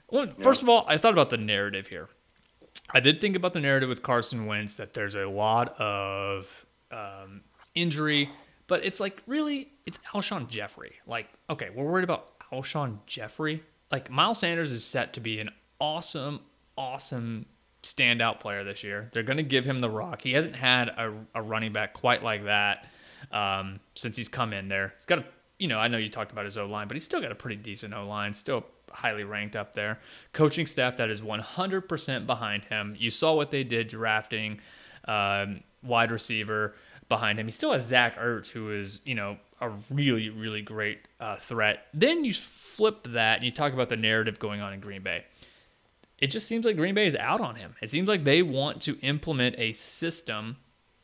Well, 0.09 0.29
first 0.41 0.63
of 0.63 0.69
all, 0.69 0.85
I 0.87 0.97
thought 0.99 1.13
about 1.13 1.31
the 1.31 1.37
narrative 1.37 1.89
here. 1.89 2.09
I 2.91 3.01
did 3.01 3.21
think 3.21 3.35
about 3.35 3.53
the 3.53 3.61
narrative 3.61 3.89
with 3.89 4.03
Carson 4.03 4.47
Wentz 4.47 4.77
that 4.77 4.95
there's 4.95 5.17
a 5.17 5.27
lot 5.27 5.79
of 5.81 6.47
um, 6.93 7.41
injury, 7.75 8.31
but 8.69 8.85
it's 8.85 9.01
like 9.01 9.21
really, 9.27 9.73
it's 9.85 9.99
Alshon 10.15 10.49
Jeffery. 10.49 10.93
Like, 11.09 11.29
okay, 11.51 11.71
we're 11.75 11.85
worried 11.85 12.05
about 12.05 12.31
Alshon 12.53 12.99
Jeffery. 13.07 13.65
Like, 13.91 14.09
Miles 14.09 14.39
Sanders 14.39 14.71
is 14.71 14.85
set 14.85 15.15
to 15.15 15.21
be 15.21 15.41
an 15.41 15.51
awesome, 15.81 16.41
awesome 16.79 17.47
standout 17.83 18.39
player 18.39 18.63
this 18.63 18.85
year. 18.85 19.09
They're 19.13 19.25
going 19.25 19.37
to 19.39 19.43
give 19.43 19.65
him 19.65 19.81
the 19.81 19.91
rock. 19.91 20.23
He 20.23 20.33
hasn't 20.33 20.55
had 20.55 20.89
a, 20.91 21.13
a 21.35 21.43
running 21.43 21.73
back 21.73 21.95
quite 21.95 22.23
like 22.23 22.45
that 22.45 22.87
um, 23.33 23.81
since 23.95 24.17
he's 24.17 24.29
come 24.29 24.53
in 24.53 24.69
there. 24.69 24.95
He's 24.97 25.07
got 25.07 25.19
a, 25.19 25.25
you 25.59 25.69
know, 25.69 25.79
I 25.79 25.89
know 25.89 25.99
you 25.99 26.09
talked 26.09 26.33
about 26.33 26.45
his 26.45 26.59
O 26.59 26.67
line, 26.67 26.89
but 26.89 26.97
he's 26.97 27.05
still 27.05 27.21
got 27.21 27.33
a 27.33 27.37
pretty 27.37 27.57
decent 27.57 27.95
O 27.95 28.07
line, 28.07 28.35
still 28.35 28.65
highly 28.91 29.25
ranked 29.25 29.57
up 29.57 29.75
there. 29.75 30.01
Coaching 30.33 30.67
staff 30.67 30.97
that 30.97 31.11
is 31.11 31.21
100% 31.21 32.27
behind 32.27 32.65
him. 32.65 32.95
You 32.99 33.11
saw 33.11 33.35
what 33.35 33.51
they 33.51 33.65
did 33.65 33.89
drafting 33.89 34.61
um, 35.07 35.61
wide 35.83 36.11
receiver 36.11 36.75
behind 37.09 37.39
him. 37.39 37.47
He 37.47 37.53
still 37.53 37.73
has 37.73 37.87
Zach 37.87 38.19
Ertz, 38.19 38.51
who 38.51 38.73
is, 38.73 39.01
you 39.05 39.15
know, 39.15 39.37
a 39.61 39.71
really, 39.91 40.29
really 40.29 40.63
great 40.63 40.99
uh, 41.21 41.37
threat. 41.37 41.87
Then 41.95 42.25
you 42.25 42.35
flip 42.35 43.07
that 43.11 43.37
and 43.37 43.45
you 43.45 43.51
talk 43.51 43.73
about 43.73 43.89
the 43.89 43.97
narrative 43.97 44.39
going 44.39 44.61
on 44.61 44.73
in 44.73 44.81
Green 44.81 45.03
Bay 45.03 45.25
it 46.19 46.29
just 46.29 46.47
seems 46.47 46.65
like 46.65 46.77
Green 46.77 46.95
Bay 46.95 47.07
is 47.07 47.15
out 47.15 47.41
on 47.41 47.57
him. 47.57 47.75
It 47.83 47.91
seems 47.91 48.09
like 48.09 48.25
they 48.25 48.43
want 48.43 48.81
to 48.83 48.99
implement 49.01 49.57
a 49.59 49.73
system. 49.75 50.57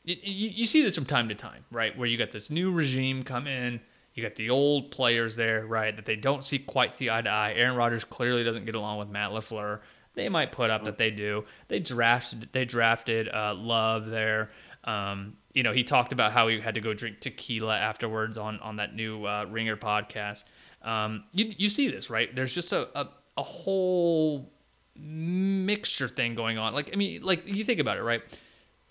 You, 0.05 0.17
you, 0.23 0.67
see 0.67 0.83
this 0.83 0.97
from 0.97 1.07
time 1.07 1.29
to 1.29 1.35
time, 1.35 1.65
right? 1.71 1.97
Where 1.97 2.09
you 2.09 2.19
got 2.19 2.33
this 2.33 2.51
new 2.51 2.73
regime 2.73 3.23
come 3.23 3.47
in, 3.47 3.81
you 4.15 4.23
got 4.23 4.35
the 4.35 4.51
old 4.51 4.91
players 4.91 5.37
there, 5.37 5.65
right? 5.67 5.95
That 5.95 6.05
they 6.05 6.17
don't 6.17 6.45
see 6.45 6.59
quite 6.59 6.93
see 6.93 7.09
eye 7.09 7.23
to 7.23 7.31
eye. 7.31 7.53
Aaron 7.55 7.77
Rodgers 7.77 8.03
clearly 8.03 8.43
doesn't 8.43 8.67
get 8.67 8.75
along 8.75 8.99
with 8.99 9.09
Matt 9.09 9.31
LaFleur. 9.31 9.81
They 10.15 10.29
might 10.29 10.53
put 10.53 10.71
up 10.71 10.85
that 10.85 10.99
they 10.99 11.11
do. 11.11 11.45
They 11.69 11.79
drafted 11.79 12.49
they 12.53 12.65
drafted 12.65 13.29
uh, 13.29 13.55
Love 13.55 14.07
there. 14.07 14.51
Um, 14.85 15.37
you 15.55 15.63
know, 15.63 15.73
he 15.73 15.85
talked 15.85 16.13
about 16.13 16.33
how 16.33 16.49
he 16.49 16.61
had 16.61 16.75
to 16.75 16.81
go 16.81 16.93
drink 16.93 17.21
tequila 17.21 17.77
afterwards 17.77 18.37
on 18.37 18.59
on 18.61 18.77
that 18.77 18.95
new 18.95 19.25
uh, 19.25 19.47
Ringer 19.49 19.77
podcast. 19.77 20.45
Um, 20.83 21.25
you 21.33 21.55
you 21.57 21.69
see 21.69 21.89
this, 21.91 22.11
right? 22.11 22.35
There's 22.35 22.53
just 22.53 22.73
a, 22.73 22.89
a 22.99 23.09
a 23.39 23.43
whole 23.43 24.53
mixture 24.97 26.09
thing 26.09 26.35
going 26.35 26.59
on. 26.59 26.75
Like 26.75 26.91
I 26.93 26.97
mean, 26.97 27.23
like 27.23 27.47
you 27.47 27.65
think 27.65 27.81
about 27.81 27.97
it, 27.97 28.03
right? 28.03 28.23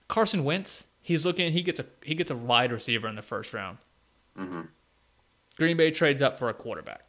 Carson 0.08 0.44
Wentz, 0.44 0.88
he's 1.02 1.26
looking, 1.26 1.52
he 1.52 1.62
gets 1.62 1.80
a 1.80 1.86
he 2.04 2.16
gets 2.16 2.32
a 2.32 2.36
wide 2.36 2.72
receiver 2.72 3.08
in 3.08 3.16
the 3.16 3.22
first 3.22 3.54
round. 3.54 3.78
Mhm. 4.38 4.68
Green 5.58 5.78
Bay 5.78 5.92
trades 5.92 6.22
up 6.22 6.40
for 6.40 6.50
a 6.50 6.54
quarterback. 6.54 7.08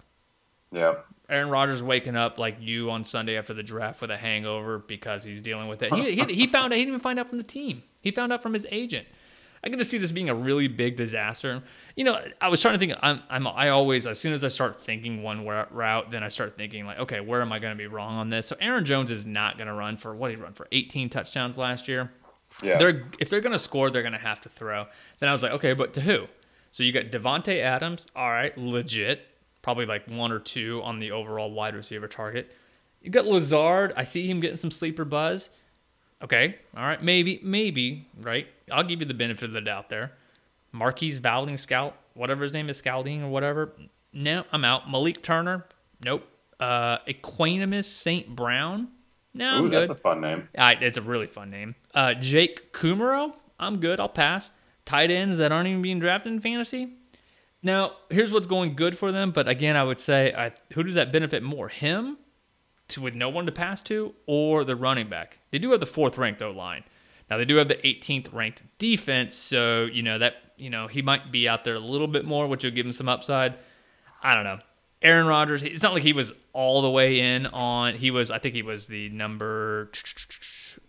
yeah, 0.72 0.94
Aaron 1.28 1.48
Rodgers 1.48 1.83
waking 1.83 2.16
up 2.16 2.38
like 2.38 2.57
you 2.61 2.90
on 2.90 3.05
Sunday 3.05 3.37
after 3.37 3.55
the 3.55 3.62
draft 3.62 4.00
with 4.00 4.11
a 4.11 4.16
hangover 4.16 4.78
because 4.78 5.24
he's 5.24 5.40
dealing 5.40 5.68
with 5.68 5.83
it. 5.83 5.92
He, 5.94 6.12
he, 6.14 6.24
he 6.35 6.46
found 6.46 6.72
out 6.72 6.76
he 6.76 6.83
didn't 6.83 6.88
even 6.94 7.00
find 7.00 7.18
out 7.18 7.28
from 7.28 7.38
the 7.38 7.44
team. 7.44 7.83
He 8.00 8.11
found 8.11 8.33
out 8.33 8.42
from 8.42 8.52
his 8.52 8.66
agent. 8.70 9.07
I 9.64 9.68
can 9.68 9.78
just 9.78 9.90
see 9.90 9.98
this 9.98 10.11
being 10.11 10.28
a 10.28 10.35
really 10.35 10.66
big 10.66 10.96
disaster. 10.96 11.62
You 11.94 12.02
know, 12.02 12.20
I 12.40 12.48
was 12.48 12.61
trying 12.61 12.74
to 12.74 12.78
think. 12.81 12.94
I'm, 13.00 13.22
I'm 13.31 13.46
I 13.46 13.68
always 13.68 14.09
as 14.09 14.18
soon 14.18 14.33
as 14.33 14.42
I 14.42 14.48
start 14.48 14.81
thinking 14.81 15.22
one 15.22 15.46
route, 15.46 16.11
then 16.11 16.24
I 16.24 16.31
start 16.31 16.59
thinking 16.59 16.85
like, 16.85 16.98
okay, 16.98 17.20
where 17.20 17.40
am 17.40 17.52
I 17.52 17.61
going 17.61 17.72
to 17.72 17.78
be 17.78 17.87
wrong 17.87 18.16
on 18.16 18.28
this? 18.28 18.48
So 18.48 18.57
Aaron 18.61 18.85
Jones 18.85 19.12
is 19.12 19.24
not 19.24 19.59
going 19.59 19.68
to 19.68 19.74
run 19.74 19.96
for 19.96 20.16
what 20.16 20.31
he 20.33 20.37
run 20.37 20.52
for 20.52 20.66
18 20.72 21.09
touchdowns 21.11 21.57
last 21.57 21.87
year. 21.87 22.11
Yeah. 22.62 22.79
They're 22.79 23.03
if 23.18 23.29
they're 23.29 23.40
gonna 23.40 23.59
score, 23.59 23.90
they're 23.90 24.03
gonna 24.03 24.18
have 24.18 24.40
to 24.42 24.48
throw. 24.48 24.87
Then 25.18 25.29
I 25.29 25.33
was 25.33 25.42
like, 25.42 25.53
okay, 25.53 25.72
but 25.75 25.94
to 25.94 26.01
who? 26.01 26.27
So 26.70 26.83
you 26.83 26.92
got 26.92 27.07
Davante 27.07 27.61
Adams, 27.61 28.07
all 28.16 28.31
right, 28.31 28.57
legit, 28.57 29.27
probably 29.61 29.85
like 29.85 30.09
one 30.09 30.33
or 30.33 30.38
two 30.38 30.81
on 30.85 31.01
the 31.01 31.11
overall 31.12 31.51
wide 31.51 31.75
receiver 31.75 32.09
target. 32.09 32.51
You 33.03 33.11
got 33.11 33.27
Lazard. 33.27 33.92
I 33.96 34.05
see 34.05 34.27
him 34.29 34.40
getting 34.40 34.57
some 34.57 34.70
sleeper 34.70 35.05
buzz. 35.05 35.51
Okay, 36.22 36.57
all 36.77 36.85
right, 36.85 37.03
maybe, 37.03 37.40
maybe, 37.42 38.07
right? 38.20 38.46
I'll 38.70 38.85
give 38.85 39.01
you 39.01 39.07
the 39.07 39.14
benefit 39.14 39.44
of 39.44 39.53
the 39.53 39.61
doubt 39.61 39.88
there. 39.88 40.12
Marquise 40.70 41.18
Valding 41.18 41.59
Scout, 41.59 41.96
whatever 42.14 42.42
his 42.44 42.53
name 42.53 42.70
is, 42.70 42.79
Scalding 42.79 43.22
or 43.22 43.29
whatever. 43.29 43.72
No, 44.12 44.44
I'm 44.53 44.64
out. 44.64 44.90
Malik 44.90 45.22
Turner, 45.22 45.66
nope. 46.05 46.27
Uh, 46.61 46.98
Equanimeous 47.09 47.87
St. 47.87 48.35
Brown, 48.35 48.88
no, 49.35 49.49
I'm 49.49 49.64
Ooh, 49.64 49.71
good. 49.71 49.81
that's 49.81 49.90
a 49.90 49.95
fun 49.95 50.21
name. 50.21 50.49
Right, 50.57 50.83
it's 50.83 50.99
a 50.99 51.03
really 51.03 51.27
fun 51.27 51.51
name. 51.51 51.75
Uh, 51.95 52.14
Jake 52.14 52.73
Kumerow, 52.73 53.33
I'm 53.59 53.81
good. 53.81 54.01
I'll 54.01 54.09
pass. 54.09 54.51
Tight 54.85 55.11
ends 55.11 55.37
that 55.37 55.53
aren't 55.53 55.68
even 55.68 55.83
being 55.83 56.01
drafted 56.01 56.33
in 56.33 56.40
fantasy. 56.40 56.95
Now, 57.62 57.92
here's 58.11 58.33
what's 58.33 58.49
going 58.49 58.75
good 58.75 58.99
for 58.99 59.12
them, 59.12 59.31
but 59.31 59.47
again, 59.47 59.77
I 59.77 59.85
would 59.85 60.01
say, 60.01 60.35
I, 60.37 60.53
who 60.73 60.83
does 60.83 60.97
that 60.97 61.12
benefit 61.12 61.42
more? 61.45 61.68
Him, 61.68 62.18
to, 62.88 63.01
with 63.01 63.14
no 63.14 63.29
one 63.29 63.47
to 63.47 63.53
pass 63.53 63.81
to, 63.83 64.14
or 64.27 64.64
the 64.64 64.75
running 64.75 65.09
back? 65.09 65.38
They 65.51 65.59
do 65.59 65.71
have 65.71 65.81
the 65.81 65.87
fourth 65.87 66.18
ranked 66.18 66.42
O 66.42 66.51
line. 66.51 66.85
Now 67.31 67.38
they 67.38 67.45
do 67.45 67.57
have 67.57 67.68
the 67.68 67.77
18th 67.77 68.33
ranked 68.33 68.62
defense, 68.79 69.35
so 69.35 69.85
you 69.85 70.03
know 70.03 70.18
that 70.18 70.35
you 70.57 70.68
know 70.68 70.87
he 70.87 71.01
might 71.01 71.33
be 71.33 71.49
out 71.49 71.64
there 71.64 71.75
a 71.75 71.81
little 71.81 72.09
bit 72.09 72.25
more, 72.25 72.47
which 72.47 72.64
will 72.64 72.73
give 72.73 72.85
him 72.85 72.92
some 72.92 73.09
upside. 73.09 73.55
I 74.23 74.35
don't 74.35 74.45
know. 74.45 74.59
Aaron 75.03 75.27
Rodgers, 75.27 75.62
it's 75.62 75.83
not 75.83 75.93
like 75.93 76.03
he 76.03 76.12
was 76.12 76.33
all 76.53 76.83
the 76.83 76.91
way 76.91 77.21
in 77.21 77.47
on. 77.47 77.95
He 77.95 78.11
was, 78.11 78.31
I 78.31 78.38
think 78.38 78.55
he 78.55 78.62
was 78.62 78.87
the 78.87 79.09
number 79.11 79.91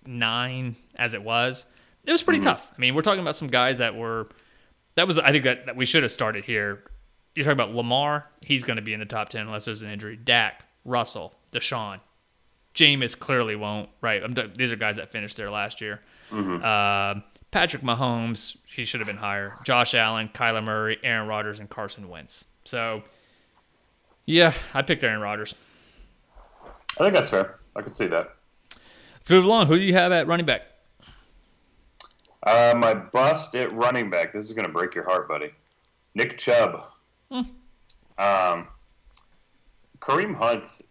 nine 0.06 0.76
as 0.96 1.14
it 1.14 1.24
was. 1.24 1.66
It 2.06 2.12
was 2.12 2.22
pretty 2.22 2.42
tough. 2.42 2.70
I 2.76 2.80
mean, 2.80 2.96
we're 2.96 3.02
talking 3.02 3.22
about 3.22 3.36
some 3.36 3.48
guys 3.48 3.78
that 3.78 3.96
were. 3.96 4.28
That 4.96 5.08
was, 5.08 5.18
I 5.18 5.32
think 5.32 5.46
that, 5.46 5.66
that 5.66 5.76
we 5.76 5.86
should 5.86 6.04
have 6.04 6.12
started 6.12 6.44
here. 6.46 6.84
You're 7.34 7.46
talking 7.46 7.60
about 7.60 7.74
Lamar. 7.74 8.28
He's 8.42 8.64
going 8.64 8.76
to 8.76 8.84
be 8.84 8.94
in 8.94 9.00
the 9.00 9.08
top 9.08 9.30
ten 9.30 9.48
unless 9.48 9.66
there's 9.66 9.82
an 9.82 9.90
injury. 9.90 10.18
Dak, 10.18 10.66
Russell, 10.86 11.34
Deshaun, 11.52 12.00
Jameis 12.76 13.18
clearly 13.18 13.56
won't. 13.56 13.90
Right. 14.02 14.22
These 14.56 14.72
are 14.72 14.76
guys 14.76 14.98
that 14.98 15.12
finished 15.12 15.38
there 15.38 15.50
last 15.50 15.82
year. 15.82 16.02
Uh, 16.32 17.22
Patrick 17.50 17.84
Mahomes, 17.84 18.58
he 18.66 18.84
should 18.84 19.00
have 19.00 19.08
been 19.08 19.18
higher. 19.18 19.54
Josh 19.64 19.94
Allen, 19.94 20.30
Kyler 20.34 20.64
Murray, 20.64 21.00
Aaron 21.04 21.28
Rodgers, 21.28 21.60
and 21.60 21.70
Carson 21.70 22.10
Wentz. 22.10 22.46
So, 22.66 23.04
yeah, 24.26 24.54
I 24.74 24.82
picked 24.82 25.04
Aaron 25.04 25.22
Rodgers. 25.22 25.56
I 26.66 27.00
think 27.00 27.14
that's 27.14 27.30
fair. 27.30 27.60
I 27.76 27.82
can 27.82 27.94
see 27.94 28.08
that. 28.08 28.36
Let's 29.16 29.30
move 29.30 29.46
along. 29.46 29.68
Who 29.68 29.76
do 29.78 29.82
you 29.84 29.94
have 29.94 30.12
at 30.12 30.28
running 30.28 30.46
back? 30.46 30.62
Uh, 32.44 32.74
my 32.78 32.94
bust 32.94 33.56
at 33.56 33.72
running 33.74 34.10
back. 34.10 34.34
This 34.34 34.46
is 34.46 34.54
going 34.54 34.66
to 34.66 34.72
break 34.72 34.94
your 34.94 35.06
heart, 35.06 35.28
buddy. 35.28 35.52
Nick 36.14 36.38
Chubb. 36.38 36.84
Um, 37.32 38.68
Kareem 40.00 40.36
Hunt 40.36 40.82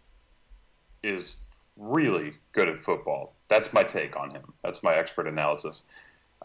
is 1.03 1.37
really 1.77 2.33
good 2.51 2.67
at 2.67 2.77
football. 2.77 3.33
That's 3.47 3.71
my 3.71 3.83
take 3.83 4.17
on 4.17 4.31
him. 4.31 4.51
That's 4.63 4.81
my 4.83 4.95
expert 4.95 5.27
analysis. 5.27 5.83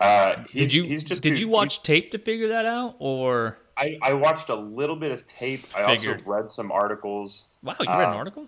Uh, 0.00 0.44
he's, 0.50 0.70
Did 0.70 0.74
you 0.74 0.82
He's 0.84 1.02
just 1.02 1.22
did 1.22 1.34
too- 1.34 1.40
you 1.40 1.48
watch 1.48 1.82
tape 1.82 2.12
to 2.12 2.18
figure 2.18 2.48
that 2.48 2.66
out, 2.66 2.94
or 3.00 3.58
I, 3.78 3.96
I 4.02 4.12
watched 4.12 4.48
a 4.48 4.54
little 4.56 4.96
bit 4.96 5.12
of 5.12 5.24
tape. 5.26 5.64
I 5.74 5.86
Figured. 5.94 6.18
also 6.18 6.30
read 6.30 6.50
some 6.50 6.72
articles. 6.72 7.44
wow, 7.62 7.76
you 7.80 7.86
read 7.88 7.98
an 8.00 8.04
Uh, 8.14 8.16
article? 8.16 8.46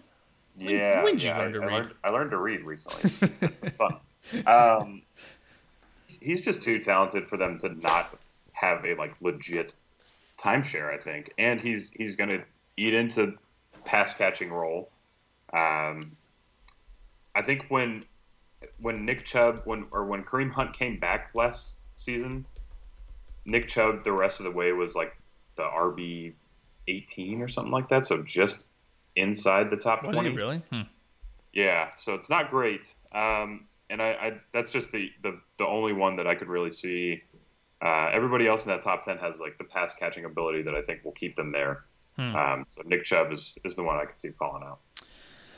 When- 0.57 0.69
Yeah, 0.69 1.03
when 1.05 1.14
did 1.14 1.23
you 1.23 1.29
yeah, 1.31 1.38
learn 1.38 1.53
to 1.53 1.61
I, 1.61 1.62
I 1.62 1.66
read? 1.66 1.73
Learned, 1.73 1.95
I 2.05 2.09
learned 2.11 2.31
to 2.33 2.37
read 2.38 2.64
recently. 2.64 3.01
It's, 3.40 3.53
it's 3.62 3.79
fun. 3.79 3.97
Um, 4.47 5.03
he's 6.21 6.40
just 6.43 6.61
too 6.62 6.79
talented 6.79 7.27
for 7.27 7.37
them 7.38 7.59
to 7.61 7.71
not 7.81 8.12
have 8.53 8.85
a 8.85 8.95
like 8.97 9.14
legit 9.23 9.73
timeshare. 10.38 10.93
I 10.93 10.99
think, 10.99 11.33
and 11.38 11.59
he's 11.61 11.90
he's 11.90 12.16
going 12.16 12.29
to 12.29 12.43
eat 12.77 12.93
into 12.93 13.35
pass 13.85 14.12
catching 14.12 14.51
role. 14.53 14.90
Um, 15.55 16.12
I 17.35 17.40
think 17.43 17.64
when 17.71 18.05
when 18.79 19.07
Nick 19.07 19.25
Chubb 19.25 19.62
when 19.64 19.87
or 19.90 20.05
when 20.05 20.23
Kareem 20.23 20.53
Hunt 20.53 20.75
came 20.77 20.99
back 20.99 21.31
last 21.35 21.77
season, 21.95 22.45
Nick 23.47 23.69
Chubb 23.69 24.03
the 24.03 24.12
rest 24.12 24.38
of 24.40 24.45
the 24.45 24.51
way 24.53 24.73
was 24.73 24.95
like 24.95 25.16
the 25.61 25.68
RB 25.68 26.33
eighteen 26.88 27.42
or 27.42 27.49
something 27.49 27.73
like 27.73 27.88
that. 27.88 28.05
So 28.05 28.23
just 28.23 28.66
inside 29.16 29.70
the 29.70 29.77
top 29.77 30.07
Was 30.07 30.14
twenty. 30.14 30.31
he 30.31 30.37
really? 30.37 30.62
Hmm. 30.70 30.83
Yeah, 31.53 31.88
so 31.96 32.14
it's 32.14 32.31
not 32.31 32.49
great. 32.49 32.94
Um, 33.12 33.66
and 33.88 34.01
I, 34.01 34.09
I 34.11 34.33
that's 34.53 34.70
just 34.70 34.92
the, 34.92 35.11
the 35.23 35.40
the 35.59 35.66
only 35.66 35.92
one 35.92 36.16
that 36.16 36.27
I 36.27 36.35
could 36.35 36.49
really 36.49 36.70
see. 36.70 37.23
Uh, 37.83 38.11
everybody 38.12 38.46
else 38.46 38.64
in 38.64 38.70
that 38.70 38.83
top 38.83 39.03
ten 39.05 39.18
has 39.18 39.40
like 39.40 39.59
the 39.59 39.64
pass 39.64 39.94
catching 39.94 40.25
ability 40.25 40.62
that 40.62 40.75
I 40.75 40.83
think 40.83 41.05
will 41.05 41.12
keep 41.12 41.35
them 41.35 41.51
there. 41.53 41.85
Hmm. 42.16 42.37
Um, 42.37 42.66
so 42.70 42.83
Nick 42.85 43.05
Chubb 43.05 43.33
is, 43.33 43.57
is 43.64 43.75
the 43.75 43.83
one 43.83 43.96
I 43.96 44.05
could 44.05 44.18
see 44.18 44.31
falling 44.31 44.62
out. 44.64 44.81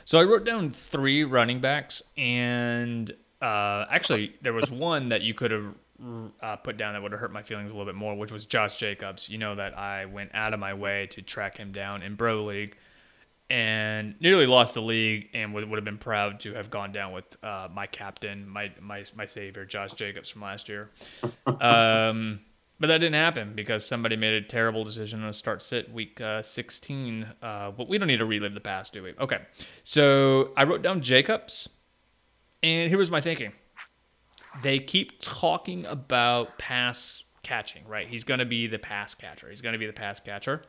So 0.05 0.19
I 0.19 0.23
wrote 0.23 0.45
down 0.45 0.71
three 0.71 1.23
running 1.23 1.59
backs, 1.59 2.01
and 2.17 3.13
uh, 3.41 3.85
actually 3.89 4.35
there 4.41 4.53
was 4.53 4.69
one 4.69 5.09
that 5.09 5.21
you 5.21 5.33
could 5.33 5.51
have 5.51 5.75
uh, 6.41 6.55
put 6.57 6.77
down 6.77 6.93
that 6.93 7.01
would 7.01 7.11
have 7.11 7.21
hurt 7.21 7.31
my 7.31 7.43
feelings 7.43 7.71
a 7.71 7.75
little 7.75 7.85
bit 7.85 7.95
more, 7.95 8.15
which 8.15 8.31
was 8.31 8.45
Josh 8.45 8.77
Jacobs. 8.77 9.29
You 9.29 9.37
know 9.37 9.55
that 9.55 9.77
I 9.77 10.05
went 10.05 10.31
out 10.33 10.53
of 10.53 10.59
my 10.59 10.73
way 10.73 11.07
to 11.11 11.21
track 11.21 11.57
him 11.57 11.71
down 11.71 12.01
in 12.01 12.15
Bro 12.15 12.45
League, 12.45 12.77
and 13.49 14.15
nearly 14.19 14.45
lost 14.45 14.73
the 14.73 14.81
league, 14.81 15.29
and 15.33 15.53
would, 15.53 15.69
would 15.69 15.77
have 15.77 15.85
been 15.85 15.97
proud 15.97 16.39
to 16.41 16.53
have 16.53 16.69
gone 16.69 16.91
down 16.91 17.13
with 17.13 17.25
uh, 17.43 17.67
my 17.71 17.85
captain, 17.85 18.47
my 18.47 18.71
my 18.81 19.03
my 19.15 19.25
savior, 19.25 19.65
Josh 19.65 19.93
Jacobs 19.93 20.29
from 20.29 20.41
last 20.41 20.69
year. 20.69 20.89
Um, 21.61 22.39
but 22.79 22.87
that 22.87 22.97
didn't 22.97 23.15
happen 23.15 23.53
because 23.55 23.85
somebody 23.85 24.17
made 24.17 24.33
a 24.33 24.41
terrible 24.41 24.83
decision 24.83 25.21
on 25.23 25.29
a 25.29 25.33
start 25.33 25.61
sit 25.61 25.89
week 25.93 26.19
uh, 26.19 26.41
16. 26.41 27.25
Uh, 27.41 27.71
but 27.71 27.87
we 27.87 27.97
don't 27.97 28.09
need 28.09 28.17
to 28.17 28.25
relive 28.25 28.53
the 28.53 28.59
past, 28.59 28.91
do 28.91 29.03
we? 29.03 29.13
Okay. 29.19 29.39
So 29.83 30.51
I 30.57 30.63
wrote 30.63 30.81
down 30.81 31.01
Jacobs, 31.01 31.69
and 32.61 32.89
here 32.89 32.97
was 32.97 33.09
my 33.09 33.21
thinking. 33.21 33.53
They 34.61 34.79
keep 34.79 35.19
talking 35.21 35.85
about 35.85 36.57
pass 36.59 37.23
catching, 37.41 37.85
right? 37.87 38.07
He's 38.07 38.23
going 38.23 38.39
to 38.39 38.45
be 38.45 38.67
the 38.67 38.77
pass 38.79 39.15
catcher. 39.15 39.49
He's 39.49 39.61
going 39.61 39.73
to 39.73 39.79
be 39.79 39.87
the 39.87 39.93
pass 39.93 40.19
catcher. 40.19 40.61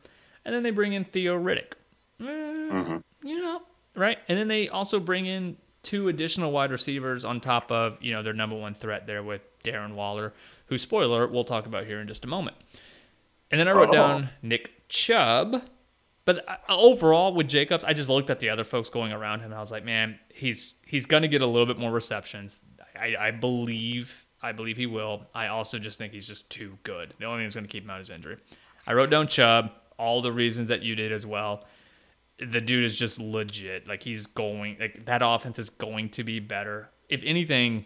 And 0.44 0.54
then 0.54 0.62
they 0.62 0.70
bring 0.70 0.92
in 0.94 1.04
Theo 1.04 1.38
Riddick. 1.40 1.72
Eh, 2.20 2.98
You 3.22 3.42
know, 3.42 3.62
right? 3.94 4.18
And 4.28 4.38
then 4.38 4.48
they 4.48 4.68
also 4.68 4.98
bring 5.00 5.26
in 5.26 5.56
two 5.82 6.08
additional 6.08 6.50
wide 6.52 6.70
receivers 6.70 7.24
on 7.24 7.40
top 7.40 7.70
of, 7.70 7.98
you 8.00 8.12
know, 8.12 8.22
their 8.22 8.32
number 8.32 8.56
one 8.56 8.74
threat 8.74 9.06
there 9.06 9.22
with 9.22 9.42
Darren 9.62 9.94
Waller, 9.94 10.32
who, 10.66 10.78
spoiler, 10.78 11.26
we'll 11.26 11.44
talk 11.44 11.66
about 11.66 11.86
here 11.86 12.00
in 12.00 12.08
just 12.08 12.24
a 12.24 12.28
moment. 12.28 12.56
And 13.50 13.60
then 13.60 13.68
I 13.68 13.72
wrote 13.72 13.90
Oh. 13.90 13.92
down 13.92 14.30
Nick 14.42 14.88
Chubb. 14.88 15.62
But 16.26 16.42
uh, 16.48 16.56
overall, 16.70 17.34
with 17.34 17.48
Jacobs, 17.48 17.84
I 17.84 17.92
just 17.92 18.08
looked 18.08 18.30
at 18.30 18.40
the 18.40 18.48
other 18.48 18.64
folks 18.64 18.88
going 18.88 19.12
around 19.12 19.40
him. 19.40 19.46
And 19.46 19.54
I 19.54 19.60
was 19.60 19.70
like, 19.70 19.84
man, 19.84 20.18
he's 20.32 20.74
he's 20.86 21.04
going 21.04 21.22
to 21.22 21.28
get 21.28 21.42
a 21.42 21.46
little 21.46 21.66
bit 21.66 21.78
more 21.78 21.90
receptions. 21.90 22.60
I, 23.00 23.14
I 23.18 23.30
believe 23.30 24.12
I 24.42 24.52
believe 24.52 24.76
he 24.76 24.86
will. 24.86 25.22
I 25.34 25.46
also 25.48 25.78
just 25.78 25.96
think 25.98 26.12
he's 26.12 26.26
just 26.26 26.48
too 26.50 26.76
good. 26.82 27.14
The 27.18 27.24
only 27.24 27.38
thing 27.38 27.46
that's 27.46 27.54
going 27.56 27.66
to 27.66 27.72
keep 27.72 27.84
him 27.84 27.90
out 27.90 28.00
is 28.02 28.10
injury. 28.10 28.36
I 28.86 28.92
wrote 28.92 29.08
down 29.10 29.26
Chubb. 29.28 29.70
All 29.98 30.20
the 30.20 30.32
reasons 30.32 30.68
that 30.68 30.82
you 30.82 30.94
did 30.94 31.12
as 31.12 31.24
well. 31.24 31.64
The 32.38 32.60
dude 32.60 32.84
is 32.84 32.98
just 32.98 33.18
legit. 33.20 33.86
Like 33.88 34.02
he's 34.02 34.26
going. 34.26 34.76
Like 34.78 35.04
that 35.06 35.22
offense 35.24 35.58
is 35.58 35.70
going 35.70 36.10
to 36.10 36.24
be 36.24 36.40
better. 36.40 36.90
If 37.08 37.22
anything, 37.24 37.84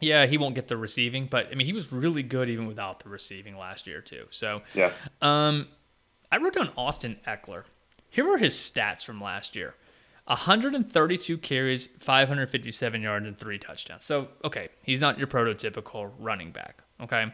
yeah, 0.00 0.26
he 0.26 0.38
won't 0.38 0.54
get 0.54 0.68
the 0.68 0.76
receiving, 0.76 1.26
but 1.26 1.48
I 1.50 1.54
mean, 1.54 1.66
he 1.66 1.72
was 1.72 1.90
really 1.92 2.22
good 2.22 2.48
even 2.48 2.66
without 2.66 3.00
the 3.02 3.08
receiving 3.08 3.56
last 3.56 3.86
year 3.86 4.00
too. 4.00 4.26
So 4.30 4.62
Yeah. 4.74 4.92
um, 5.22 5.66
I 6.30 6.36
wrote 6.36 6.54
down 6.54 6.70
Austin 6.76 7.16
Ekeler. 7.26 7.64
Here 8.10 8.28
are 8.30 8.38
his 8.38 8.54
stats 8.54 9.02
from 9.04 9.20
last 9.20 9.56
year 9.56 9.74
132 10.30 11.38
carries, 11.38 11.88
557 11.98 13.02
yards, 13.02 13.26
and 13.26 13.36
three 13.36 13.58
touchdowns. 13.58 14.04
So, 14.04 14.28
okay, 14.44 14.68
he's 14.84 15.00
not 15.00 15.18
your 15.18 15.26
prototypical 15.26 16.12
running 16.20 16.52
back. 16.52 16.84
Okay. 17.00 17.26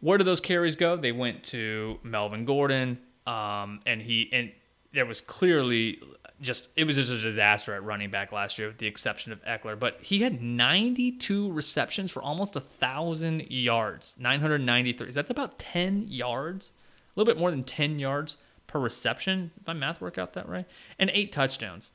Where 0.00 0.16
did 0.16 0.26
those 0.26 0.40
carries 0.40 0.74
go? 0.74 0.96
They 0.96 1.12
went 1.12 1.42
to 1.44 1.98
Melvin 2.02 2.46
Gordon. 2.46 2.98
Um, 3.26 3.80
and 3.84 4.00
he, 4.00 4.30
and 4.32 4.50
there 4.94 5.04
was 5.04 5.20
clearly 5.20 6.00
just, 6.40 6.68
it 6.74 6.84
was 6.84 6.96
just 6.96 7.10
a 7.12 7.20
disaster 7.20 7.74
at 7.74 7.84
running 7.84 8.10
back 8.10 8.32
last 8.32 8.58
year 8.58 8.68
with 8.68 8.78
the 8.78 8.86
exception 8.86 9.30
of 9.32 9.44
Ekeler. 9.44 9.78
But 9.78 10.00
he 10.00 10.22
had 10.22 10.40
92 10.40 11.52
receptions 11.52 12.10
for 12.10 12.22
almost 12.22 12.56
a 12.56 12.60
thousand 12.60 13.50
yards, 13.50 14.16
993. 14.18 15.10
That's 15.10 15.30
about 15.30 15.58
10 15.58 16.06
yards 16.08 16.72
a 17.14 17.20
little 17.20 17.32
bit 17.32 17.38
more 17.38 17.50
than 17.50 17.62
10 17.62 17.98
yards 17.98 18.38
per 18.66 18.80
reception. 18.80 19.50
If 19.60 19.66
my 19.66 19.74
math 19.74 20.00
work 20.00 20.16
out 20.16 20.32
that 20.32 20.48
right? 20.48 20.64
And 20.98 21.10
eight 21.12 21.30
touchdowns. 21.30 21.90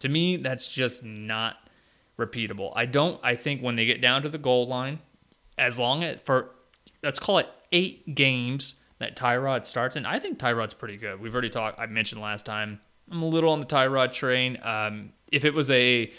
To 0.00 0.08
me, 0.08 0.36
that's 0.36 0.68
just 0.68 1.02
not 1.02 1.56
repeatable. 2.18 2.72
I 2.74 2.86
don't, 2.86 3.20
I 3.22 3.36
think 3.36 3.62
when 3.62 3.76
they 3.76 3.86
get 3.86 4.00
down 4.00 4.22
to 4.22 4.28
the 4.28 4.38
goal 4.38 4.66
line, 4.66 4.98
as 5.56 5.78
long 5.78 6.04
as 6.04 6.18
for, 6.24 6.50
let's 7.02 7.18
call 7.18 7.38
it 7.38 7.48
eight 7.72 8.14
games 8.14 8.74
that 8.98 9.16
Tyrod 9.16 9.64
starts, 9.64 9.96
and 9.96 10.06
I 10.06 10.18
think 10.18 10.38
Tyrod's 10.38 10.74
pretty 10.74 10.96
good. 10.96 11.20
We've 11.20 11.32
already 11.32 11.50
talked, 11.50 11.78
I 11.80 11.86
mentioned 11.86 12.20
last 12.20 12.46
time, 12.46 12.80
I'm 13.10 13.22
a 13.22 13.26
little 13.26 13.50
on 13.50 13.60
the 13.60 13.66
Tyrod 13.66 14.12
train. 14.12 14.58
Um, 14.62 15.12
if 15.32 15.44
it 15.44 15.54
was 15.54 15.70
a 15.70 16.12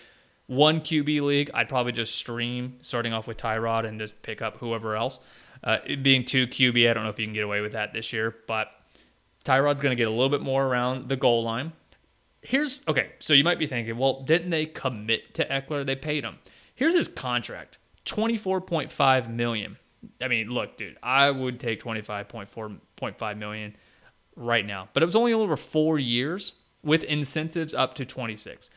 one 0.47 0.81
QB 0.81 1.21
league, 1.21 1.51
I'd 1.53 1.69
probably 1.69 1.91
just 1.91 2.15
stream 2.15 2.77
starting 2.81 3.13
off 3.13 3.27
with 3.27 3.37
Tyrod 3.37 3.85
and 3.85 3.99
just 3.99 4.19
pick 4.23 4.41
up 4.41 4.57
whoever 4.57 4.95
else. 4.95 5.19
Uh, 5.63 5.77
being 6.01 6.25
two 6.25 6.47
QB, 6.47 6.89
I 6.89 6.93
don't 6.93 7.03
know 7.03 7.09
if 7.09 7.19
you 7.19 7.25
can 7.25 7.33
get 7.33 7.43
away 7.43 7.61
with 7.61 7.73
that 7.73 7.93
this 7.93 8.11
year, 8.13 8.35
but 8.47 8.69
Tyrod's 9.45 9.81
going 9.81 9.91
to 9.91 9.95
get 9.95 10.07
a 10.07 10.11
little 10.11 10.29
bit 10.29 10.41
more 10.41 10.65
around 10.65 11.09
the 11.09 11.15
goal 11.15 11.43
line. 11.43 11.73
Here's 12.41 12.81
okay. 12.87 13.11
So 13.19 13.33
you 13.33 13.43
might 13.43 13.59
be 13.59 13.67
thinking, 13.67 13.97
well, 13.97 14.23
didn't 14.23 14.49
they 14.49 14.65
commit 14.65 15.33
to 15.35 15.45
Ekeler? 15.45 15.85
They 15.85 15.95
paid 15.95 16.23
him. 16.23 16.37
Here's 16.75 16.95
his 16.95 17.07
contract: 17.07 17.77
twenty 18.05 18.37
four 18.37 18.61
point 18.61 18.91
five 18.91 19.29
million. 19.29 19.77
I 20.21 20.29
mean, 20.29 20.49
look, 20.49 20.77
dude, 20.77 20.97
I 21.03 21.29
would 21.29 21.59
take 21.59 21.79
twenty 21.79 22.01
five 22.01 22.29
point 22.29 22.47
four 22.49 22.71
point 22.95 23.17
five 23.17 23.37
million 23.37 23.75
right 24.35 24.65
now, 24.65 24.87
but 24.93 25.03
it 25.03 25.05
was 25.05 25.15
only 25.15 25.33
over 25.33 25.57
four 25.57 25.99
years 25.99 26.53
with 26.83 27.03
incentives 27.03 27.73
up 27.73 27.95
to 27.95 28.05
twenty 28.05 28.37
six. 28.37 28.69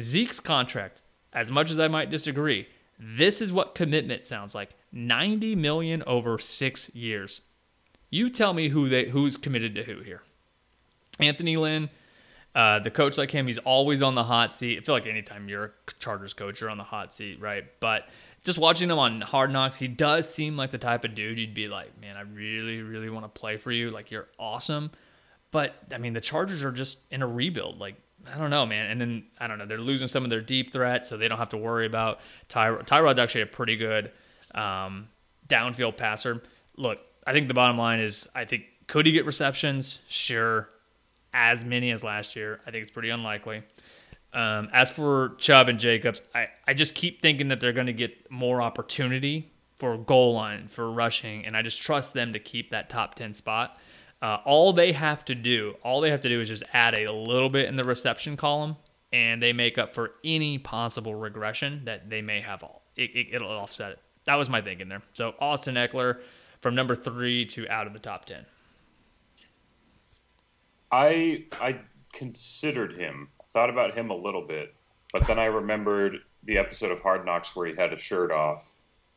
Zeke's 0.00 0.40
contract, 0.40 1.02
as 1.32 1.52
much 1.52 1.70
as 1.70 1.78
I 1.78 1.86
might 1.86 2.10
disagree, 2.10 2.66
this 2.98 3.40
is 3.40 3.52
what 3.52 3.76
commitment 3.76 4.24
sounds 4.24 4.54
like: 4.56 4.70
ninety 4.90 5.54
million 5.54 6.02
over 6.06 6.38
six 6.40 6.92
years. 6.94 7.42
You 8.10 8.30
tell 8.30 8.52
me 8.54 8.68
who 8.68 8.88
they 8.88 9.08
who's 9.08 9.36
committed 9.36 9.76
to 9.76 9.84
who 9.84 10.00
here. 10.00 10.22
Anthony 11.20 11.56
Lynn, 11.56 11.90
uh, 12.54 12.78
the 12.78 12.90
coach 12.90 13.18
like 13.18 13.30
him, 13.30 13.46
he's 13.46 13.58
always 13.58 14.00
on 14.00 14.14
the 14.14 14.22
hot 14.22 14.54
seat. 14.54 14.78
I 14.78 14.84
feel 14.84 14.94
like 14.94 15.06
anytime 15.06 15.48
you're 15.48 15.64
a 15.64 15.70
Chargers 15.98 16.34
coach, 16.34 16.60
you're 16.60 16.70
on 16.70 16.78
the 16.78 16.84
hot 16.84 17.12
seat, 17.12 17.40
right? 17.40 17.64
But 17.80 18.08
just 18.44 18.58
watching 18.58 18.90
him 18.90 18.98
on 18.98 19.20
Hard 19.22 19.50
Knocks, 19.50 19.76
he 19.76 19.88
does 19.88 20.32
seem 20.32 20.56
like 20.56 20.70
the 20.70 20.78
type 20.78 21.04
of 21.04 21.14
dude 21.14 21.38
you'd 21.38 21.54
be 21.54 21.66
like, 21.66 21.98
man, 22.00 22.16
I 22.16 22.20
really, 22.20 22.82
really 22.82 23.10
want 23.10 23.24
to 23.24 23.28
play 23.28 23.56
for 23.56 23.72
you. 23.72 23.90
Like 23.90 24.10
you're 24.10 24.28
awesome. 24.38 24.92
But 25.50 25.74
I 25.92 25.98
mean, 25.98 26.12
the 26.12 26.20
Chargers 26.20 26.62
are 26.62 26.70
just 26.70 26.98
in 27.10 27.22
a 27.22 27.26
rebuild. 27.26 27.80
Like 27.80 27.96
I 28.32 28.38
don't 28.38 28.50
know, 28.50 28.64
man. 28.64 28.90
And 28.90 29.00
then 29.00 29.24
I 29.40 29.48
don't 29.48 29.58
know, 29.58 29.66
they're 29.66 29.78
losing 29.78 30.06
some 30.06 30.22
of 30.22 30.30
their 30.30 30.40
deep 30.40 30.72
threats, 30.72 31.08
so 31.08 31.16
they 31.16 31.26
don't 31.26 31.38
have 31.38 31.48
to 31.50 31.56
worry 31.56 31.86
about 31.86 32.20
Tyrod. 32.48 32.86
Tyrod's 32.86 33.18
actually 33.18 33.42
a 33.42 33.46
pretty 33.46 33.76
good 33.76 34.12
um, 34.54 35.08
downfield 35.48 35.96
passer. 35.96 36.42
Look, 36.76 37.00
I 37.26 37.32
think 37.32 37.48
the 37.48 37.54
bottom 37.54 37.78
line 37.78 37.98
is, 37.98 38.28
I 38.34 38.44
think 38.44 38.64
could 38.86 39.06
he 39.06 39.12
get 39.12 39.26
receptions? 39.26 39.98
Sure 40.08 40.68
as 41.34 41.64
many 41.64 41.90
as 41.90 42.02
last 42.02 42.34
year. 42.36 42.60
I 42.66 42.70
think 42.70 42.82
it's 42.82 42.90
pretty 42.90 43.10
unlikely. 43.10 43.62
Um, 44.32 44.68
as 44.72 44.90
for 44.90 45.34
Chubb 45.38 45.68
and 45.68 45.78
Jacobs, 45.78 46.22
I, 46.34 46.48
I 46.66 46.74
just 46.74 46.94
keep 46.94 47.20
thinking 47.20 47.48
that 47.48 47.60
they're 47.60 47.72
going 47.72 47.86
to 47.86 47.92
get 47.92 48.30
more 48.30 48.62
opportunity 48.62 49.52
for 49.76 49.98
goal 49.98 50.34
line, 50.34 50.68
for 50.68 50.90
rushing, 50.90 51.44
and 51.44 51.56
I 51.56 51.62
just 51.62 51.80
trust 51.82 52.14
them 52.14 52.32
to 52.32 52.38
keep 52.38 52.70
that 52.70 52.88
top 52.88 53.14
10 53.16 53.34
spot. 53.34 53.78
Uh, 54.22 54.38
all 54.44 54.72
they 54.72 54.92
have 54.92 55.24
to 55.26 55.34
do, 55.34 55.74
all 55.82 56.00
they 56.00 56.10
have 56.10 56.22
to 56.22 56.28
do 56.28 56.40
is 56.40 56.48
just 56.48 56.62
add 56.72 56.98
a 56.98 57.12
little 57.12 57.50
bit 57.50 57.66
in 57.66 57.76
the 57.76 57.84
reception 57.84 58.36
column, 58.36 58.76
and 59.12 59.42
they 59.42 59.52
make 59.52 59.78
up 59.78 59.94
for 59.94 60.12
any 60.24 60.58
possible 60.58 61.14
regression 61.14 61.82
that 61.84 62.08
they 62.08 62.22
may 62.22 62.40
have. 62.40 62.62
All 62.62 62.82
it, 62.96 63.10
it, 63.14 63.26
it'll 63.32 63.50
offset 63.50 63.92
it. 63.92 63.98
That 64.24 64.36
was 64.36 64.48
my 64.48 64.60
thinking 64.62 64.88
there. 64.88 65.02
So 65.12 65.34
Austin 65.40 65.74
Ekeler 65.74 66.20
from 66.60 66.74
number 66.74 66.96
three 66.96 67.44
to 67.46 67.68
out 67.68 67.86
of 67.86 67.92
the 67.92 67.98
top 67.98 68.24
10. 68.24 68.46
I 70.94 71.44
I 71.60 71.80
considered 72.12 72.92
him, 72.92 73.28
thought 73.52 73.68
about 73.68 73.94
him 73.94 74.10
a 74.10 74.16
little 74.16 74.46
bit, 74.46 74.72
but 75.12 75.26
then 75.26 75.40
I 75.40 75.46
remembered 75.46 76.18
the 76.44 76.58
episode 76.58 76.92
of 76.92 77.00
Hard 77.00 77.26
Knocks 77.26 77.56
where 77.56 77.66
he 77.66 77.74
had 77.74 77.92
a 77.92 77.98
shirt 77.98 78.30
off, 78.30 78.70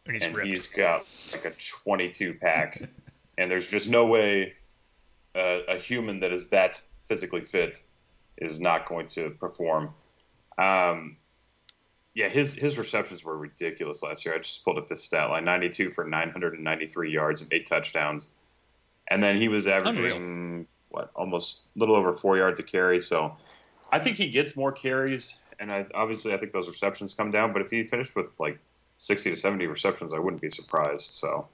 And 0.07 0.15
he's 0.15 0.27
and 0.27 0.41
he's 0.41 0.67
got 0.67 1.05
like 1.31 1.45
a 1.45 1.51
22 1.51 2.33
pack, 2.33 2.81
and 3.37 3.51
there's 3.51 3.69
just 3.69 3.87
no 3.87 4.07
way 4.07 4.55
uh, 5.35 5.59
a 5.67 5.77
human 5.77 6.21
that 6.21 6.31
is 6.31 6.47
that 6.47 6.81
physically 7.05 7.41
fit 7.41 7.83
is 8.37 8.59
not 8.59 8.87
going 8.87 9.05
to 9.07 9.29
perform. 9.29 9.93
Um, 10.57 11.17
yeah, 12.15 12.29
his 12.29 12.55
his 12.55 12.79
receptions 12.79 13.23
were 13.23 13.37
ridiculous 13.37 14.01
last 14.01 14.25
year. 14.25 14.33
I 14.33 14.39
just 14.39 14.65
pulled 14.65 14.79
up 14.79 14.89
his 14.89 15.03
stat 15.03 15.29
line: 15.29 15.45
92 15.45 15.91
for 15.91 16.05
993 16.05 17.11
yards 17.11 17.43
and 17.43 17.53
eight 17.53 17.67
touchdowns, 17.67 18.29
and 19.07 19.21
then 19.21 19.39
he 19.39 19.47
was 19.47 19.67
averaging 19.67 20.65
what 20.89 21.11
almost 21.15 21.61
a 21.75 21.79
little 21.79 21.95
over 21.95 22.13
four 22.13 22.37
yards 22.37 22.59
a 22.59 22.63
carry. 22.63 22.99
So 22.99 23.35
I 23.91 23.99
think 23.99 24.17
he 24.17 24.29
gets 24.29 24.55
more 24.55 24.71
carries, 24.71 25.37
and 25.59 25.71
I, 25.71 25.85
obviously 25.93 26.33
I 26.33 26.37
think 26.37 26.51
those 26.51 26.67
receptions 26.67 27.13
come 27.13 27.31
down. 27.31 27.53
But 27.53 27.61
if 27.61 27.69
he 27.69 27.85
finished 27.85 28.15
with 28.15 28.29
like 28.39 28.59
60 28.95 29.31
to 29.31 29.35
70 29.35 29.67
receptions, 29.67 30.13
I 30.13 30.19
wouldn't 30.19 30.41
be 30.41 30.49
surprised. 30.49 31.11
So 31.11 31.47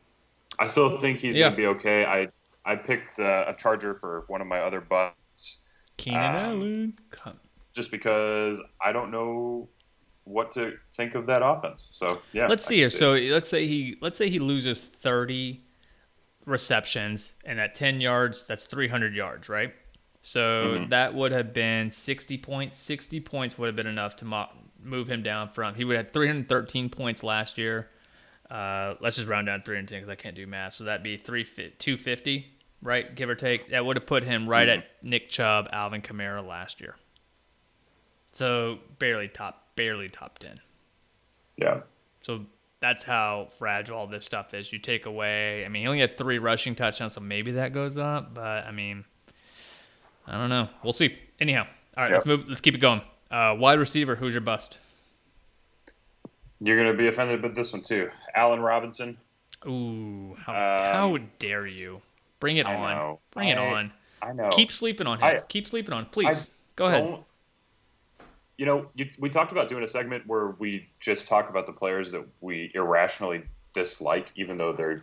I 0.60 0.68
still 0.68 0.98
think 0.98 1.20
he's 1.20 1.36
Yeah. 1.36 1.46
going 1.46 1.54
to 1.54 1.58
be 1.58 1.68
okay. 1.68 2.06
I 2.06 2.28
I 2.66 2.76
picked 2.76 3.20
uh, 3.20 3.46
a 3.48 3.54
Charger 3.54 3.94
for 3.94 4.24
one 4.28 4.40
of 4.40 4.48
my 4.48 4.60
other 4.60 4.80
busts 4.80 5.58
Keenan 5.98 6.24
um, 6.24 6.36
Allen. 6.36 7.00
Come- 7.12 7.40
just 7.74 7.90
because 7.90 8.62
I 8.80 8.92
don't 8.92 9.10
know 9.12 9.68
what 10.26 10.52
to 10.52 10.78
think 10.92 11.16
of 11.16 11.26
that 11.26 11.42
offense. 11.44 11.88
So 11.92 12.22
yeah, 12.32 12.48
Let's 12.48 12.66
see 12.66 12.78
here. 12.78 12.90
So 12.90 13.14
let's 13.14 13.50
say 13.50 13.68
he 13.68 13.98
let's 14.00 14.18
say 14.18 14.30
he 14.30 14.40
loses 14.40 14.84
30 14.84 15.60
receptions 16.46 17.34
and 17.46 17.60
at 17.60 17.76
10 17.76 18.02
yards 18.02 18.46
that's 18.46 18.66
300 18.66 19.14
yards, 19.16 19.50
right? 19.50 19.74
So 20.22 20.78
Mhm. 20.80 20.90
that 20.90 21.14
would 21.14 21.32
have 21.32 21.54
been 21.54 21.92
60 21.92 22.38
points. 22.38 22.78
60 22.78 23.20
points 23.20 23.58
would 23.58 23.68
have 23.68 23.76
been 23.76 23.88
enough 23.88 24.16
to 24.18 24.26
mo- 24.26 24.50
move 24.82 25.10
him 25.10 25.22
down 25.24 25.50
from. 25.50 25.76
He 25.76 25.84
would 25.84 25.98
have 25.98 26.12
313 26.12 26.90
points 26.90 27.24
last 27.24 27.58
year. 27.58 27.90
Uh, 28.50 28.96
let's 29.00 29.16
just 29.18 29.28
round 29.28 29.48
down 29.48 29.62
310 29.64 30.00
because 30.00 30.10
I 30.10 30.16
can't 30.16 30.36
do 30.36 30.46
math. 30.48 30.74
So 30.74 30.84
that'd 30.86 31.04
be 31.04 31.18
3 31.18 31.44
250, 31.44 32.52
right? 32.82 33.14
Give 33.16 33.30
or 33.30 33.36
take. 33.36 33.70
That 33.70 33.86
would 33.86 33.96
have 33.98 34.06
put 34.06 34.24
him 34.24 34.48
right 34.48 34.68
Mhm. 34.68 34.78
at 34.78 35.04
Nick 35.04 35.30
Chubb, 35.30 35.68
Alvin 35.72 36.02
Kamara 36.02 36.46
last 36.46 36.80
year. 36.82 36.96
So 38.32 38.80
barely 39.00 39.28
top, 39.28 39.76
barely 39.76 40.10
top 40.10 40.40
10. 40.40 40.60
yeah, 41.58 41.82
So 42.22 42.46
that's 42.84 43.02
how 43.06 43.48
fragile 43.58 43.96
all 43.98 44.08
this 44.08 44.26
stuff 44.26 44.54
is. 44.54 44.74
You 44.74 44.78
take 44.78 45.06
away, 45.06 45.64
I 45.66 45.70
mean, 45.70 45.84
he 45.84 45.88
only 45.88 46.02
had 46.02 46.18
three 46.18 46.38
rushing 46.38 46.76
touchdowns, 46.76 47.14
so 47.14 47.22
maybe 47.22 47.54
that 47.54 47.72
goes 47.74 47.96
up. 47.96 48.34
But 48.34 48.66
I 48.68 48.72
mean, 48.72 49.06
I 50.28 50.38
don't 50.38 50.50
know. 50.50 50.68
We'll 50.84 50.92
see. 50.92 51.18
Anyhow, 51.40 51.66
all 51.96 52.04
right, 52.04 52.12
let's 52.12 52.26
move. 52.26 52.44
Let's 52.46 52.60
keep 52.60 52.76
it 52.76 52.80
going. 52.80 53.00
Uh, 53.32 53.56
wide 53.58 53.80
receiver, 53.80 54.16
who's 54.18 54.34
your 54.34 54.42
bust? 54.42 54.80
you're 56.60 56.76
going 56.78 56.92
to 56.92 56.98
be 56.98 57.08
offended 57.08 57.42
with 57.42 57.56
this 57.56 57.72
one 57.74 57.82
too. 57.82 58.10
Allen 58.36 58.60
Robinson. 58.60 59.18
Ooh, 59.66 60.36
how, 60.40 60.52
Um, 60.54 60.94
how 60.94 61.18
dare 61.40 61.66
you? 61.68 62.02
Bring 62.42 62.58
it 62.58 62.66
I 62.66 62.76
on. 62.76 62.90
know. 62.90 63.20
Bring 63.32 63.48
it 63.50 63.58
on. 63.58 63.92
I 64.22 64.34
know. 64.34 64.48
Keep 64.52 64.72
sleeping 64.74 65.08
on 65.08 65.20
him. 65.20 65.24
I- 65.26 65.42
Keep 65.48 65.68
sleeping 65.68 65.94
on. 65.94 66.04
him. 66.04 66.10
Please 66.12 66.52
go 66.76 66.86
ahead. 66.86 67.20
Don't- 68.58 68.60
You 68.60 68.66
know, 68.66 68.88
you, 68.96 69.08
we 69.20 69.30
talked 69.30 69.52
about 69.52 69.68
doing 69.68 69.84
a 69.84 69.88
segment 69.88 70.26
where 70.28 70.50
we 70.60 70.88
just 71.00 71.28
talk 71.28 71.50
about 71.50 71.66
the 71.66 71.72
players 71.74 72.12
that 72.12 72.26
we 72.42 72.72
irrationally 72.76 73.44
dislike, 73.74 74.32
even 74.36 74.58
though 74.58 74.74
they 74.74 74.96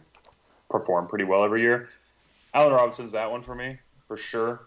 perform 0.68 1.06
pretty 1.06 1.24
well 1.24 1.44
every 1.44 1.62
year. 1.62 1.88
Allen 2.54 2.72
Robinson's 2.72 3.12
that 3.12 3.30
one 3.30 3.42
for 3.42 3.54
me, 3.54 3.78
for 4.06 4.16
sure. 4.16 4.62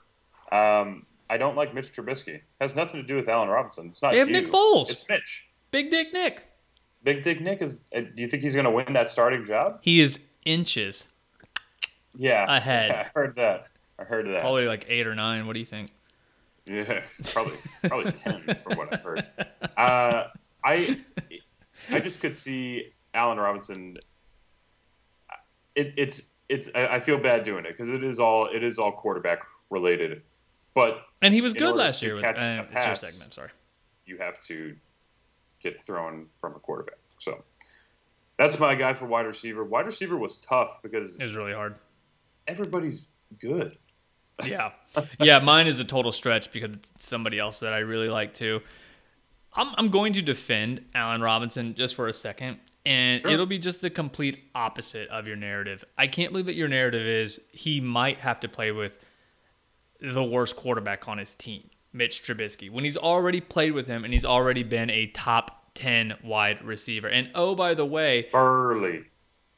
Um, 0.52 1.06
I 1.30 1.38
don't 1.38 1.56
like 1.56 1.74
Mitch 1.74 1.92
Trubisky. 1.92 2.42
Has 2.62 2.76
nothing 2.76 3.02
to 3.02 3.08
do 3.08 3.16
with 3.16 3.28
Allen 3.30 3.50
Robinson. 3.50 3.88
It's 3.88 4.02
not 4.02 4.12
They 4.12 4.20
have 4.20 4.30
you. 4.30 4.42
Nick 4.42 4.52
Foles. 4.52 4.90
It's 4.90 5.08
Mitch. 5.10 5.48
Big 5.72 5.90
Dick 5.90 6.14
Nick. 6.14 6.44
Big 7.04 7.24
Dick 7.24 7.42
Nick 7.42 7.62
is. 7.62 7.78
Uh, 7.96 8.02
do 8.02 8.12
you 8.16 8.28
think 8.28 8.44
he's 8.44 8.54
going 8.54 8.66
to 8.66 8.72
win 8.72 8.94
that 8.94 9.10
starting 9.10 9.44
job? 9.46 9.80
He 9.82 10.00
is 10.02 10.20
inches, 10.46 11.06
Yeah, 12.16 12.46
Ahead. 12.56 12.92
I 12.92 13.04
heard 13.20 13.36
that. 13.38 13.68
I 14.00 14.04
heard 14.04 14.28
that. 14.28 14.42
probably 14.42 14.68
like 14.68 14.86
eight 14.88 15.08
or 15.08 15.16
nine. 15.16 15.48
What 15.48 15.54
do 15.54 15.60
you 15.60 15.66
think? 15.66 15.90
Yeah, 16.66 17.04
probably 17.34 17.58
probably 17.84 18.12
ten 18.12 18.42
from 18.64 18.78
what 18.78 18.94
I've 18.94 19.02
heard. 19.02 19.26
Uh, 19.76 20.28
I 20.64 21.00
I 21.90 22.00
just 22.00 22.22
could 22.22 22.38
see 22.38 22.92
Allen 23.14 23.38
Robinson. 23.40 23.98
It, 25.76 25.94
it's 25.98 26.24
it's 26.50 26.70
I 26.76 26.88
I 26.88 27.00
feel 27.00 27.18
bad 27.18 27.44
doing 27.44 27.66
it 27.66 27.70
because 27.76 27.90
it 27.90 28.04
is 28.04 28.20
all 28.20 28.48
it 28.54 28.64
is 28.64 28.78
all 28.78 28.92
quarterback 28.92 29.40
related, 29.72 30.22
but 30.76 31.02
And 31.22 31.34
he 31.34 31.42
was 31.42 31.54
good 31.54 31.76
last 31.76 32.02
year. 32.04 32.16
With, 32.16 32.24
uh, 32.24 32.34
a 32.38 32.56
your 32.56 32.64
pass. 32.66 33.02
segment. 33.02 33.34
Sorry. 33.34 33.50
you 34.06 34.18
have 34.20 34.40
to 34.42 34.76
get 35.62 35.84
thrown 35.86 36.28
from 36.40 36.56
a 36.56 36.60
quarterback. 36.60 37.00
So 37.18 37.44
that's 38.38 38.60
my 38.60 38.76
guy 38.76 38.94
for 38.94 39.06
wide 39.08 39.26
receiver. 39.26 39.64
Wide 39.64 39.86
receiver 39.88 40.18
was 40.18 40.38
tough 40.38 40.82
because 40.84 41.18
It 41.18 41.24
was 41.24 41.36
really 41.36 41.54
hard. 41.54 41.76
everybody's 42.48 43.08
good. 43.40 43.78
Yeah. 44.46 44.72
yeah, 45.20 45.40
mine 45.40 45.68
is 45.68 45.80
a 45.80 45.84
total 45.84 46.12
stretch 46.12 46.52
because 46.52 46.76
it's 46.76 47.06
somebody 47.06 47.40
else 47.40 47.60
that 47.62 47.74
I 47.74 47.80
really 47.80 48.08
like 48.08 48.34
too. 48.34 48.62
I'm, 49.54 49.70
I'm 49.78 49.90
going 49.90 50.14
to 50.14 50.22
defend 50.22 50.84
Allen 50.96 51.22
Robinson 51.22 51.76
just 51.76 51.96
for 51.96 52.08
a 52.08 52.14
second, 52.14 52.58
and 52.86 53.22
Sure. 53.22 53.30
it'll 53.32 53.46
be 53.46 53.60
just 53.60 53.82
the 53.82 53.90
complete 53.90 54.46
opposite 54.56 55.08
of 55.10 55.28
your 55.28 55.36
narrative. 55.36 55.84
I 55.98 56.08
can't 56.08 56.32
believe 56.32 56.48
that 56.48 56.56
your 56.56 56.68
narrative 56.68 57.06
is 57.06 57.40
he 57.52 57.80
might 57.80 58.20
have 58.20 58.40
to 58.42 58.48
play 58.50 58.72
with 58.72 59.00
the 60.02 60.24
worst 60.24 60.56
quarterback 60.56 61.08
on 61.08 61.18
his 61.20 61.34
team, 61.36 61.70
Mitch 61.94 62.24
Trubisky, 62.24 62.70
when 62.72 62.84
he's 62.84 62.98
already 62.98 63.40
played 63.42 63.74
with 63.74 63.88
him 63.88 64.04
and 64.04 64.12
he's 64.14 64.26
already 64.26 64.64
been 64.64 64.90
a 64.90 65.08
top 65.08 65.72
10 65.76 66.16
wide 66.24 66.64
receiver. 66.64 67.08
And 67.08 67.30
oh, 67.36 67.56
by 67.56 67.74
the 67.74 67.86
way, 67.86 68.28
Burley. 68.32 69.06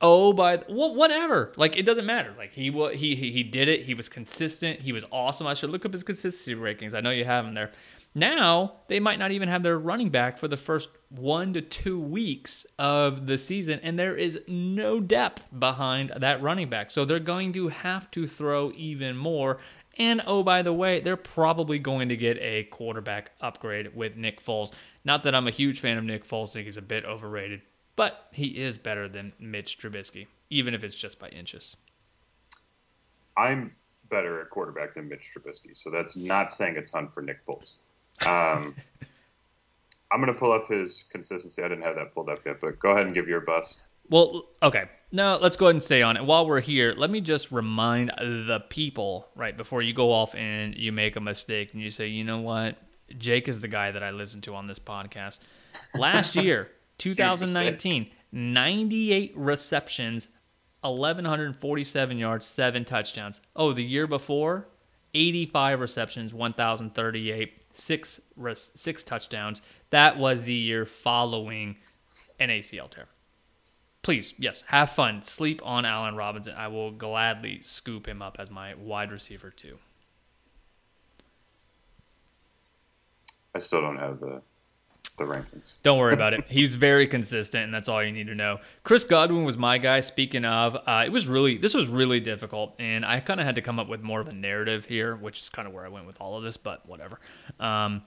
Oh 0.02 0.34
by 0.34 0.62
well, 0.70 0.96
whatever. 0.96 1.54
Like 1.58 1.78
it 1.78 1.86
doesn't 1.86 2.06
matter. 2.06 2.34
Like 2.38 2.54
he 2.54 2.72
he, 2.94 3.16
he 3.16 3.44
did 3.44 3.68
it. 3.68 3.86
He 3.86 3.94
was 3.94 4.10
consistent. 4.10 4.82
He 4.82 4.92
was 4.92 5.06
awesome. 5.12 5.48
I 5.48 5.54
should 5.54 5.70
look 5.70 5.86
up 5.86 5.94
his 5.94 6.04
consistency 6.04 6.56
rankings. 6.56 6.94
I 6.94 7.02
know 7.02 7.12
you 7.12 7.26
have 7.26 7.46
him 7.46 7.54
there. 7.54 7.72
Now 8.18 8.78
they 8.88 9.02
might 9.02 9.20
not 9.20 9.32
even 9.32 9.50
have 9.50 9.62
their 9.62 9.78
running 9.78 10.10
back 10.10 10.38
for 10.38 10.48
the 10.48 10.58
first 10.58 10.90
one 11.10 11.54
to 11.54 11.62
two 11.62 12.00
weeks 12.00 12.66
of 12.80 13.28
the 13.28 13.38
season, 13.38 13.80
and 13.84 14.00
there 14.00 14.16
is 14.16 14.40
no 14.48 15.02
depth 15.02 15.44
behind 15.60 16.14
that 16.16 16.42
running 16.42 16.70
back. 16.70 16.92
So 16.92 17.04
they're 17.04 17.20
going 17.20 17.52
to 17.54 17.68
have 17.68 18.10
to 18.12 18.26
throw 18.26 18.72
even 18.76 19.18
more. 19.18 19.60
And 19.98 20.22
oh, 20.26 20.44
by 20.44 20.62
the 20.62 20.74
way, 20.74 21.00
they're 21.02 21.16
probably 21.18 21.80
going 21.80 22.10
to 22.10 22.18
get 22.18 22.38
a 22.40 22.64
quarterback 22.66 23.32
upgrade 23.42 23.96
with 23.96 24.16
Nick 24.16 24.44
Foles. 24.44 24.72
Not 25.04 25.24
that 25.24 25.36
I'm 25.36 25.48
a 25.48 25.52
huge 25.52 25.80
fan 25.80 25.98
of 25.98 26.04
Nick 26.04 26.28
Foles, 26.28 26.50
I 26.50 26.54
think 26.54 26.66
he's 26.66 26.78
a 26.78 26.82
bit 26.82 27.06
overrated, 27.06 27.62
but 27.96 28.28
he 28.32 28.48
is 28.48 28.78
better 28.78 29.08
than 29.08 29.34
Mitch 29.40 29.80
Trubisky, 29.80 30.28
even 30.50 30.74
if 30.74 30.84
it's 30.84 30.96
just 30.96 31.20
by 31.20 31.30
inches. 31.30 31.78
I'm 33.38 33.76
better 34.10 34.42
at 34.42 34.50
quarterback 34.50 34.94
than 34.94 35.10
Mitch 35.10 35.32
Trubisky, 35.34 35.76
so 35.76 35.90
that's 35.90 36.16
not 36.16 36.52
saying 36.52 36.78
a 36.78 36.82
ton 36.82 37.10
for 37.10 37.22
Nick 37.22 37.46
Foles. 37.46 37.76
Um, 38.26 38.76
I'm 40.12 40.22
going 40.22 40.34
to 40.34 40.40
pull 40.40 40.52
up 40.52 40.68
his 40.70 41.06
consistency. 41.12 41.62
I 41.64 41.68
didn't 41.68 41.84
have 41.84 41.96
that 41.96 42.14
pulled 42.14 42.30
up 42.30 42.40
yet, 42.46 42.62
but 42.62 42.80
go 42.80 42.92
ahead 42.92 43.06
and 43.06 43.16
give 43.16 43.28
your 43.28 43.42
bust. 43.42 43.84
Well, 44.10 44.46
okay. 44.62 44.86
Now 45.12 45.38
let's 45.38 45.58
go 45.58 45.66
ahead 45.66 45.76
and 45.76 45.84
stay 45.84 46.02
on 46.02 46.16
it. 46.18 46.24
While 46.24 46.48
we're 46.48 46.62
here, 46.62 46.94
let 46.96 47.10
me 47.10 47.22
just 47.22 47.52
remind 47.52 48.12
the 48.20 48.64
people, 48.70 49.28
right, 49.36 49.56
before 49.56 49.82
you 49.82 49.94
go 49.94 50.12
off 50.12 50.36
and 50.36 50.76
you 50.76 50.92
make 50.92 51.16
a 51.16 51.22
mistake 51.22 51.74
and 51.74 51.82
you 51.82 51.90
say, 51.90 52.08
you 52.08 52.24
know 52.24 52.40
what? 52.40 52.78
Jake 53.18 53.48
is 53.48 53.60
the 53.60 53.68
guy 53.68 53.92
that 53.92 54.04
I 54.04 54.12
listen 54.12 54.42
to 54.42 54.56
on 54.56 54.68
this 54.68 54.80
podcast. 54.80 55.40
Last 55.96 56.36
year, 56.36 56.72
2019, 56.98 58.12
98 58.32 59.34
receptions, 59.36 60.28
1,147 60.82 62.18
yards, 62.18 62.46
seven 62.46 62.86
touchdowns. 62.86 63.42
Oh, 63.56 63.74
the 63.74 63.84
year 63.84 64.08
before, 64.08 64.68
85 65.14 65.80
receptions, 65.80 66.34
1,038, 66.34 67.66
six 67.74 68.22
six 68.76 69.04
touchdowns. 69.04 69.62
That 69.90 70.18
was 70.18 70.44
the 70.44 70.54
year 70.54 70.86
following 70.86 71.76
an 72.40 72.50
ACL 72.50 72.90
tear. 72.90 73.08
Please, 74.02 74.34
yes, 74.38 74.64
have 74.68 74.92
fun. 74.92 75.22
Sleep 75.24 75.62
on 75.66 75.84
Allen 75.84 76.16
Robinson. 76.16 76.54
I 76.56 76.68
will 76.68 76.92
gladly 76.92 77.62
scoop 77.64 78.08
him 78.08 78.22
up 78.22 78.38
as 78.40 78.52
my 78.52 78.76
wide 78.76 79.12
receiver 79.12 79.50
too. 79.50 79.78
I 83.56 83.60
still 83.60 83.82
don't 83.82 83.98
have 83.98 84.20
the 84.20 84.42
the 85.18 85.24
rankings. 85.24 85.74
Don't 85.84 85.98
worry 85.98 86.14
about 86.14 86.34
it. 86.34 86.44
He's 86.48 86.76
very 86.76 87.08
consistent, 87.08 87.64
and 87.64 87.74
that's 87.74 87.88
all 87.88 88.04
you 88.04 88.12
need 88.12 88.28
to 88.28 88.36
know. 88.36 88.60
Chris 88.84 89.06
Godwin 89.06 89.46
was 89.46 89.58
my 89.58 89.78
guy. 89.78 90.02
Speaking 90.02 90.46
of, 90.46 90.76
uh, 90.76 91.04
it 91.06 91.10
was 91.10 91.28
really 91.28 91.58
this 91.58 91.74
was 91.74 91.88
really 91.88 92.20
difficult, 92.20 92.76
and 92.80 93.06
I 93.06 93.20
kind 93.20 93.40
of 93.40 93.46
had 93.46 93.56
to 93.56 93.62
come 93.62 93.80
up 93.80 93.88
with 93.88 94.02
more 94.02 94.20
of 94.20 94.28
a 94.28 94.34
narrative 94.34 94.86
here, 94.86 95.16
which 95.16 95.42
is 95.42 95.50
kind 95.50 95.68
of 95.68 95.74
where 95.74 95.86
I 95.86 95.90
went 95.90 96.06
with 96.06 96.20
all 96.20 96.38
of 96.38 96.44
this. 96.44 96.58
But 96.58 96.86
whatever. 96.88 97.20
Um, 97.60 98.04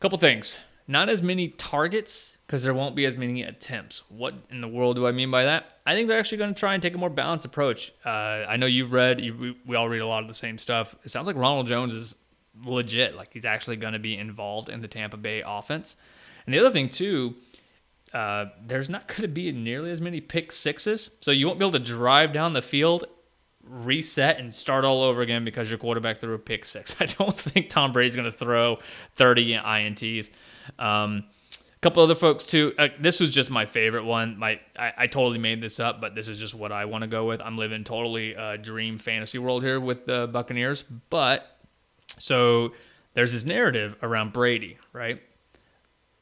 couple 0.00 0.18
things. 0.18 0.58
Not 0.86 1.08
as 1.08 1.22
many 1.22 1.48
targets 1.48 2.36
because 2.46 2.62
there 2.62 2.74
won't 2.74 2.94
be 2.94 3.06
as 3.06 3.16
many 3.16 3.42
attempts. 3.42 4.02
What 4.10 4.34
in 4.50 4.60
the 4.60 4.68
world 4.68 4.96
do 4.96 5.06
I 5.06 5.12
mean 5.12 5.30
by 5.30 5.44
that? 5.44 5.78
I 5.86 5.94
think 5.94 6.08
they're 6.08 6.18
actually 6.18 6.38
going 6.38 6.52
to 6.52 6.58
try 6.58 6.74
and 6.74 6.82
take 6.82 6.94
a 6.94 6.98
more 6.98 7.08
balanced 7.08 7.46
approach. 7.46 7.92
Uh, 8.04 8.44
I 8.48 8.56
know 8.58 8.66
you've 8.66 8.92
read, 8.92 9.20
you, 9.20 9.34
we, 9.34 9.56
we 9.66 9.76
all 9.76 9.88
read 9.88 10.02
a 10.02 10.06
lot 10.06 10.22
of 10.22 10.28
the 10.28 10.34
same 10.34 10.58
stuff. 10.58 10.94
It 11.04 11.10
sounds 11.10 11.26
like 11.26 11.36
Ronald 11.36 11.66
Jones 11.68 11.94
is 11.94 12.14
legit. 12.62 13.16
Like 13.16 13.32
he's 13.32 13.44
actually 13.44 13.76
going 13.76 13.92
to 13.94 13.98
be 13.98 14.16
involved 14.16 14.68
in 14.68 14.80
the 14.80 14.88
Tampa 14.88 15.16
Bay 15.16 15.42
offense. 15.44 15.96
And 16.46 16.54
the 16.54 16.58
other 16.58 16.70
thing 16.70 16.88
too, 16.88 17.34
uh, 18.12 18.46
there's 18.64 18.88
not 18.88 19.08
going 19.08 19.22
to 19.22 19.28
be 19.28 19.50
nearly 19.52 19.90
as 19.90 20.00
many 20.00 20.20
pick 20.20 20.52
sixes, 20.52 21.10
so 21.20 21.30
you 21.30 21.46
won't 21.46 21.58
be 21.58 21.64
able 21.64 21.72
to 21.72 21.84
drive 21.84 22.32
down 22.32 22.52
the 22.52 22.62
field, 22.62 23.04
reset, 23.66 24.38
and 24.38 24.54
start 24.54 24.84
all 24.84 25.02
over 25.02 25.22
again 25.22 25.44
because 25.44 25.68
your 25.68 25.78
quarterback 25.78 26.20
threw 26.20 26.34
a 26.34 26.38
pick 26.38 26.64
six. 26.64 26.96
I 27.00 27.06
don't 27.06 27.36
think 27.38 27.70
Tom 27.70 27.92
Brady's 27.92 28.16
going 28.16 28.30
to 28.30 28.36
throw 28.36 28.78
30 29.16 29.54
ints. 29.54 30.30
Um, 30.78 31.24
a 31.52 31.80
couple 31.80 32.02
other 32.02 32.14
folks 32.14 32.46
too. 32.46 32.72
Uh, 32.78 32.88
this 32.98 33.20
was 33.20 33.30
just 33.30 33.50
my 33.50 33.66
favorite 33.66 34.04
one. 34.04 34.38
My 34.38 34.60
I, 34.78 34.92
I, 34.96 35.06
totally 35.06 35.38
made 35.38 35.60
this 35.60 35.78
up, 35.78 36.00
but 36.00 36.14
this 36.14 36.28
is 36.28 36.38
just 36.38 36.54
what 36.54 36.72
I 36.72 36.86
want 36.86 37.02
to 37.02 37.08
go 37.08 37.26
with. 37.26 37.42
I'm 37.42 37.58
living 37.58 37.84
totally 37.84 38.34
uh, 38.34 38.56
dream 38.56 38.96
fantasy 38.96 39.36
world 39.36 39.62
here 39.62 39.78
with 39.78 40.06
the 40.06 40.26
Buccaneers, 40.32 40.84
but 41.10 41.53
so 42.18 42.72
there's 43.14 43.32
this 43.32 43.44
narrative 43.44 43.96
around 44.02 44.32
Brady, 44.32 44.78
right? 44.92 45.22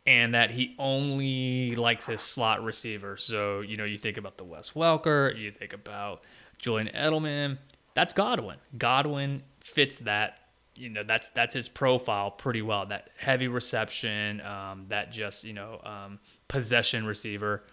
And 0.07 0.35
that 0.35 0.51
he 0.51 0.75
only 0.79 1.75
likes 1.75 2.07
his 2.07 2.21
slot 2.21 2.63
receiver. 2.63 3.17
So, 3.17 3.61
you 3.61 3.77
know, 3.77 3.85
you 3.85 3.97
think 3.97 4.17
about 4.17 4.37
the 4.37 4.45
Wes 4.45 4.71
Welker, 4.71 5.37
you 5.37 5.51
think 5.51 5.73
about 5.73 6.23
Julian 6.59 6.91
Edelman. 6.95 7.59
That's 7.95 8.13
Godwin. 8.13 8.59
Godwin 8.79 9.43
fits 9.61 9.97
that. 9.99 10.39
You 10.75 10.89
know, 10.89 11.03
that's 11.03 11.29
that's 11.29 11.53
his 11.53 11.69
profile 11.69 12.31
pretty 12.31 12.63
well. 12.63 12.87
That 12.87 13.11
heavy 13.19 13.47
reception, 13.47 14.41
um, 14.41 14.87
that 14.89 15.13
just 15.13 15.45
you 15.45 15.53
know 15.53 15.79
um, 15.85 16.19
possession 16.49 17.05
receiver. 17.05 17.65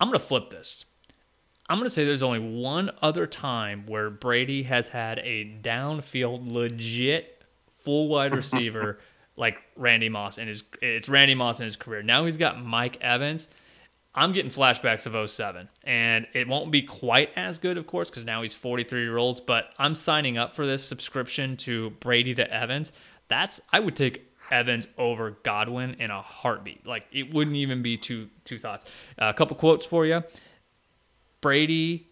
I'm 0.00 0.08
gonna 0.08 0.18
flip 0.18 0.48
this. 0.48 0.86
I'm 1.68 1.78
going 1.78 1.86
to 1.86 1.90
say 1.90 2.04
there's 2.04 2.22
only 2.22 2.40
one 2.40 2.90
other 3.00 3.26
time 3.26 3.84
where 3.86 4.10
Brady 4.10 4.64
has 4.64 4.88
had 4.88 5.20
a 5.20 5.58
downfield 5.62 6.50
legit 6.50 7.41
full 7.84 8.08
wide 8.08 8.34
receiver 8.34 8.98
like 9.36 9.58
Randy 9.76 10.08
Moss 10.08 10.38
and 10.38 10.48
his 10.48 10.62
it's 10.80 11.08
Randy 11.08 11.34
Moss 11.34 11.60
in 11.60 11.64
his 11.64 11.76
career. 11.76 12.02
Now 12.02 12.24
he's 12.24 12.36
got 12.36 12.62
Mike 12.62 13.00
Evans. 13.00 13.48
I'm 14.14 14.34
getting 14.34 14.50
flashbacks 14.50 15.06
of 15.06 15.30
07 15.30 15.68
and 15.84 16.26
it 16.34 16.46
won't 16.46 16.70
be 16.70 16.82
quite 16.82 17.30
as 17.36 17.58
good 17.58 17.78
of 17.78 17.86
course 17.86 18.10
cuz 18.10 18.24
now 18.24 18.42
he's 18.42 18.54
43 18.54 19.02
year 19.02 19.16
olds, 19.16 19.40
but 19.40 19.72
I'm 19.78 19.94
signing 19.94 20.36
up 20.36 20.54
for 20.54 20.66
this 20.66 20.84
subscription 20.84 21.56
to 21.58 21.90
Brady 22.00 22.34
to 22.34 22.52
Evans. 22.52 22.92
That's 23.28 23.60
I 23.72 23.80
would 23.80 23.96
take 23.96 24.28
Evans 24.50 24.86
over 24.98 25.38
Godwin 25.42 25.94
in 25.94 26.10
a 26.10 26.20
heartbeat. 26.20 26.86
Like 26.86 27.06
it 27.10 27.32
wouldn't 27.32 27.56
even 27.56 27.82
be 27.82 27.96
two 27.96 28.28
two 28.44 28.58
thoughts. 28.58 28.84
Uh, 29.20 29.26
a 29.26 29.34
couple 29.34 29.56
quotes 29.56 29.86
for 29.86 30.04
you. 30.04 30.22
Brady 31.40 32.08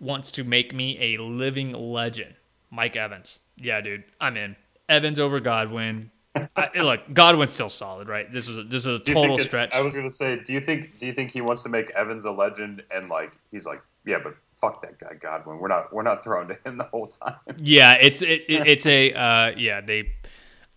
wants 0.00 0.30
to 0.32 0.44
make 0.44 0.74
me 0.74 0.98
a 1.00 1.22
living 1.22 1.72
legend. 1.72 2.34
Mike 2.70 2.96
Evans. 2.96 3.40
Yeah, 3.56 3.80
dude, 3.80 4.04
I'm 4.20 4.36
in. 4.36 4.56
Evans 4.88 5.18
over 5.18 5.40
Godwin. 5.40 6.10
I, 6.56 6.70
look, 6.76 7.00
Godwin's 7.12 7.52
still 7.52 7.68
solid, 7.68 8.08
right? 8.08 8.32
This 8.32 8.46
was 8.46 8.58
a, 8.58 8.62
this 8.62 8.86
is 8.86 8.86
a 8.86 8.98
total 9.00 9.38
stretch. 9.38 9.72
I 9.72 9.80
was 9.80 9.94
gonna 9.94 10.10
say, 10.10 10.40
do 10.44 10.52
you 10.52 10.60
think 10.60 10.98
do 10.98 11.06
you 11.06 11.12
think 11.12 11.30
he 11.30 11.40
wants 11.40 11.62
to 11.64 11.68
make 11.68 11.90
Evans 11.90 12.24
a 12.24 12.30
legend 12.30 12.82
and 12.90 13.08
like 13.08 13.32
he's 13.50 13.66
like, 13.66 13.82
yeah, 14.04 14.18
but 14.22 14.34
fuck 14.60 14.80
that 14.82 14.98
guy 14.98 15.14
Godwin. 15.14 15.58
We're 15.58 15.68
not 15.68 15.92
we're 15.92 16.02
not 16.02 16.22
throwing 16.22 16.48
to 16.48 16.58
him 16.64 16.78
the 16.78 16.84
whole 16.84 17.06
time. 17.06 17.36
Yeah, 17.56 17.94
it's 17.94 18.22
it, 18.22 18.42
it 18.48 18.66
it's 18.66 18.86
a 18.86 19.12
uh, 19.12 19.52
yeah 19.56 19.80
they, 19.80 20.12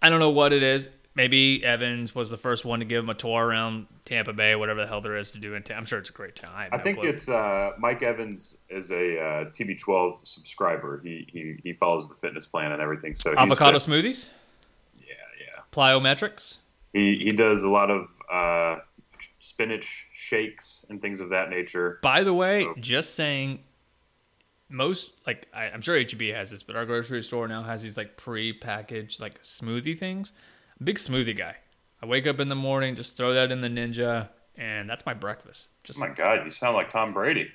I 0.01 0.09
don't 0.09 0.19
know 0.19 0.29
what 0.29 0.53
it 0.53 0.63
is. 0.63 0.89
Maybe 1.21 1.63
Evans 1.63 2.15
was 2.15 2.31
the 2.31 2.37
first 2.37 2.65
one 2.65 2.79
to 2.79 2.85
give 2.85 3.03
him 3.03 3.09
a 3.11 3.13
tour 3.13 3.45
around 3.45 3.85
Tampa 4.05 4.33
Bay, 4.33 4.55
whatever 4.55 4.81
the 4.81 4.87
hell 4.87 5.01
there 5.01 5.17
is 5.17 5.29
to 5.33 5.37
do 5.37 5.53
in. 5.53 5.61
Tampa. 5.61 5.77
I'm 5.77 5.85
sure 5.85 5.99
it's 5.99 6.09
a 6.09 6.13
great 6.13 6.35
time. 6.35 6.69
I, 6.71 6.75
I 6.75 6.79
think 6.79 6.97
it's 7.03 7.29
uh, 7.29 7.73
Mike 7.77 8.01
Evans 8.01 8.57
is 8.71 8.89
a 8.91 9.19
uh, 9.19 9.45
TB12 9.51 10.25
subscriber. 10.25 10.99
He, 11.03 11.27
he 11.31 11.57
he 11.61 11.73
follows 11.73 12.07
the 12.07 12.15
fitness 12.15 12.47
plan 12.47 12.71
and 12.71 12.81
everything. 12.81 13.13
So 13.13 13.35
avocado 13.37 13.77
smoothies. 13.77 14.29
Yeah, 14.97 15.13
yeah. 15.39 15.61
Plyometrics. 15.71 16.55
He 16.91 17.19
he 17.23 17.33
does 17.33 17.61
a 17.61 17.69
lot 17.69 17.91
of 17.91 18.09
uh, 18.33 18.79
spinach 19.37 20.07
shakes 20.13 20.87
and 20.89 20.99
things 20.99 21.19
of 21.19 21.29
that 21.29 21.51
nature. 21.51 21.99
By 22.01 22.23
the 22.23 22.33
way, 22.33 22.63
so. 22.63 22.73
just 22.79 23.13
saying, 23.13 23.59
most 24.69 25.13
like 25.27 25.47
I, 25.53 25.65
am 25.65 25.81
sure 25.81 25.99
HEB 25.99 26.33
has 26.33 26.49
this, 26.49 26.63
but 26.63 26.75
our 26.75 26.87
grocery 26.87 27.21
store 27.21 27.47
now 27.47 27.61
has 27.61 27.83
these 27.83 27.95
like 27.95 28.17
pre-packaged 28.17 29.19
like 29.19 29.39
smoothie 29.43 29.99
things 29.99 30.33
big 30.83 30.97
smoothie 30.97 31.37
guy. 31.37 31.55
I 32.01 32.05
wake 32.05 32.25
up 32.27 32.39
in 32.39 32.49
the 32.49 32.55
morning, 32.55 32.95
just 32.95 33.15
throw 33.15 33.33
that 33.33 33.51
in 33.51 33.61
the 33.61 33.67
Ninja, 33.67 34.29
and 34.55 34.89
that's 34.89 35.05
my 35.05 35.13
breakfast. 35.13 35.67
Just 35.83 35.99
oh 35.99 36.01
my 36.01 36.09
God, 36.09 36.43
you 36.43 36.51
sound 36.51 36.75
like 36.75 36.89
Tom 36.89 37.13
Brady. 37.13 37.51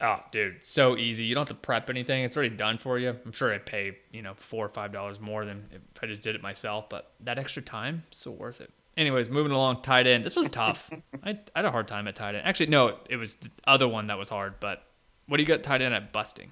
Oh, 0.00 0.20
dude, 0.30 0.56
so 0.62 0.96
easy. 0.96 1.24
You 1.24 1.34
don't 1.34 1.48
have 1.48 1.56
to 1.56 1.62
prep 1.62 1.88
anything. 1.88 2.24
It's 2.24 2.36
already 2.36 2.54
done 2.54 2.76
for 2.76 2.98
you. 2.98 3.16
I'm 3.24 3.32
sure 3.32 3.54
I'd 3.54 3.64
pay, 3.64 3.96
you 4.12 4.20
know, 4.20 4.34
four 4.34 4.66
or 4.66 4.68
five 4.68 4.92
dollars 4.92 5.20
more 5.20 5.44
than 5.44 5.64
if 5.72 5.80
I 6.02 6.06
just 6.06 6.22
did 6.22 6.34
it 6.34 6.42
myself, 6.42 6.88
but 6.90 7.12
that 7.20 7.38
extra 7.38 7.62
time, 7.62 8.02
so 8.10 8.30
worth 8.30 8.60
it. 8.60 8.70
Anyways, 8.96 9.30
moving 9.30 9.52
along, 9.52 9.82
tight 9.82 10.06
end. 10.06 10.24
This 10.24 10.36
was 10.36 10.48
tough. 10.48 10.90
I, 11.22 11.30
I, 11.30 11.36
had 11.54 11.64
a 11.64 11.70
hard 11.70 11.86
time 11.86 12.08
at 12.08 12.16
tight 12.16 12.34
end. 12.34 12.46
Actually, 12.46 12.66
no, 12.66 12.96
it 13.08 13.16
was 13.16 13.34
the 13.34 13.50
other 13.66 13.86
one 13.86 14.06
that 14.08 14.18
was 14.18 14.28
hard. 14.28 14.54
But 14.58 14.84
what 15.28 15.36
do 15.36 15.42
you 15.42 15.46
got 15.46 15.62
tight 15.62 15.82
end 15.82 15.94
at 15.94 16.12
busting? 16.12 16.50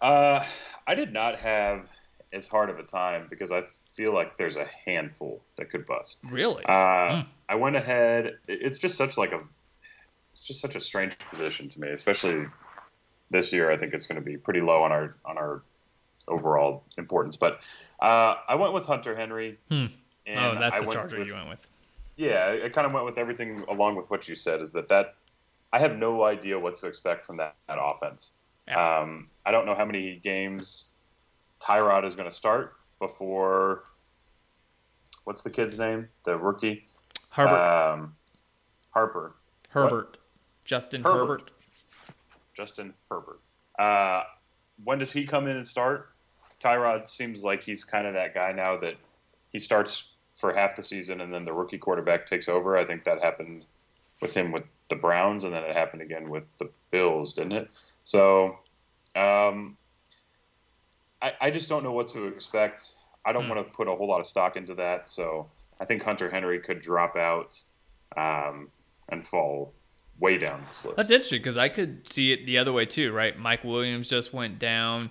Uh, 0.00 0.44
I 0.86 0.94
did 0.94 1.12
not 1.12 1.38
have 1.38 1.90
as 2.34 2.46
hard 2.46 2.70
of 2.70 2.78
a 2.78 2.82
time 2.82 3.26
because 3.30 3.52
I 3.52 3.62
feel 3.62 4.12
like 4.12 4.36
there's 4.36 4.56
a 4.56 4.66
handful 4.84 5.42
that 5.56 5.70
could 5.70 5.86
bust. 5.86 6.18
Really? 6.30 6.64
Uh, 6.64 6.70
mm. 6.70 7.26
I 7.48 7.54
went 7.54 7.76
ahead. 7.76 8.38
It's 8.48 8.78
just 8.78 8.96
such 8.96 9.16
like 9.16 9.32
a, 9.32 9.40
it's 10.32 10.42
just 10.42 10.60
such 10.60 10.76
a 10.76 10.80
strange 10.80 11.18
position 11.18 11.68
to 11.70 11.80
me, 11.80 11.88
especially 11.88 12.46
this 13.30 13.52
year. 13.52 13.70
I 13.70 13.76
think 13.76 13.94
it's 13.94 14.06
going 14.06 14.20
to 14.20 14.24
be 14.24 14.36
pretty 14.36 14.60
low 14.60 14.82
on 14.82 14.92
our 14.92 15.16
on 15.24 15.38
our 15.38 15.62
overall 16.28 16.84
importance. 16.98 17.36
But 17.36 17.60
uh, 18.00 18.36
I 18.48 18.56
went 18.56 18.72
with 18.72 18.86
Hunter 18.86 19.14
Henry. 19.14 19.58
Hmm. 19.70 19.86
oh, 20.28 20.58
that's 20.58 20.76
I 20.76 20.80
the 20.80 20.90
Charger 20.90 21.20
with, 21.20 21.28
you 21.28 21.34
went 21.34 21.48
with. 21.48 21.68
Yeah, 22.16 22.58
I 22.64 22.68
kind 22.68 22.86
of 22.86 22.92
went 22.92 23.06
with 23.06 23.18
everything 23.18 23.64
along 23.68 23.96
with 23.96 24.10
what 24.10 24.28
you 24.28 24.34
said. 24.34 24.60
Is 24.60 24.72
that 24.72 24.88
that 24.88 25.14
I 25.72 25.80
have 25.80 25.96
no 25.96 26.24
idea 26.24 26.58
what 26.58 26.76
to 26.76 26.86
expect 26.86 27.26
from 27.26 27.38
that, 27.38 27.56
that 27.66 27.78
offense. 27.80 28.32
Yeah. 28.68 29.00
Um, 29.00 29.28
I 29.44 29.50
don't 29.50 29.66
know 29.66 29.74
how 29.74 29.84
many 29.84 30.20
games 30.22 30.86
Tyrod 31.64 32.04
is 32.04 32.14
going 32.14 32.28
to 32.28 32.34
start 32.34 32.74
before 32.98 33.84
what's 35.24 35.42
the 35.42 35.50
kid's 35.50 35.78
name? 35.78 36.08
The 36.24 36.36
rookie 36.36 36.86
Herbert. 37.30 37.92
um, 37.92 38.14
Harper, 38.90 39.34
Herbert. 39.70 40.18
Justin 40.64 41.02
Herbert. 41.02 41.18
Herbert. 41.18 41.50
Justin 42.54 42.94
Herbert. 43.10 43.40
Uh, 43.78 44.22
when 44.84 44.98
does 44.98 45.10
he 45.10 45.26
come 45.26 45.48
in 45.48 45.56
and 45.56 45.66
start? 45.66 46.10
Tyrod 46.60 47.08
seems 47.08 47.42
like 47.42 47.62
he's 47.62 47.84
kind 47.84 48.06
of 48.06 48.14
that 48.14 48.34
guy 48.34 48.52
now 48.52 48.76
that 48.78 48.94
he 49.50 49.58
starts 49.58 50.04
for 50.34 50.52
half 50.52 50.76
the 50.76 50.82
season 50.82 51.20
and 51.20 51.32
then 51.32 51.44
the 51.44 51.52
rookie 51.52 51.78
quarterback 51.78 52.26
takes 52.26 52.48
over. 52.48 52.76
I 52.76 52.84
think 52.84 53.04
that 53.04 53.22
happened 53.22 53.64
with 54.20 54.34
him 54.34 54.52
with 54.52 54.62
the 54.88 54.96
Browns 54.96 55.44
and 55.44 55.54
then 55.54 55.62
it 55.62 55.76
happened 55.76 56.02
again 56.02 56.28
with 56.28 56.44
the 56.58 56.70
Bills, 56.90 57.34
didn't 57.34 57.52
it? 57.52 57.70
So 58.02 58.58
um, 59.16 59.76
I, 61.24 61.32
I 61.40 61.50
just 61.50 61.68
don't 61.68 61.82
know 61.82 61.92
what 61.92 62.08
to 62.08 62.26
expect. 62.26 62.94
I 63.24 63.32
don't 63.32 63.44
Hmm. 63.44 63.50
want 63.56 63.66
to 63.66 63.72
put 63.72 63.88
a 63.88 63.94
whole 63.94 64.06
lot 64.06 64.20
of 64.20 64.26
stock 64.26 64.56
into 64.56 64.74
that. 64.74 65.08
So 65.08 65.48
I 65.80 65.84
think 65.86 66.02
Hunter 66.02 66.30
Henry 66.30 66.60
could 66.60 66.80
drop 66.80 67.16
out 67.16 67.58
um, 68.16 68.70
and 69.08 69.26
fall 69.26 69.72
way 70.20 70.38
down 70.38 70.62
this 70.68 70.84
list. 70.84 70.96
That's 70.96 71.10
interesting 71.10 71.40
because 71.40 71.56
I 71.56 71.68
could 71.68 72.08
see 72.08 72.32
it 72.32 72.46
the 72.46 72.58
other 72.58 72.72
way 72.72 72.86
too, 72.86 73.10
right? 73.12 73.36
Mike 73.38 73.64
Williams 73.64 74.08
just 74.08 74.32
went 74.32 74.58
down. 74.58 75.10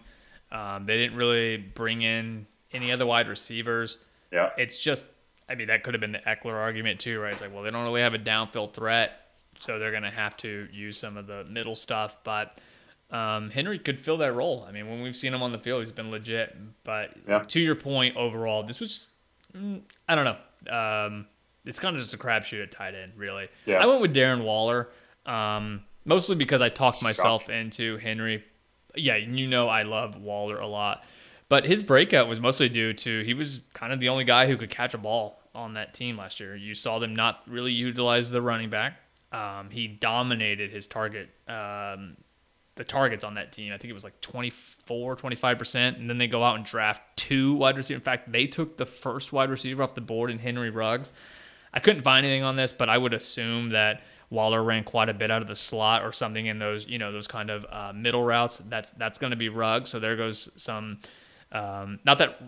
Um, 0.52 0.86
they 0.86 0.98
didn't 0.98 1.18
really 1.18 1.58
bring 1.58 2.04
in 2.04 2.46
any 2.72 2.92
other 2.92 3.06
wide 3.06 3.28
receivers. 3.28 3.98
Yeah. 4.32 4.52
It's 4.58 4.80
just, 4.80 5.06
I 5.50 5.56
mean, 5.56 5.68
that 5.68 5.84
could 5.84 5.94
have 5.96 6.02
been 6.02 6.12
the 6.14 6.20
Ekeler 6.20 6.54
argument 6.54 7.00
too, 7.00 7.20
right? 7.20 7.34
It's 7.34 7.42
like, 7.42 7.54
well, 7.54 7.64
they 7.64 7.72
don't 7.72 7.84
really 7.86 8.02
have 8.02 8.14
a 8.14 8.20
downfield 8.20 8.74
threat, 8.74 9.32
so 9.60 9.80
they're 9.80 9.92
going 9.92 10.04
to 10.04 10.12
have 10.12 10.38
to 10.38 10.68
use 10.72 10.98
some 10.98 11.18
of 11.18 11.28
the 11.28 11.44
middle 11.46 11.76
stuff. 11.76 12.18
But 12.24 12.60
um, 13.12 13.50
Henry 13.50 13.78
could 13.80 14.00
fill 14.00 14.18
that 14.18 14.34
role. 14.34 14.66
I 14.68 14.72
mean, 14.72 14.88
when 14.90 15.02
we've 15.02 15.16
seen 15.16 15.34
him 15.34 15.44
on 15.44 15.52
the 15.52 15.60
field, 15.60 15.82
he's 15.84 15.92
been 15.92 16.10
legit. 16.12 16.56
But 16.84 17.12
Yeah. 17.28 17.40
to 17.40 17.60
your 17.60 17.76
point, 17.76 18.16
overall, 18.18 18.64
this 18.64 18.80
was, 18.80 19.08
mm, 19.56 19.82
I 20.10 20.16
don't 20.16 20.26
know. 20.26 20.38
Um, 20.76 21.28
it's 21.66 21.80
kind 21.80 21.96
of 21.96 22.02
just 22.02 22.14
a 22.14 22.18
crapshoot 22.18 22.64
at 22.64 22.72
tight 22.72 22.96
end, 22.96 23.14
really. 23.16 23.48
Yeah. 23.66 23.78
I 23.78 23.86
went 23.86 24.02
with 24.02 24.16
Darren 24.16 24.44
Waller, 24.44 24.90
um, 25.26 25.84
mostly 26.06 26.36
because 26.36 26.62
I 26.62 26.70
talked 26.70 27.02
myself 27.02 27.50
into 27.50 27.98
Henry. 27.98 28.44
Yeah, 28.96 29.16
you 29.16 29.48
know 29.48 29.70
I 29.70 29.84
love 29.84 30.16
Waller 30.18 30.60
a 30.60 30.68
lot, 30.68 31.04
but 31.50 31.66
his 31.66 31.82
breakout 31.82 32.28
was 32.28 32.40
mostly 32.40 32.70
due 32.70 32.94
to 32.94 33.24
he 33.24 33.34
was 33.34 33.62
kind 33.74 33.92
of 33.94 34.00
the 34.00 34.10
only 34.10 34.24
guy 34.24 34.46
who 34.48 34.56
could 34.58 34.70
catch 34.70 34.94
a 34.94 34.98
ball 35.00 35.40
on 35.56 35.74
that 35.76 35.94
team 35.94 36.18
last 36.18 36.40
year. 36.40 36.56
You 36.56 36.76
saw 36.76 37.00
them 37.00 37.16
not 37.16 37.42
really 37.48 37.72
utilize 37.72 38.30
the 38.30 38.42
running 38.42 38.70
back. 38.70 39.00
Um, 39.32 39.70
he 39.72 39.88
dominated 39.88 40.70
his 40.72 40.86
target, 40.86 41.30
um, 41.48 42.18
the 42.76 42.84
targets 42.84 43.24
on 43.24 43.36
that 43.36 43.52
team. 43.52 43.72
I 43.72 43.78
think 43.78 43.92
it 43.92 43.94
was 43.94 44.04
like 44.04 44.20
24, 44.22 45.16
25%. 45.16 45.98
And 45.98 46.10
then 46.10 46.18
they 46.18 46.28
go 46.28 46.44
out 46.44 46.56
and 46.56 46.66
draft 46.66 47.02
two 47.16 47.54
wide 47.56 47.78
receivers. 47.78 48.00
In 48.00 48.04
fact, 48.04 48.32
they 48.32 48.48
took 48.48 48.78
the 48.78 48.86
first 48.86 49.32
wide 49.32 49.50
receiver 49.50 49.84
off 49.84 49.96
the 49.96 50.02
board 50.02 50.32
in 50.32 50.40
Henry 50.40 50.70
Ruggs. 50.70 51.14
I 51.74 51.80
couldn't 51.80 52.04
find 52.04 52.26
anything 52.26 52.44
on 52.44 52.56
this, 52.56 52.72
but 52.72 52.90
I 52.90 52.98
would 52.98 53.14
assume 53.14 53.70
that 53.70 54.02
Waller 54.30 54.64
ran 54.64 54.84
quite 54.84 55.10
a 55.10 55.14
bit 55.14 55.30
out 55.30 55.42
of 55.42 55.48
the 55.48 55.56
slot 55.56 56.04
or 56.04 56.12
something 56.12 56.48
in 56.48 56.58
those, 56.58 56.88
you 56.88 56.98
know, 56.98 57.12
those 57.12 57.28
kind 57.28 57.50
of 57.50 57.66
uh, 57.70 57.94
middle 57.94 58.24
routes. 58.24 58.60
That's 58.68 58.90
that's 58.92 59.20
going 59.20 59.32
to 59.32 59.38
be 59.38 59.50
Ruggs. 59.50 59.90
So 59.90 60.00
there 60.00 60.16
goes 60.16 60.50
some. 60.56 61.00
Um, 61.52 62.00
not 62.04 62.18
that, 62.18 62.42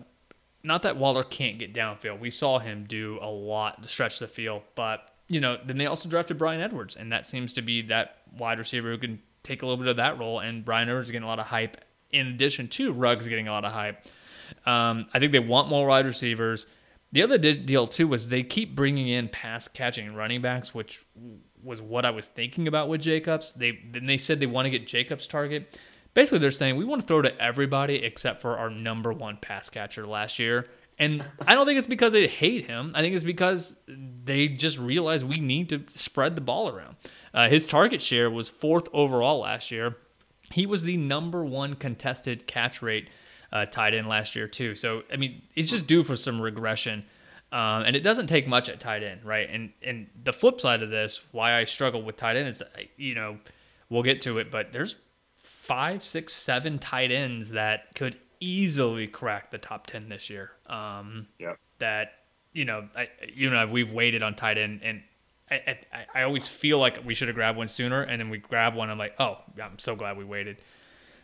not 0.64 0.82
that 0.82 0.96
Waller 0.96 1.22
can't 1.22 1.60
get 1.60 1.72
downfield. 1.72 2.18
We 2.18 2.30
saw 2.30 2.58
him 2.58 2.86
do 2.88 3.20
a 3.22 3.30
lot 3.30 3.84
to 3.84 3.88
stretch 3.88 4.18
the 4.18 4.26
field, 4.26 4.62
but 4.74 5.12
you 5.28 5.40
know, 5.40 5.58
then 5.64 5.78
they 5.78 5.86
also 5.86 6.08
drafted 6.08 6.38
Bryan 6.38 6.60
Edwards, 6.60 6.96
and 6.96 7.12
that 7.12 7.26
seems 7.26 7.52
to 7.54 7.62
be 7.62 7.82
that 7.82 8.18
wide 8.36 8.58
receiver 8.58 8.90
who 8.90 8.98
can 8.98 9.20
take 9.46 9.62
a 9.62 9.66
little 9.66 9.82
bit 9.82 9.88
of 9.88 9.96
that 9.96 10.18
role. 10.18 10.40
And 10.40 10.64
Bryan 10.64 10.88
Edwards 10.88 11.08
is 11.08 11.12
getting 11.12 11.24
a 11.24 11.28
lot 11.28 11.38
of 11.38 11.46
hype 11.46 11.78
in 12.10 12.28
addition 12.28 12.68
to 12.68 12.92
Ruggs 12.92 13.28
getting 13.28 13.48
a 13.48 13.52
lot 13.52 13.64
of 13.64 13.72
hype. 13.72 14.06
Um, 14.64 15.06
I 15.12 15.18
think 15.18 15.32
they 15.32 15.38
want 15.38 15.68
more 15.68 15.86
wide 15.86 16.06
receivers. 16.06 16.66
The 17.12 17.22
other 17.22 17.38
deal 17.38 17.86
too 17.86 18.08
was 18.08 18.28
they 18.28 18.42
keep 18.42 18.74
bringing 18.74 19.08
in 19.08 19.28
pass 19.28 19.68
catching 19.68 20.14
running 20.14 20.42
backs, 20.42 20.74
which 20.74 21.04
was 21.62 21.80
what 21.80 22.04
I 22.04 22.10
was 22.10 22.28
thinking 22.28 22.68
about 22.68 22.88
with 22.88 23.00
Jacobs. 23.00 23.52
They 23.54 23.80
then 23.92 24.06
they 24.06 24.18
said 24.18 24.40
they 24.40 24.46
want 24.46 24.66
to 24.66 24.70
get 24.70 24.86
Jacobs 24.86 25.26
target. 25.26 25.78
Basically, 26.14 26.38
they're 26.38 26.50
saying 26.50 26.76
we 26.76 26.84
want 26.84 27.02
to 27.02 27.06
throw 27.06 27.22
to 27.22 27.40
everybody 27.40 27.96
except 27.96 28.40
for 28.40 28.56
our 28.56 28.70
number 28.70 29.12
one 29.12 29.36
pass 29.36 29.68
catcher 29.68 30.06
last 30.06 30.38
year. 30.38 30.66
And 30.98 31.24
I 31.46 31.54
don't 31.54 31.66
think 31.66 31.78
it's 31.78 31.86
because 31.86 32.12
they 32.12 32.26
hate 32.26 32.66
him. 32.66 32.92
I 32.94 33.02
think 33.02 33.14
it's 33.14 33.24
because 33.24 33.76
they 33.86 34.48
just 34.48 34.78
realize 34.78 35.24
we 35.24 35.38
need 35.38 35.68
to 35.68 35.84
spread 35.88 36.34
the 36.34 36.40
ball 36.40 36.70
around. 36.70 36.96
Uh, 37.34 37.48
his 37.48 37.66
target 37.66 38.00
share 38.00 38.30
was 38.30 38.48
fourth 38.48 38.88
overall 38.94 39.40
last 39.40 39.70
year. 39.70 39.96
He 40.50 40.64
was 40.64 40.82
the 40.82 40.96
number 40.96 41.44
one 41.44 41.74
contested 41.74 42.46
catch 42.46 42.80
rate 42.80 43.10
uh, 43.52 43.66
tight 43.66 43.94
end 43.94 44.08
last 44.08 44.34
year 44.34 44.48
too. 44.48 44.74
So 44.74 45.02
I 45.12 45.16
mean, 45.16 45.42
it's 45.54 45.70
just 45.70 45.86
due 45.86 46.02
for 46.02 46.16
some 46.16 46.40
regression, 46.40 47.04
um, 47.52 47.82
and 47.82 47.94
it 47.94 48.00
doesn't 48.00 48.26
take 48.26 48.48
much 48.48 48.68
at 48.68 48.80
tight 48.80 49.02
end, 49.02 49.24
right? 49.24 49.48
And 49.50 49.72
and 49.82 50.06
the 50.24 50.32
flip 50.32 50.60
side 50.60 50.82
of 50.82 50.90
this, 50.90 51.20
why 51.32 51.58
I 51.58 51.64
struggle 51.64 52.02
with 52.02 52.16
tight 52.16 52.36
end 52.36 52.48
is, 52.48 52.62
you 52.96 53.14
know, 53.14 53.38
we'll 53.90 54.02
get 54.02 54.22
to 54.22 54.38
it, 54.38 54.50
but 54.50 54.72
there's 54.72 54.96
five, 55.36 56.02
six, 56.02 56.32
seven 56.32 56.78
tight 56.78 57.10
ends 57.10 57.50
that 57.50 57.94
could 57.94 58.16
easily 58.40 59.06
crack 59.06 59.50
the 59.50 59.58
top 59.58 59.86
ten 59.86 60.08
this 60.08 60.30
year. 60.30 60.52
Um, 60.68 61.26
Yeah. 61.38 61.54
that 61.78 62.12
you 62.52 62.64
know, 62.64 62.88
I, 62.96 63.08
you 63.34 63.50
know, 63.50 63.66
we've 63.66 63.90
waited 63.92 64.22
on 64.22 64.34
tight 64.34 64.56
end, 64.56 64.80
and 64.82 65.02
I, 65.50 65.76
I, 65.92 66.06
I 66.14 66.22
always 66.22 66.48
feel 66.48 66.78
like 66.78 67.04
we 67.04 67.12
should 67.12 67.28
have 67.28 67.34
grabbed 67.34 67.58
one 67.58 67.68
sooner, 67.68 68.02
and 68.02 68.18
then 68.20 68.30
we 68.30 68.38
grab 68.38 68.74
one. 68.74 68.88
I'm 68.88 68.96
like, 68.98 69.14
oh, 69.18 69.38
I'm 69.62 69.78
so 69.78 69.94
glad 69.94 70.16
we 70.16 70.24
waited. 70.24 70.56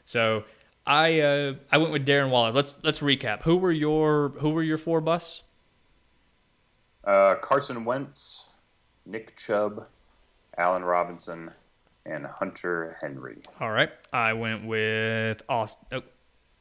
So 0.04 0.44
I 0.86 1.20
uh, 1.20 1.54
I 1.70 1.78
went 1.78 1.92
with 1.92 2.06
Darren 2.06 2.30
Waller. 2.30 2.52
Let's 2.52 2.74
let's 2.82 3.00
recap. 3.00 3.42
Who 3.42 3.56
were 3.56 3.72
your 3.72 4.30
who 4.40 4.50
were 4.50 4.62
your 4.62 4.78
four 4.78 5.00
busts? 5.00 5.42
Uh, 7.04 7.36
Carson 7.36 7.84
Wentz, 7.84 8.50
Nick 9.06 9.36
Chubb, 9.36 9.86
Allen 10.56 10.84
Robinson, 10.84 11.50
and 12.06 12.26
Hunter 12.26 12.96
Henry. 13.00 13.38
All 13.60 13.70
right, 13.70 13.90
I 14.12 14.34
went 14.34 14.66
with 14.66 15.42
Austin. 15.48 15.86
Oh, 15.92 16.02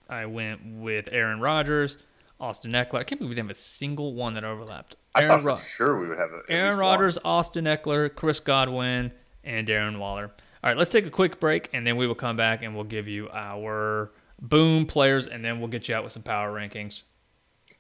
I 0.10 0.26
went 0.26 0.62
with 0.82 1.10
Aaron 1.12 1.40
Rodgers, 1.40 1.98
Austin 2.42 2.72
Ekeler. 2.72 3.00
I 3.00 3.04
can't 3.04 3.20
believe 3.20 3.30
we 3.30 3.36
didn't 3.36 3.50
have 3.50 3.56
a 3.56 3.60
single 3.60 4.14
one 4.14 4.34
that 4.34 4.44
overlapped. 4.44 4.96
I 5.16 5.24
Aaron 5.24 5.42
thought 5.42 5.60
for 5.60 5.66
sure 5.66 6.00
we 6.00 6.10
would 6.10 6.18
have 6.18 6.32
a, 6.32 6.42
Aaron 6.50 6.72
one. 6.72 6.80
Rodgers, 6.80 7.18
Austin 7.24 7.66
Ekeler, 7.66 8.14
Chris 8.14 8.40
Godwin, 8.40 9.12
and 9.44 9.68
Darren 9.68 10.00
Waller. 10.00 10.32
All 10.64 10.70
right, 10.70 10.78
let's 10.78 10.90
take 10.90 11.06
a 11.06 11.12
quick 11.12 11.40
break, 11.40 11.70
and 11.74 11.86
then 11.86 11.98
we 11.98 12.08
will 12.08 12.16
come 12.16 12.36
back 12.36 12.64
and 12.64 12.76
we'll 12.76 12.84
give 12.84 13.08
you 13.08 13.30
our 13.32 14.12
boom 14.42 14.86
players, 14.86 15.28
and 15.28 15.44
then 15.46 15.60
we'll 15.60 15.70
get 15.70 15.88
you 15.88 15.96
out 15.96 16.04
with 16.04 16.14
some 16.14 16.24
power 16.24 16.52
rankings. 16.52 17.04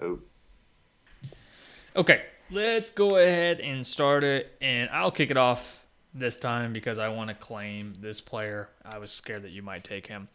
Oh, 0.02 0.20
Okay, 1.96 2.22
let's 2.50 2.90
go 2.90 3.18
ahead 3.18 3.60
and 3.60 3.86
start 3.86 4.24
it, 4.24 4.56
and 4.62 4.90
I'll 4.92 5.12
kick 5.12 5.30
it 5.30 5.36
off 5.38 5.86
this 6.14 6.38
time 6.38 6.72
because 6.72 6.98
I 6.98 7.10
want 7.10 7.28
to 7.30 7.34
claim 7.34 7.94
this 8.00 8.22
player. 8.22 8.70
I 8.86 8.98
was 8.98 9.12
scared 9.12 9.44
that 9.44 9.52
you 9.52 9.62
might 9.62 9.84
take 9.84 10.08
him. 10.08 10.30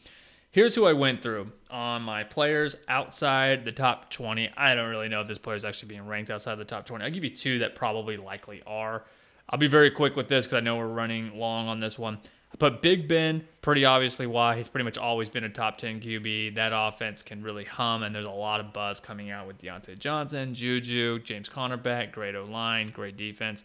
Here's 0.56 0.74
who 0.74 0.86
I 0.86 0.94
went 0.94 1.20
through 1.22 1.52
on 1.70 2.00
my 2.00 2.24
players 2.24 2.76
outside 2.88 3.66
the 3.66 3.72
top 3.72 4.08
20. 4.08 4.48
I 4.56 4.74
don't 4.74 4.88
really 4.88 5.06
know 5.06 5.20
if 5.20 5.28
this 5.28 5.36
player 5.36 5.54
is 5.54 5.66
actually 5.66 5.88
being 5.88 6.06
ranked 6.06 6.30
outside 6.30 6.54
the 6.54 6.64
top 6.64 6.86
20. 6.86 7.04
I'll 7.04 7.10
give 7.10 7.24
you 7.24 7.28
two 7.28 7.58
that 7.58 7.74
probably 7.74 8.16
likely 8.16 8.62
are. 8.66 9.04
I'll 9.50 9.58
be 9.58 9.66
very 9.68 9.90
quick 9.90 10.16
with 10.16 10.28
this 10.28 10.46
because 10.46 10.56
I 10.56 10.60
know 10.60 10.76
we're 10.76 10.86
running 10.86 11.38
long 11.38 11.68
on 11.68 11.78
this 11.78 11.98
one. 11.98 12.18
But 12.58 12.80
Big 12.80 13.06
Ben, 13.06 13.46
pretty 13.60 13.84
obviously 13.84 14.26
why. 14.26 14.56
He's 14.56 14.66
pretty 14.66 14.86
much 14.86 14.96
always 14.96 15.28
been 15.28 15.44
a 15.44 15.50
top 15.50 15.76
10 15.76 16.00
QB. 16.00 16.54
That 16.54 16.72
offense 16.74 17.20
can 17.20 17.42
really 17.42 17.64
hum, 17.64 18.02
and 18.02 18.14
there's 18.14 18.26
a 18.26 18.30
lot 18.30 18.58
of 18.58 18.72
buzz 18.72 18.98
coming 18.98 19.30
out 19.30 19.46
with 19.46 19.58
Diontae 19.58 19.98
Johnson, 19.98 20.54
Juju, 20.54 21.18
James 21.18 21.50
Conner 21.50 21.76
back, 21.76 22.12
great 22.12 22.34
O 22.34 22.44
line, 22.44 22.88
great 22.88 23.18
defense. 23.18 23.62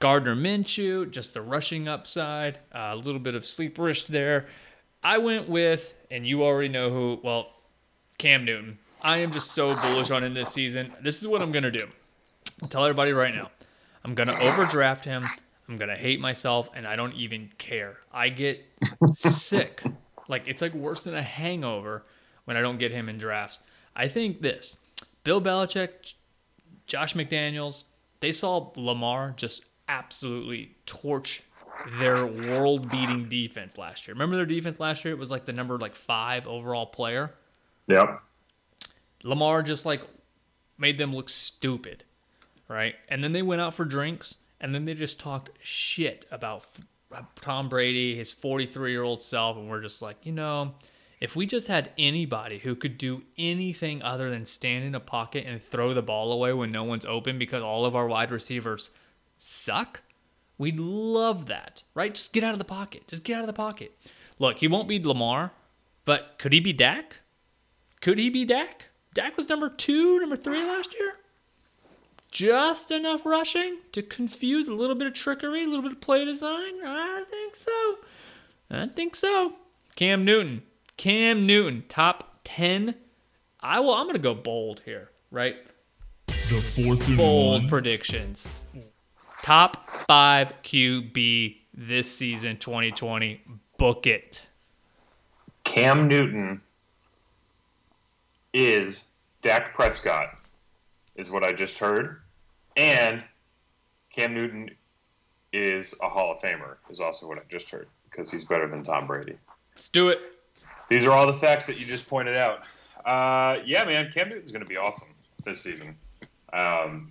Gardner 0.00 0.34
Minshew, 0.34 1.10
just 1.10 1.34
the 1.34 1.42
rushing 1.42 1.86
upside, 1.86 2.60
a 2.72 2.96
little 2.96 3.20
bit 3.20 3.34
of 3.34 3.42
sleeperish 3.42 4.06
there. 4.06 4.46
I 5.02 5.18
went 5.18 5.48
with, 5.48 5.92
and 6.10 6.26
you 6.26 6.44
already 6.44 6.68
know 6.68 6.90
who, 6.90 7.20
well, 7.22 7.50
Cam 8.18 8.44
Newton. 8.44 8.78
I 9.02 9.18
am 9.18 9.32
just 9.32 9.52
so 9.52 9.66
bullish 9.66 10.10
on 10.10 10.22
him 10.22 10.32
this 10.32 10.52
season. 10.52 10.92
This 11.02 11.20
is 11.20 11.26
what 11.26 11.42
I'm 11.42 11.50
going 11.50 11.64
to 11.64 11.72
do. 11.72 11.86
I'll 12.62 12.68
tell 12.68 12.84
everybody 12.84 13.12
right 13.12 13.34
now. 13.34 13.50
I'm 14.04 14.14
going 14.14 14.28
to 14.28 14.40
overdraft 14.42 15.04
him. 15.04 15.24
I'm 15.68 15.76
going 15.76 15.88
to 15.88 15.96
hate 15.96 16.20
myself, 16.20 16.70
and 16.74 16.86
I 16.86 16.94
don't 16.94 17.14
even 17.14 17.50
care. 17.58 17.96
I 18.12 18.28
get 18.28 18.64
sick. 19.14 19.82
Like, 20.28 20.46
it's 20.46 20.62
like 20.62 20.72
worse 20.72 21.02
than 21.02 21.14
a 21.14 21.22
hangover 21.22 22.06
when 22.44 22.56
I 22.56 22.60
don't 22.60 22.78
get 22.78 22.92
him 22.92 23.08
in 23.08 23.18
drafts. 23.18 23.58
I 23.94 24.06
think 24.06 24.40
this 24.40 24.76
Bill 25.24 25.42
Belichick, 25.42 26.14
Josh 26.86 27.14
McDaniels, 27.14 27.82
they 28.20 28.32
saw 28.32 28.70
Lamar 28.76 29.34
just 29.36 29.64
absolutely 29.88 30.76
torch 30.86 31.42
their 31.98 32.26
world 32.26 32.90
beating 32.90 33.28
defense 33.28 33.78
last 33.78 34.06
year. 34.06 34.14
Remember 34.14 34.36
their 34.36 34.46
defense 34.46 34.78
last 34.80 35.04
year? 35.04 35.12
It 35.14 35.18
was 35.18 35.30
like 35.30 35.44
the 35.46 35.52
number 35.52 35.78
like 35.78 35.94
five 35.94 36.46
overall 36.46 36.86
player. 36.86 37.32
yep. 37.86 38.20
Lamar 39.24 39.62
just 39.62 39.86
like 39.86 40.02
made 40.78 40.98
them 40.98 41.14
look 41.14 41.28
stupid, 41.30 42.04
right? 42.68 42.94
And 43.08 43.22
then 43.22 43.32
they 43.32 43.42
went 43.42 43.60
out 43.60 43.74
for 43.74 43.84
drinks, 43.84 44.36
and 44.60 44.74
then 44.74 44.84
they 44.84 44.94
just 44.94 45.20
talked 45.20 45.50
shit 45.62 46.26
about 46.30 46.66
Tom 47.40 47.68
Brady, 47.68 48.16
his 48.16 48.32
43 48.32 48.90
year 48.90 49.02
old 49.02 49.22
self, 49.22 49.56
and 49.56 49.68
we're 49.68 49.82
just 49.82 50.02
like, 50.02 50.16
you 50.24 50.32
know, 50.32 50.74
If 51.20 51.36
we 51.36 51.46
just 51.46 51.68
had 51.68 51.92
anybody 51.98 52.58
who 52.58 52.74
could 52.74 52.98
do 52.98 53.22
anything 53.38 54.02
other 54.02 54.28
than 54.30 54.44
stand 54.44 54.84
in 54.84 54.96
a 54.96 55.00
pocket 55.00 55.44
and 55.46 55.62
throw 55.62 55.94
the 55.94 56.02
ball 56.02 56.32
away 56.32 56.52
when 56.52 56.72
no 56.72 56.82
one's 56.82 57.04
open 57.04 57.38
because 57.38 57.62
all 57.62 57.86
of 57.86 57.94
our 57.94 58.08
wide 58.08 58.32
receivers 58.32 58.90
suck, 59.38 60.00
we'd 60.62 60.78
love 60.78 61.46
that, 61.46 61.82
right? 61.94 62.14
Just 62.14 62.32
get 62.32 62.42
out 62.44 62.52
of 62.52 62.58
the 62.58 62.64
pocket. 62.64 63.06
Just 63.08 63.24
get 63.24 63.34
out 63.36 63.40
of 63.42 63.46
the 63.48 63.52
pocket. 63.52 63.92
Look, 64.38 64.58
he 64.58 64.68
won't 64.68 64.88
be 64.88 65.02
Lamar, 65.02 65.52
but 66.04 66.36
could 66.38 66.52
he 66.52 66.60
be 66.60 66.72
Dak? 66.72 67.18
Could 68.00 68.18
he 68.18 68.30
be 68.30 68.44
Dak? 68.44 68.86
Dak 69.14 69.36
was 69.36 69.48
number 69.48 69.68
two, 69.68 70.18
number 70.20 70.36
three 70.36 70.62
last 70.64 70.94
year. 70.94 71.14
Just 72.30 72.90
enough 72.90 73.26
rushing 73.26 73.76
to 73.92 74.02
confuse 74.02 74.66
a 74.68 74.74
little 74.74 74.96
bit 74.96 75.06
of 75.06 75.12
trickery, 75.12 75.64
a 75.64 75.66
little 75.66 75.82
bit 75.82 75.92
of 75.92 76.00
play 76.00 76.24
design. 76.24 76.74
I 76.82 77.24
think 77.30 77.54
so. 77.56 77.98
I 78.70 78.86
think 78.86 79.14
so. 79.14 79.52
Cam 79.96 80.24
Newton. 80.24 80.62
Cam 80.96 81.46
Newton, 81.46 81.84
top 81.88 82.38
10. 82.44 82.94
I 83.60 83.80
will 83.80 83.94
I'm 83.94 84.06
gonna 84.06 84.18
go 84.18 84.34
bold 84.34 84.80
here, 84.84 85.10
right? 85.30 85.56
The 86.26 86.62
fourth 86.62 87.06
and 87.06 87.16
Bold 87.18 87.60
one. 87.62 87.68
predictions. 87.68 88.48
Top 89.42 89.90
five 89.90 90.52
QB 90.62 91.56
this 91.74 92.10
season, 92.10 92.56
2020. 92.58 93.42
Book 93.76 94.06
it. 94.06 94.40
Cam 95.64 96.06
Newton 96.06 96.60
is 98.52 99.04
Dak 99.40 99.74
Prescott, 99.74 100.28
is 101.16 101.28
what 101.28 101.42
I 101.42 101.52
just 101.52 101.78
heard. 101.80 102.20
And 102.76 103.24
Cam 104.10 104.32
Newton 104.32 104.70
is 105.52 105.92
a 106.00 106.08
Hall 106.08 106.30
of 106.30 106.38
Famer, 106.38 106.76
is 106.88 107.00
also 107.00 107.26
what 107.26 107.38
I 107.38 107.42
just 107.48 107.68
heard, 107.68 107.88
because 108.04 108.30
he's 108.30 108.44
better 108.44 108.68
than 108.68 108.84
Tom 108.84 109.08
Brady. 109.08 109.36
Let's 109.74 109.88
do 109.88 110.08
it. 110.08 110.20
These 110.88 111.04
are 111.04 111.10
all 111.10 111.26
the 111.26 111.32
facts 111.32 111.66
that 111.66 111.78
you 111.78 111.86
just 111.86 112.08
pointed 112.08 112.36
out. 112.36 112.60
Uh, 113.04 113.56
yeah, 113.64 113.84
man, 113.84 114.12
Cam 114.12 114.28
Newton's 114.28 114.52
going 114.52 114.64
to 114.64 114.68
be 114.68 114.76
awesome 114.76 115.08
this 115.44 115.60
season. 115.60 115.96
Um, 116.52 117.10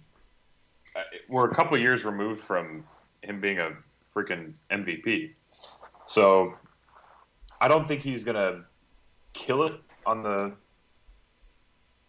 we're 1.29 1.49
a 1.49 1.53
couple 1.53 1.77
years 1.77 2.03
removed 2.03 2.41
from 2.41 2.83
him 3.21 3.39
being 3.39 3.59
a 3.59 3.71
freaking 4.13 4.53
MVP. 4.69 5.31
So 6.07 6.53
I 7.59 7.67
don't 7.67 7.87
think 7.87 8.01
he's 8.01 8.23
going 8.23 8.35
to 8.35 8.63
kill 9.33 9.63
it 9.63 9.73
on 10.05 10.21
the 10.21 10.51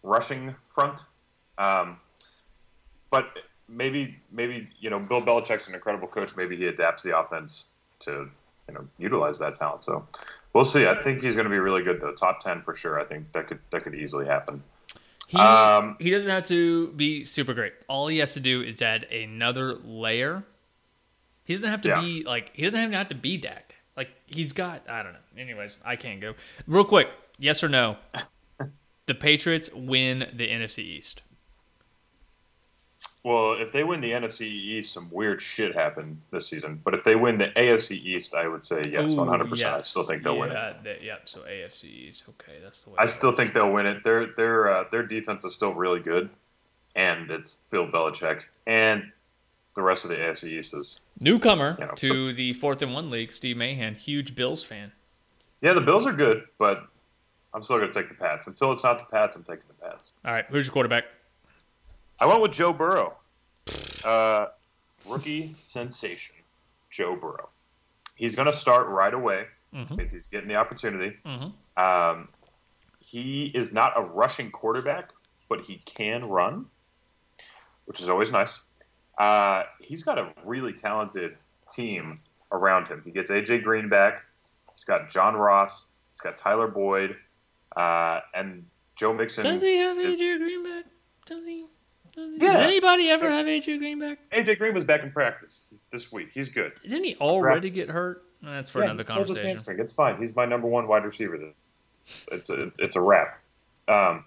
rushing 0.03 0.55
front. 0.67 1.05
Um, 1.59 1.99
but 3.11 3.29
maybe, 3.69 4.17
maybe 4.31 4.69
you 4.81 4.91
know, 4.91 4.99
Bill 4.99 5.21
Belichick's 5.21 5.69
an 5.69 5.75
incredible 5.75 6.09
coach. 6.09 6.37
Maybe 6.37 6.57
he 6.57 6.67
adapts 6.67 7.03
the 7.03 7.17
offense 7.17 7.67
to 8.01 8.29
you 8.69 8.75
know 8.75 8.87
utilize 8.99 9.39
that 9.39 9.55
talent. 9.55 9.83
So 9.83 10.07
we'll 10.53 10.65
see. 10.65 10.87
I 10.87 11.01
think 11.01 11.23
he's 11.23 11.35
going 11.35 11.45
to 11.45 11.51
be 11.51 11.59
really 11.59 11.83
good 11.83 12.01
though. 12.01 12.13
Top 12.13 12.41
ten 12.41 12.63
for 12.63 12.75
sure. 12.75 12.99
I 12.99 13.05
think 13.05 13.31
that 13.33 13.47
could 13.47 13.59
that 13.71 13.85
could 13.85 13.95
easily 13.95 14.27
happen. 14.27 14.63
He, 15.33 15.39
Um, 15.39 15.97
he 15.99 16.11
doesn't 16.11 16.29
have 16.29 16.45
to 16.49 16.89
be 16.89 17.25
super 17.25 17.55
great. 17.55 17.73
All 17.89 18.07
he 18.07 18.19
has 18.19 18.35
to 18.35 18.41
do 18.41 18.61
is 18.61 18.83
add 18.83 19.05
another 19.05 19.73
layer. 19.77 20.45
He 21.45 21.55
doesn't 21.55 21.71
have 21.71 21.81
to 21.83 21.89
Yeah. 21.89 22.01
be 22.03 22.23
like 22.25 22.51
he 22.55 22.65
doesn't 22.65 22.79
even 22.79 22.93
have 22.93 23.09
to 23.09 23.15
be 23.15 23.39
Dak. 23.39 23.75
Like 23.97 24.11
he's 24.27 24.53
got 24.53 24.87
I 24.91 25.03
don't 25.03 25.15
know. 25.15 25.19
Anyways, 25.39 25.79
I 25.85 25.97
can't 25.97 26.21
go. 26.21 26.35
Real 26.67 26.85
quick, 26.85 27.09
yes 27.39 27.65
or 27.65 27.71
no? 27.71 27.97
the 29.07 29.15
Patriots 29.15 29.71
win 29.75 30.29
the 30.35 30.49
NFC 30.49 30.81
East. 30.81 31.23
Well, 33.25 33.53
if 33.61 33.71
they 33.71 33.85
win 33.85 34.01
the 34.01 34.11
NFC 34.11 34.43
East, 34.49 34.93
some 34.93 35.09
weird 35.13 35.41
shit 35.41 35.75
happened 35.77 36.21
this 36.33 36.49
season. 36.49 36.81
But 36.85 36.93
if 36.95 37.05
they 37.05 37.15
win 37.15 37.39
the 37.39 37.49
AFC 37.57 37.93
East, 37.93 38.35
I 38.35 38.49
would 38.49 38.65
say 38.65 38.83
yes, 38.91 39.13
one 39.13 39.29
hundred 39.29 39.49
percent. 39.49 39.75
I 39.75 39.83
still 39.83 40.03
think 40.03 40.25
they'll 40.25 40.39
win 40.39 40.51
it. 40.51 40.55
Yeah, 40.55 40.73
that- 40.83 41.03
Yep. 41.05 41.29
So 41.29 41.41
AFC 41.43 41.85
East. 41.85 42.25
Okay, 42.29 42.59
that's 42.61 42.83
the 42.83 42.91
way. 42.91 42.97
I 42.99 43.07
still 43.07 43.31
think 43.31 43.55
they'll 43.55 43.71
win 43.73 43.87
it. 43.87 44.03
Their 44.03 44.27
their 44.35 44.69
uh, 44.77 44.85
their 44.91 45.05
defense 45.05 45.45
is 45.45 45.55
still 45.55 45.73
really 45.73 46.01
good, 46.01 46.31
and 46.97 47.31
it's 47.31 47.59
Bill 47.71 47.87
Belichick, 47.87 48.41
and 48.67 49.13
the 49.77 49.83
rest 49.83 50.05
of 50.05 50.11
the 50.11 50.17
AFC 50.17 50.45
East 50.59 50.75
is 50.75 50.99
newcomer 51.21 51.77
you 51.79 51.87
know, 51.87 51.93
to 51.95 52.33
the 52.33 52.53
fourth 52.55 52.83
and 52.83 52.93
one 52.93 53.09
league. 53.09 53.33
Steve 53.33 53.57
Mahan, 53.57 53.95
huge 53.95 54.35
Bills 54.35 54.65
fan. 54.65 54.91
yeah. 55.61 55.75
The 55.75 55.81
Bills 55.81 56.07
are 56.07 56.13
good, 56.13 56.43
but 56.59 56.89
I'm 57.55 57.63
still 57.63 57.79
going 57.79 57.89
to 57.91 57.95
take 57.97 58.09
the 58.09 58.17
Pats 58.17 58.49
until 58.49 58.73
it's 58.73 58.83
not 58.83 58.99
the 58.99 59.05
Pats. 59.05 59.37
I'm 59.37 59.45
taking 59.45 59.63
the 59.69 59.87
Pats. 59.87 60.11
All 60.25 60.33
right, 60.35 60.45
who's 60.51 60.67
your 60.67 60.73
quarterback? 60.73 61.05
I 62.23 62.27
went 62.27 62.41
with 62.41 62.53
Joe 62.53 62.73
Burrow, 62.73 63.15
uh, 64.05 64.47
rookie 65.09 65.57
sensation, 65.59 66.37
Joe 66.89 67.17
Burrow. 67.17 67.49
He's 68.15 68.37
going 68.37 68.47
to 68.47 68.53
start 68.57 68.87
right 68.87 69.13
away. 69.13 69.47
Mhm. 69.75 69.97
Means 69.97 70.13
he's 70.13 70.29
getting 70.29 70.49
the 70.49 70.55
opportunity. 70.55 71.17
Mm-hmm. 71.27 71.83
Um, 71.83 72.29
he 73.01 73.51
is 73.53 73.73
not 73.73 73.95
a 73.97 74.03
rushing 74.03 74.53
quarterback, 74.53 75.11
but 75.49 75.63
he 75.63 75.79
can 75.85 76.29
run, 76.29 76.67
which 77.87 78.01
is 78.01 78.09
always 78.09 78.31
nice. 78.31 78.61
Uh, 79.19 79.65
he's 79.81 80.05
got 80.05 80.17
a 80.17 80.33
really 80.45 80.73
talented 80.73 81.37
team 81.75 82.21
around 82.53 82.87
him. 82.87 83.03
He 83.05 83.11
gets 83.11 83.31
AJ 83.33 83.65
Green 83.65 83.89
back. 83.89 84.23
He's 84.71 84.85
got 84.85 85.11
John 85.11 85.35
Ross. 85.35 85.87
He's 86.13 86.21
got 86.21 86.37
Tyler 86.37 86.69
Boyd, 86.69 87.17
uh, 87.77 88.21
and 88.33 88.65
Joe 88.95 89.13
Mixon. 89.13 89.43
Does 89.43 89.61
he 89.61 89.77
have 89.79 89.99
is- 89.99 90.21
AJ 90.21 90.39
Green 90.39 90.63
back? 90.63 90.85
Does 91.27 91.45
he? 91.45 91.67
Does. 92.15 92.31
Yeah. 92.37 92.53
Does 92.53 92.61
anybody 92.61 93.09
ever 93.11 93.31
have 93.31 93.47
AJ 93.47 93.79
Green 93.79 93.99
back? 93.99 94.19
AJ 94.33 94.59
Green 94.59 94.75
was 94.75 94.85
back 94.85 95.03
in 95.03 95.11
practice 95.11 95.65
this 95.91 96.13
week. 96.13 96.29
He's 96.33 96.49
good. 96.49 96.73
Didn't 96.83 97.05
he 97.05 97.17
already 97.17 97.71
get 97.71 97.89
hurt? 97.89 98.25
That's 98.43 98.71
for 98.71 98.81
Yeah, 98.81 98.87
another 98.87 99.05
conversation. 99.05 99.81
It's 99.81 99.93
fine. 99.93 100.19
He's 100.19 100.35
my 100.35 100.45
number 100.45 100.67
one 100.67 100.89
wide 100.89 101.05
receiver. 101.05 101.37
It's 102.07 102.29
it's 102.31 102.51
it's, 102.51 102.81
it's 102.81 102.97
a 102.97 103.01
wrap. 103.01 103.41
Um, 103.89 104.25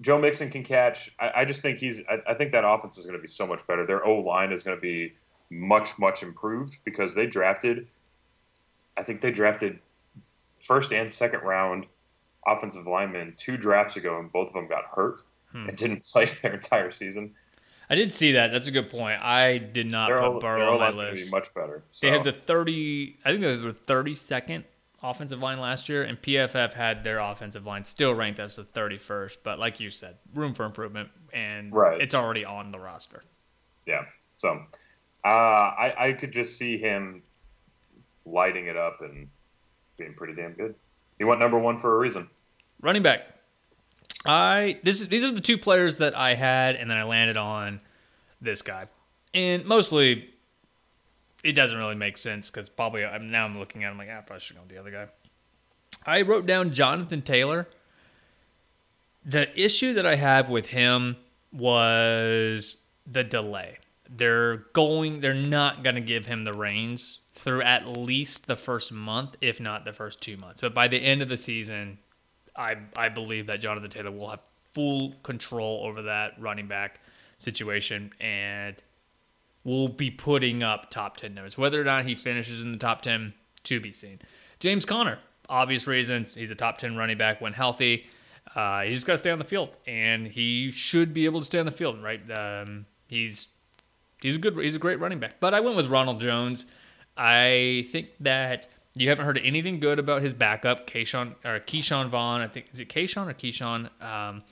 Joe 0.00 0.18
Mixon 0.18 0.50
can 0.50 0.62
catch. 0.62 1.12
I, 1.18 1.32
I 1.36 1.44
just 1.44 1.62
think 1.62 1.78
he's. 1.78 2.00
I, 2.08 2.30
I 2.30 2.34
think 2.34 2.52
that 2.52 2.64
offense 2.64 2.96
is 2.96 3.04
going 3.06 3.18
to 3.18 3.22
be 3.22 3.28
so 3.28 3.46
much 3.46 3.66
better. 3.66 3.84
Their 3.84 4.04
O 4.06 4.20
line 4.20 4.52
is 4.52 4.62
going 4.62 4.76
to 4.76 4.80
be 4.80 5.14
much 5.50 5.98
much 5.98 6.22
improved 6.22 6.78
because 6.84 7.14
they 7.14 7.26
drafted. 7.26 7.88
I 8.96 9.02
think 9.02 9.20
they 9.20 9.30
drafted 9.30 9.78
first 10.58 10.92
and 10.92 11.10
second 11.10 11.40
round 11.40 11.86
offensive 12.46 12.86
linemen 12.86 13.34
two 13.36 13.56
drafts 13.56 13.96
ago, 13.96 14.18
and 14.18 14.30
both 14.32 14.48
of 14.48 14.54
them 14.54 14.68
got 14.68 14.84
hurt 14.84 15.22
Hmm. 15.52 15.68
and 15.68 15.76
didn't 15.78 16.04
play 16.12 16.30
their 16.42 16.54
entire 16.54 16.90
season. 16.90 17.34
I 17.90 17.94
did 17.94 18.12
see 18.12 18.32
that. 18.32 18.52
That's 18.52 18.68
a 18.68 18.70
good 18.70 18.90
point. 18.90 19.20
I 19.22 19.58
did 19.58 19.86
not 19.86 20.08
Their 20.08 20.22
O- 20.22 20.32
put 20.34 20.40
their 20.42 20.56
Burrow 20.56 20.74
on 20.74 20.80
my 20.80 20.90
to 20.90 21.12
be 21.12 21.20
list. 21.20 21.30
much 21.32 21.52
better. 21.54 21.82
So. 21.90 22.06
They 22.06 22.12
had 22.12 22.24
the 22.24 22.32
30, 22.32 23.16
I 23.24 23.30
think 23.30 23.42
they 23.42 23.48
were 23.56 23.56
the 23.56 23.72
32nd 23.74 24.64
offensive 25.02 25.40
line 25.40 25.60
last 25.60 25.88
year, 25.90 26.04
and 26.04 26.20
PFF 26.22 26.72
had 26.72 27.04
their 27.04 27.18
offensive 27.18 27.66
line 27.66 27.84
still 27.84 28.14
ranked 28.14 28.40
as 28.40 28.56
the 28.56 28.64
31st. 28.64 29.38
But 29.42 29.58
like 29.58 29.78
you 29.80 29.90
said, 29.90 30.16
room 30.34 30.54
for 30.54 30.64
improvement, 30.64 31.10
and 31.34 31.72
Right. 31.72 32.00
it's 32.00 32.14
already 32.14 32.44
on 32.46 32.70
the 32.72 32.78
roster. 32.78 33.24
Yeah. 33.84 34.04
So 34.38 34.62
uh, 35.24 35.28
I, 35.28 35.94
I 36.08 36.12
could 36.14 36.32
just 36.32 36.56
see 36.56 36.78
him 36.78 37.22
lighting 38.24 38.66
it 38.68 38.76
up 38.76 39.00
and 39.02 39.28
being 39.98 40.14
pretty 40.14 40.34
damn 40.34 40.52
good. 40.52 40.74
He 41.18 41.24
went 41.24 41.40
number 41.40 41.58
one 41.58 41.76
for 41.76 41.94
a 41.94 41.98
reason. 41.98 42.28
Running 42.80 43.02
back. 43.02 43.22
I 44.24 44.78
this 44.82 45.00
is, 45.00 45.08
these 45.08 45.24
are 45.24 45.32
the 45.32 45.40
two 45.40 45.58
players 45.58 45.98
that 45.98 46.16
I 46.16 46.34
had, 46.34 46.76
and 46.76 46.90
then 46.90 46.96
I 46.96 47.04
landed 47.04 47.36
on 47.36 47.80
this 48.40 48.62
guy, 48.62 48.86
and 49.34 49.64
mostly 49.64 50.30
it 51.42 51.52
doesn't 51.52 51.76
really 51.76 51.94
make 51.94 52.16
sense 52.16 52.50
because 52.50 52.68
probably 52.68 53.04
I'm 53.04 53.30
now 53.30 53.44
I'm 53.44 53.58
looking 53.58 53.84
at 53.84 53.92
him 53.92 53.98
like 53.98 54.08
ah, 54.10 54.18
I 54.18 54.20
probably 54.20 54.40
should 54.40 54.56
go 54.56 54.62
with 54.62 54.70
the 54.70 54.78
other 54.78 54.90
guy. 54.90 55.06
I 56.06 56.22
wrote 56.22 56.46
down 56.46 56.72
Jonathan 56.72 57.22
Taylor. 57.22 57.68
The 59.24 59.48
issue 59.60 59.94
that 59.94 60.06
I 60.06 60.16
have 60.16 60.48
with 60.48 60.66
him 60.66 61.16
was 61.52 62.78
the 63.10 63.22
delay. 63.22 63.78
They're 64.08 64.58
going 64.72 65.20
they're 65.20 65.34
not 65.34 65.82
going 65.82 65.94
to 65.94 66.00
give 66.00 66.26
him 66.26 66.44
the 66.44 66.52
reins 66.52 67.20
through 67.34 67.62
at 67.62 67.96
least 67.96 68.46
the 68.46 68.56
first 68.56 68.92
month, 68.92 69.36
if 69.40 69.58
not 69.58 69.84
the 69.84 69.92
first 69.92 70.20
2 70.20 70.36
months. 70.36 70.60
But 70.60 70.74
by 70.74 70.86
the 70.88 70.98
end 70.98 71.22
of 71.22 71.28
the 71.28 71.36
season, 71.36 71.98
I 72.56 72.76
I 72.96 73.08
believe 73.08 73.46
that 73.46 73.60
Jonathan 73.60 73.90
Taylor 73.90 74.10
will 74.10 74.30
have 74.30 74.40
full 74.72 75.14
control 75.22 75.82
over 75.84 76.02
that 76.02 76.32
running 76.40 76.66
back 76.66 77.00
situation 77.38 78.10
and 78.20 78.76
will 79.64 79.88
be 79.88 80.10
putting 80.10 80.62
up 80.62 80.90
top 80.90 81.16
10 81.16 81.34
numbers. 81.34 81.56
Whether 81.56 81.80
or 81.80 81.84
not 81.84 82.04
he 82.04 82.14
finishes 82.14 82.60
in 82.60 82.72
the 82.72 82.78
top 82.78 83.02
10 83.02 83.32
to 83.64 83.80
be 83.80 83.92
seen. 83.92 84.18
James 84.58 84.84
Conner, 84.84 85.18
obvious 85.48 85.86
reasons, 85.86 86.34
he's 86.34 86.50
a 86.50 86.54
top 86.54 86.78
10 86.78 86.96
running 86.96 87.18
back 87.18 87.40
when 87.40 87.52
healthy. 87.52 88.06
Uh, 88.54 88.82
he 88.82 88.92
just 88.92 89.06
got 89.06 89.14
to 89.14 89.18
stay 89.18 89.30
on 89.30 89.38
the 89.38 89.44
field, 89.44 89.70
and 89.86 90.26
he 90.26 90.70
should 90.72 91.14
be 91.14 91.24
able 91.24 91.40
to 91.40 91.46
stay 91.46 91.58
on 91.58 91.66
the 91.66 91.72
field, 91.72 92.02
right? 92.02 92.20
Um, 92.36 92.84
he's 93.06 93.48
he's 94.20 94.36
a 94.36 94.38
good, 94.38 94.56
he's 94.58 94.74
a 94.74 94.80
great 94.80 95.00
running 95.00 95.20
back. 95.20 95.38
But 95.40 95.54
I 95.54 95.60
went 95.60 95.76
with 95.76 95.86
Ronald 95.86 96.20
Jones. 96.20 96.66
I 97.16 97.86
think 97.92 98.08
that 98.20 98.66
you 98.94 99.08
haven't 99.08 99.24
heard 99.24 99.40
anything 99.42 99.80
good 99.80 99.98
about 99.98 100.22
his 100.22 100.34
backup, 100.34 100.86
Keyshawn 100.86 101.34
or 101.44 101.60
Ke'Shawn 101.60 102.10
Vaughn. 102.10 102.40
I 102.40 102.48
think 102.48 102.66
is 102.72 102.80
it 102.80 102.88
Keyshawn 102.88 103.28
or 103.28 103.34
Keyshawn? 103.34 103.88
Um, 104.02 104.42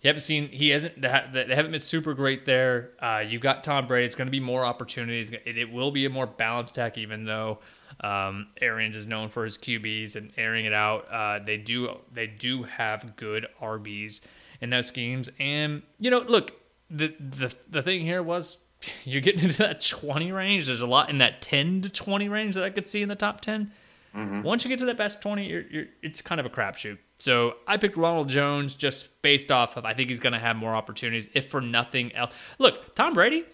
you 0.00 0.08
haven't 0.08 0.20
seen 0.20 0.48
he 0.48 0.68
hasn't 0.68 1.00
they 1.00 1.08
haven't 1.08 1.70
been 1.70 1.80
super 1.80 2.12
great 2.12 2.44
there. 2.44 2.90
Uh, 3.00 3.22
you 3.26 3.38
got 3.38 3.64
Tom 3.64 3.86
Brady. 3.86 4.04
It's 4.04 4.14
going 4.14 4.26
to 4.26 4.32
be 4.32 4.40
more 4.40 4.64
opportunities. 4.64 5.30
It, 5.30 5.56
it 5.56 5.72
will 5.72 5.90
be 5.90 6.04
a 6.04 6.10
more 6.10 6.26
balanced 6.26 6.72
attack, 6.72 6.98
even 6.98 7.24
though 7.24 7.60
Um, 8.00 8.48
Arians 8.60 8.96
is 8.96 9.06
known 9.06 9.28
for 9.28 9.44
his 9.44 9.56
QBs 9.56 10.16
and 10.16 10.32
airing 10.36 10.64
it 10.66 10.72
out. 10.74 11.06
Uh, 11.10 11.38
they 11.44 11.56
do 11.56 11.96
they 12.12 12.26
do 12.26 12.64
have 12.64 13.16
good 13.16 13.46
RBs 13.62 14.20
in 14.60 14.70
those 14.70 14.88
schemes, 14.88 15.30
and 15.38 15.82
you 16.00 16.10
know, 16.10 16.18
look, 16.20 16.52
the 16.90 17.14
the 17.18 17.54
the 17.70 17.80
thing 17.82 18.02
here 18.02 18.22
was 18.22 18.58
you're 19.04 19.22
getting 19.22 19.44
into 19.44 19.58
that 19.58 19.80
20 19.80 20.32
range. 20.32 20.66
There's 20.66 20.82
a 20.82 20.86
lot 20.86 21.08
in 21.08 21.18
that 21.18 21.40
10 21.40 21.82
to 21.82 21.88
20 21.88 22.28
range 22.28 22.56
that 22.56 22.64
I 22.64 22.70
could 22.70 22.88
see 22.88 23.00
in 23.00 23.08
the 23.08 23.14
top 23.14 23.40
10. 23.40 23.70
Mm-hmm. 24.14 24.42
Once 24.42 24.64
you 24.64 24.68
get 24.68 24.78
to 24.78 24.86
that 24.86 24.96
best 24.96 25.20
20, 25.20 25.46
you're, 25.46 25.62
you're, 25.68 25.86
it's 26.02 26.22
kind 26.22 26.40
of 26.40 26.46
a 26.46 26.50
crapshoot. 26.50 26.98
So 27.18 27.54
I 27.66 27.76
picked 27.76 27.96
Ronald 27.96 28.28
Jones 28.28 28.74
just 28.74 29.20
based 29.22 29.50
off 29.50 29.76
of 29.76 29.84
I 29.84 29.94
think 29.94 30.08
he's 30.08 30.20
going 30.20 30.34
to 30.34 30.38
have 30.38 30.56
more 30.56 30.74
opportunities, 30.74 31.28
if 31.34 31.50
for 31.50 31.60
nothing 31.60 32.14
else. 32.14 32.32
Look, 32.58 32.94
Tom 32.94 33.14
Brady, 33.14 33.44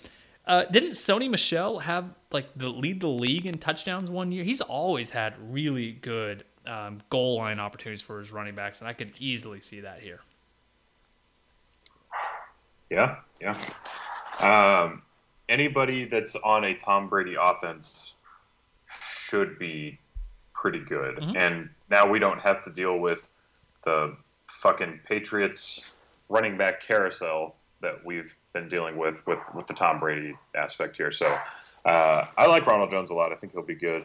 uh, 0.47 0.65
didn't 0.65 0.93
Sony 0.93 1.31
Michel 1.31 1.79
have 1.79 2.11
like 2.31 2.47
the 2.57 2.69
lead 2.69 3.01
the 3.01 3.09
league 3.09 3.47
in 3.47 3.57
touchdowns 3.59 4.11
one 4.11 4.33
year? 4.33 4.45
He's 4.45 4.61
always 4.61 5.09
had 5.09 5.35
really 5.51 5.93
good 5.93 6.45
um, 6.67 7.01
goal 7.09 7.39
line 7.39 7.59
opportunities 7.59 8.03
for 8.03 8.19
his 8.19 8.31
running 8.31 8.55
backs, 8.55 8.81
and 8.81 8.89
I 8.89 8.93
could 8.93 9.13
easily 9.19 9.61
see 9.61 9.81
that 9.81 10.01
here. 10.01 10.21
Yeah, 12.91 13.17
yeah. 13.41 13.57
Um, 14.41 15.03
anybody 15.49 16.07
that's 16.07 16.35
on 16.37 16.65
a 16.65 16.75
Tom 16.75 17.09
Brady 17.09 17.37
offense 17.41 18.15
should 19.29 19.59
be 19.59 19.99
pretty 20.61 20.81
good. 20.81 21.17
Mhm. 21.17 21.37
And 21.37 21.71
now 21.89 22.07
we 22.07 22.19
don't 22.19 22.39
have 22.41 22.63
to 22.65 22.71
deal 22.71 22.99
with 22.99 23.31
the 23.83 24.15
fucking 24.47 25.01
Patriots 25.07 25.95
running 26.29 26.59
back 26.59 26.83
carousel 26.83 27.57
that 27.81 28.05
we've 28.05 28.35
been 28.53 28.69
dealing 28.69 28.99
with 28.99 29.27
with, 29.27 29.43
with 29.55 29.67
the 29.67 29.73
Tom 29.73 29.99
Brady 29.99 30.37
aspect 30.55 30.99
here. 30.99 31.13
So 31.13 31.39
uh, 31.87 32.27
I 32.37 32.47
like 32.47 32.67
Ronald 32.67 32.91
Jones 32.91 33.11
a 33.11 33.15
lot. 33.15 33.33
I 33.33 33.37
think 33.37 33.55
he'll 33.55 33.63
be 33.63 33.75
good. 33.75 34.05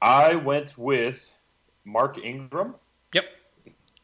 I 0.00 0.36
went 0.36 0.78
with 0.78 1.30
Mark 1.84 2.16
Ingram. 2.18 2.76
Yep. 3.12 3.28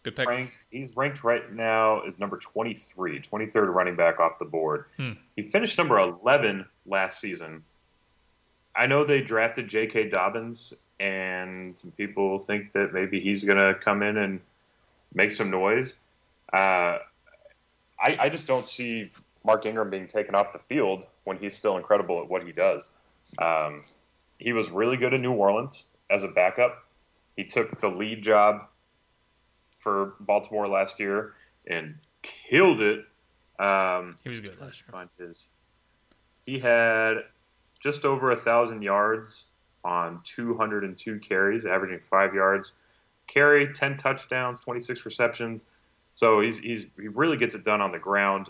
Good 0.03 0.17
pick. 0.17 0.29
Ranked, 0.29 0.67
he's 0.71 0.97
ranked 0.97 1.23
right 1.23 1.53
now 1.53 2.01
as 2.01 2.19
number 2.19 2.39
23, 2.39 3.21
23rd 3.21 3.73
running 3.73 3.95
back 3.95 4.19
off 4.19 4.39
the 4.39 4.45
board. 4.45 4.87
Hmm. 4.97 5.13
He 5.37 5.43
finished 5.43 5.79
number 5.79 5.99
11 5.99 6.67
last 6.87 7.21
season. 7.21 7.65
I 8.77 8.87
know 8.87 9.05
they 9.05 9.21
drafted 9.23 9.69
J.K. 9.69 10.09
Dobbins, 10.11 10.75
and 11.01 11.75
some 11.75 11.91
people 11.93 12.39
think 12.39 12.73
that 12.73 12.93
maybe 12.93 13.21
he's 13.21 13.45
going 13.45 13.59
to 13.59 13.79
come 13.79 14.03
in 14.03 14.17
and 14.17 14.41
make 15.15 15.33
some 15.33 15.51
noise. 15.51 15.95
Uh, 16.53 16.99
I, 17.99 18.17
I 18.21 18.29
just 18.29 18.47
don't 18.47 18.67
see 18.67 19.11
Mark 19.45 19.65
Ingram 19.65 19.91
being 19.91 20.07
taken 20.07 20.35
off 20.35 20.53
the 20.53 20.59
field 20.59 21.07
when 21.25 21.39
he's 21.39 21.57
still 21.57 21.77
incredible 21.77 22.21
at 22.21 22.29
what 22.29 22.45
he 22.45 22.53
does. 22.53 22.89
Um, 23.41 23.85
he 24.39 24.53
was 24.53 24.69
really 24.71 24.97
good 24.97 25.15
in 25.15 25.23
New 25.23 25.33
Orleans 25.33 25.89
as 26.11 26.23
a 26.23 26.29
backup. 26.29 26.85
He 27.37 27.45
took 27.45 27.81
the 27.81 27.89
lead 27.89 28.23
job 28.23 28.67
for 29.81 30.15
Baltimore 30.21 30.69
last 30.69 31.01
year 31.01 31.35
and 31.67 31.97
killed 32.23 32.81
it. 32.81 33.05
Um, 33.59 34.19
He 34.25 34.31
was 34.31 34.41
good 34.41 34.61
last 34.61 34.83
year. 34.83 35.09
his. 35.19 35.47
He 36.45 36.59
had 36.59 37.25
just 37.81 38.05
over 38.05 38.31
a 38.31 38.37
thousand 38.37 38.83
yards 38.83 39.47
on 39.85 40.21
202 40.25 41.21
carries, 41.21 41.67
averaging 41.67 42.01
five 42.01 42.35
yards 42.35 42.73
carry, 43.27 43.73
10 43.73 43.97
touchdowns, 43.97 44.61
26 44.61 45.05
receptions. 45.05 45.67
So 46.15 46.41
he's, 46.41 46.59
he's 46.59 46.87
he 46.99 47.09
really 47.09 47.37
gets 47.37 47.55
it 47.55 47.65
done 47.65 47.81
on 47.81 47.93
the 47.93 47.99
ground. 47.99 48.49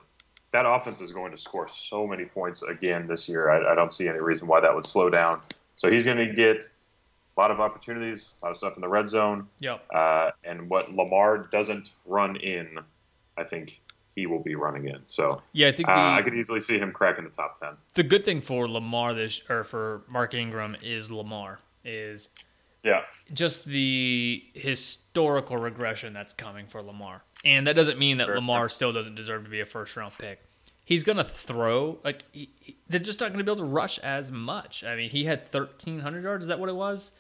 That 0.52 0.66
offense 0.66 1.00
is 1.00 1.12
going 1.12 1.32
to 1.32 1.36
score 1.36 1.66
so 1.68 2.06
many 2.06 2.24
points 2.24 2.62
again 2.62 3.06
this 3.06 3.28
year. 3.28 3.50
I, 3.50 3.72
I 3.72 3.74
don't 3.74 3.92
see 3.92 4.08
any 4.08 4.20
reason 4.20 4.46
why 4.46 4.60
that 4.60 4.74
would 4.74 4.86
slow 4.86 5.10
down. 5.10 5.40
So 5.74 5.90
he's 5.90 6.04
going 6.04 6.18
to 6.18 6.32
get 6.32 6.64
a 7.36 7.40
lot 7.40 7.50
of 7.50 7.60
opportunities, 7.60 8.34
a 8.40 8.46
lot 8.46 8.50
of 8.52 8.56
stuff 8.56 8.76
in 8.76 8.80
the 8.80 8.88
red 8.88 9.08
zone. 9.08 9.46
Yep. 9.58 9.84
Uh, 9.92 10.30
and 10.44 10.70
what 10.70 10.92
Lamar 10.92 11.38
doesn't 11.38 11.90
run 12.06 12.36
in, 12.36 12.78
I 13.36 13.44
think 13.44 13.80
he 14.16 14.26
will 14.26 14.42
be 14.42 14.54
running 14.56 14.88
in. 14.88 15.06
So 15.06 15.42
Yeah, 15.52 15.68
I 15.68 15.72
think 15.72 15.88
uh, 15.88 15.92
I 15.92 16.22
could 16.24 16.34
easily 16.34 16.58
see 16.58 16.78
him 16.78 16.90
cracking 16.90 17.22
the 17.24 17.30
top 17.30 17.54
10. 17.60 17.68
the 17.94 18.02
good 18.02 18.24
thing 18.24 18.40
for 18.40 18.66
Lamar 18.66 19.14
this 19.14 19.42
or 19.48 19.62
for 19.62 20.02
Mark 20.08 20.34
Ingram 20.34 20.74
is 20.82 21.10
Lamar 21.10 21.60
is 21.84 22.30
Yeah. 22.82 23.02
just 23.34 23.66
the 23.66 24.42
historical 24.54 25.58
regression 25.58 26.12
that's 26.14 26.32
coming 26.32 26.66
for 26.66 26.82
Lamar. 26.82 27.22
And 27.44 27.66
that 27.66 27.74
doesn't 27.76 27.98
mean 27.98 28.16
that 28.16 28.24
Sure. 28.24 28.36
Lamar 28.36 28.68
still 28.70 28.92
doesn't 28.92 29.14
deserve 29.14 29.44
to 29.44 29.50
be 29.50 29.60
a 29.60 29.66
first 29.66 29.94
round 29.96 30.12
pick. 30.18 30.40
He's 30.86 31.02
going 31.02 31.18
to 31.18 31.24
throw 31.24 31.98
like 32.02 32.22
he, 32.32 32.48
he- 32.58 32.78
they're 32.88 32.98
just 33.00 33.20
not 33.20 33.28
going 33.28 33.38
to 33.38 33.44
be 33.44 33.50
able 33.52 33.64
to 33.66 33.70
rush 33.70 33.98
as 33.98 34.30
much. 34.30 34.82
I 34.82 34.96
mean, 34.96 35.10
he 35.10 35.24
had 35.24 35.40
1300 35.52 36.22
yards, 36.22 36.44
is 36.44 36.48
that 36.48 36.58
what 36.58 36.70
it 36.70 36.74
was? 36.76 37.10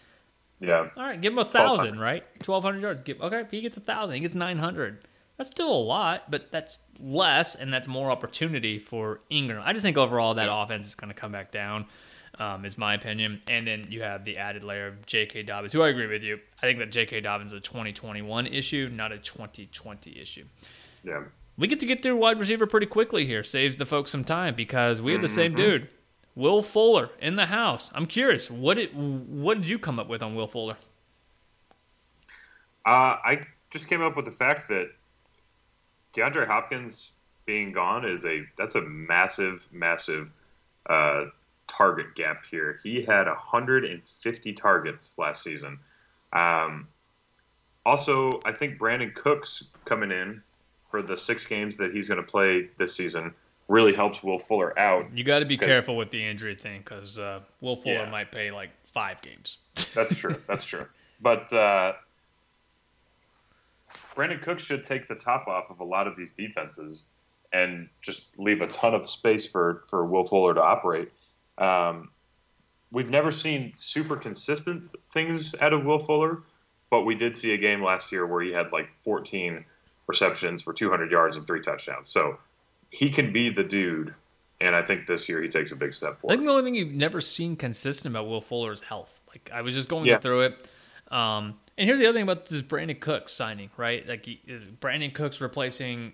Yeah. 0.60 0.88
All 0.96 1.02
right, 1.04 1.20
give 1.20 1.34
him 1.34 1.38
a 1.38 1.44
1000, 1.44 1.98
right? 2.00 2.24
1200 2.42 2.80
yards. 2.80 3.02
Give 3.02 3.20
okay, 3.20 3.44
he 3.50 3.60
gets 3.60 3.76
a 3.76 3.80
1000, 3.80 4.14
he 4.14 4.20
gets 4.22 4.34
900. 4.34 5.06
That's 5.36 5.50
still 5.50 5.70
a 5.70 5.76
lot, 5.82 6.30
but 6.30 6.50
that's 6.50 6.78
less 6.98 7.54
and 7.54 7.72
that's 7.72 7.86
more 7.88 8.10
opportunity 8.10 8.78
for 8.78 9.20
Ingram. 9.30 9.62
I 9.64 9.72
just 9.72 9.82
think 9.82 9.96
overall 9.98 10.34
that 10.34 10.46
Yeah. 10.46 10.62
offense 10.62 10.86
is 10.86 10.94
going 10.94 11.08
to 11.12 11.14
come 11.14 11.32
back 11.32 11.52
down. 11.52 11.86
Um, 12.38 12.66
is 12.66 12.76
my 12.76 12.92
opinion. 12.94 13.40
And 13.48 13.66
then 13.66 13.86
you 13.88 14.02
have 14.02 14.24
the 14.26 14.36
added 14.36 14.62
layer 14.62 14.88
of 14.88 15.06
J.K. 15.06 15.44
Dobbins, 15.44 15.72
who 15.72 15.80
I 15.80 15.88
agree 15.88 16.06
with 16.06 16.22
you. 16.22 16.38
I 16.62 16.66
think 16.66 16.78
that 16.80 16.90
J.K. 16.92 17.22
Dobbins 17.22 17.52
is 17.54 17.58
a 17.58 17.60
2021 17.62 18.46
issue, 18.48 18.90
not 18.92 19.10
a 19.10 19.16
2020 19.18 20.20
issue. 20.20 20.44
Yeah. 21.02 21.22
We 21.56 21.66
get 21.66 21.80
to 21.80 21.86
get 21.86 22.02
through 22.02 22.16
wide 22.16 22.38
receiver 22.38 22.66
pretty 22.66 22.84
quickly 22.88 23.24
here. 23.24 23.42
Saves 23.42 23.76
the 23.76 23.86
folks 23.86 24.10
some 24.10 24.22
time 24.22 24.54
because 24.54 25.00
we 25.00 25.12
have 25.12 25.22
the 25.22 25.30
same 25.30 25.54
Mhm. 25.54 25.56
dude, 25.56 25.88
Will 26.34 26.60
Fuller, 26.62 27.08
in 27.22 27.36
the 27.36 27.46
house. 27.46 27.90
I'm 27.94 28.04
curious, 28.04 28.50
what 28.50 28.76
did 28.76 28.90
what 28.94 29.58
did 29.58 29.70
you 29.70 29.78
come 29.78 29.98
up 29.98 30.06
with 30.08 30.22
on 30.22 30.34
Will 30.34 30.46
Fuller? 30.48 30.76
Uh, 32.84 33.16
I 33.24 33.46
just 33.70 33.88
came 33.88 34.02
up 34.02 34.14
with 34.16 34.26
the 34.26 34.30
fact 34.30 34.68
that 34.68 34.90
DeAndre 36.16 36.46
Hopkins 36.46 37.10
being 37.44 37.72
gone 37.72 38.04
is 38.04 38.24
a 38.24 38.42
that's 38.56 38.74
a 38.74 38.80
massive, 38.82 39.66
massive 39.70 40.30
uh, 40.88 41.26
target 41.68 42.14
gap 42.14 42.42
here. 42.50 42.80
He 42.82 43.02
had 43.02 43.26
150 43.26 44.52
targets 44.54 45.14
last 45.18 45.42
season. 45.42 45.78
Um, 46.32 46.88
also, 47.84 48.40
I 48.44 48.52
think 48.52 48.78
Brandin 48.78 49.14
Cooks 49.14 49.64
coming 49.84 50.10
in 50.10 50.42
for 50.88 51.02
the 51.02 51.16
six 51.16 51.44
games 51.46 51.76
that 51.76 51.92
he's 51.92 52.08
going 52.08 52.20
to 52.20 52.26
play 52.28 52.68
this 52.78 52.94
season 52.94 53.32
really 53.68 53.92
helps 53.92 54.22
Will 54.22 54.38
Fuller 54.38 54.76
out. 54.78 55.06
You 55.12 55.24
got 55.24 55.40
to 55.40 55.44
be 55.44 55.56
careful 55.56 55.96
with 55.96 56.10
the 56.10 56.24
injury 56.24 56.54
thing 56.54 56.80
because 56.80 57.18
uh, 57.18 57.40
Will 57.60 57.76
Fuller 57.76 57.94
Yeah. 58.04 58.10
might 58.10 58.30
pay 58.32 58.50
like 58.50 58.70
five 58.92 59.20
games. 59.22 59.58
That's 59.94 60.16
true. 60.16 60.36
That's 60.48 60.64
true. 60.64 60.86
But 61.20 61.52
uh, 61.52 61.94
Brandin 64.16 64.42
Cook 64.42 64.58
should 64.58 64.82
take 64.82 65.06
the 65.08 65.14
top 65.14 65.46
off 65.46 65.70
of 65.70 65.80
a 65.80 65.84
lot 65.84 66.06
of 66.06 66.16
these 66.16 66.32
defenses 66.32 67.08
and 67.52 67.88
just 68.02 68.26
leave 68.38 68.60
a 68.62 68.66
ton 68.68 68.94
of 68.94 69.08
space 69.08 69.46
for 69.46 69.84
for 69.88 70.04
Will 70.06 70.24
Fuller 70.26 70.54
to 70.54 70.62
operate. 70.62 71.10
Um, 71.58 72.10
we've 72.90 73.10
never 73.10 73.30
seen 73.30 73.72
super 73.76 74.16
consistent 74.16 74.92
things 75.12 75.54
out 75.60 75.72
of 75.72 75.84
Will 75.84 75.98
Fuller, 75.98 76.42
but 76.90 77.02
we 77.02 77.14
did 77.14 77.36
see 77.36 77.52
a 77.52 77.58
game 77.58 77.82
last 77.82 78.10
year 78.12 78.26
where 78.26 78.42
he 78.42 78.52
had 78.52 78.72
like 78.72 78.88
14 78.98 79.64
receptions 80.06 80.62
for 80.62 80.72
200 80.72 81.10
yards 81.10 81.36
and 81.36 81.46
three 81.46 81.60
touchdowns. 81.60 82.08
So 82.08 82.38
he 82.90 83.10
can 83.10 83.32
be 83.32 83.50
the 83.50 83.64
dude. 83.64 84.14
And 84.60 84.74
I 84.74 84.82
think 84.82 85.06
this 85.06 85.28
year 85.28 85.42
he 85.42 85.48
takes 85.48 85.72
a 85.72 85.76
big 85.76 85.92
step 85.92 86.18
forward. 86.18 86.32
I 86.32 86.36
think 86.36 86.46
the 86.46 86.52
only 86.52 86.64
thing 86.64 86.74
you've 86.74 86.94
never 86.94 87.20
seen 87.20 87.56
consistent 87.56 88.14
about 88.14 88.26
Will 88.26 88.40
Fuller 88.40 88.72
is 88.72 88.80
health. 88.80 89.20
Like 89.28 89.50
I 89.52 89.60
was 89.60 89.74
just 89.74 89.88
going 89.88 90.06
Yeah. 90.06 90.16
through 90.16 90.42
it. 90.42 90.70
Um, 91.10 91.58
and 91.78 91.88
here's 91.88 91.98
the 91.98 92.06
other 92.06 92.14
thing 92.16 92.22
about 92.22 92.46
this 92.46 92.62
Brandin 92.62 93.00
Cooks 93.00 93.32
signing, 93.32 93.70
right? 93.76 94.06
Like 94.08 94.24
he, 94.24 94.40
Brandin 94.80 95.14
Cooks 95.14 95.40
replacing. 95.40 96.12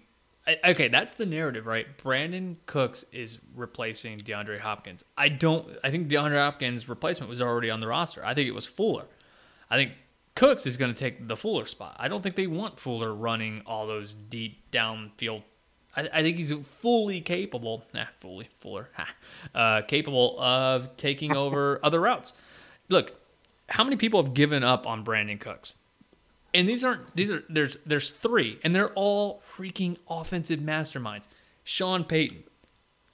Okay, 0.65 0.89
that's 0.89 1.15
the 1.15 1.27
narrative, 1.27 1.67
right? 1.67 1.87
Brandin 1.99 2.57
Cooks 2.67 3.05
is 3.13 3.39
replacing 3.55 4.19
DeAndre 4.19 4.59
Hopkins. 4.59 5.05
I 5.17 5.29
don't. 5.29 5.69
I 5.85 5.91
think 5.91 6.09
DeAndre 6.09 6.39
Hopkins' 6.39 6.89
replacement 6.89 7.31
was 7.31 7.41
already 7.41 7.71
on 7.71 7.81
the 7.81 7.87
roster. 7.87 8.25
I 8.25 8.35
think 8.35 8.49
it 8.49 8.53
was 8.53 8.67
Fuller. 8.67 9.07
I 9.71 9.77
think 9.77 9.93
Cooks 10.35 10.67
is 10.67 10.77
going 10.77 10.93
to 10.93 10.99
take 10.99 11.29
the 11.29 11.37
Fuller 11.37 11.67
spot. 11.67 11.97
I 11.99 12.09
don't 12.09 12.23
think 12.23 12.35
they 12.35 12.49
want 12.49 12.81
Fuller 12.81 13.15
running 13.15 13.63
all 13.67 13.87
those 13.87 14.15
deep 14.31 14.71
downfield. 14.73 15.43
I, 15.95 16.09
I 16.13 16.23
think 16.23 16.39
he's 16.39 16.53
fully 16.81 17.21
capable. 17.21 17.85
Nah, 17.95 18.07
fully 18.19 18.49
Fuller, 18.61 18.89
ha, 18.95 19.09
uh, 19.55 19.83
capable 19.83 20.41
of 20.41 20.97
taking 20.97 21.37
over 21.37 21.79
other 21.83 22.01
routes. 22.01 22.33
Look, 22.89 23.15
how 23.73 23.85
many 23.85 23.97
people 23.97 24.23
have 24.23 24.35
given 24.35 24.63
up 24.63 24.87
on 24.87 25.03
Brandin 25.03 25.41
Cooks? 25.41 25.77
And 26.53 26.69
these 26.69 26.85
aren't 26.85 27.15
these 27.17 27.31
are 27.31 27.43
there's 27.49 27.79
there's 27.87 28.11
three, 28.11 28.59
and 28.63 28.75
they're 28.75 28.93
all 28.93 29.43
freaking 29.57 29.97
offensive 30.11 30.61
masterminds. 30.61 31.25
Sean 31.65 32.05
Payton, 32.05 32.43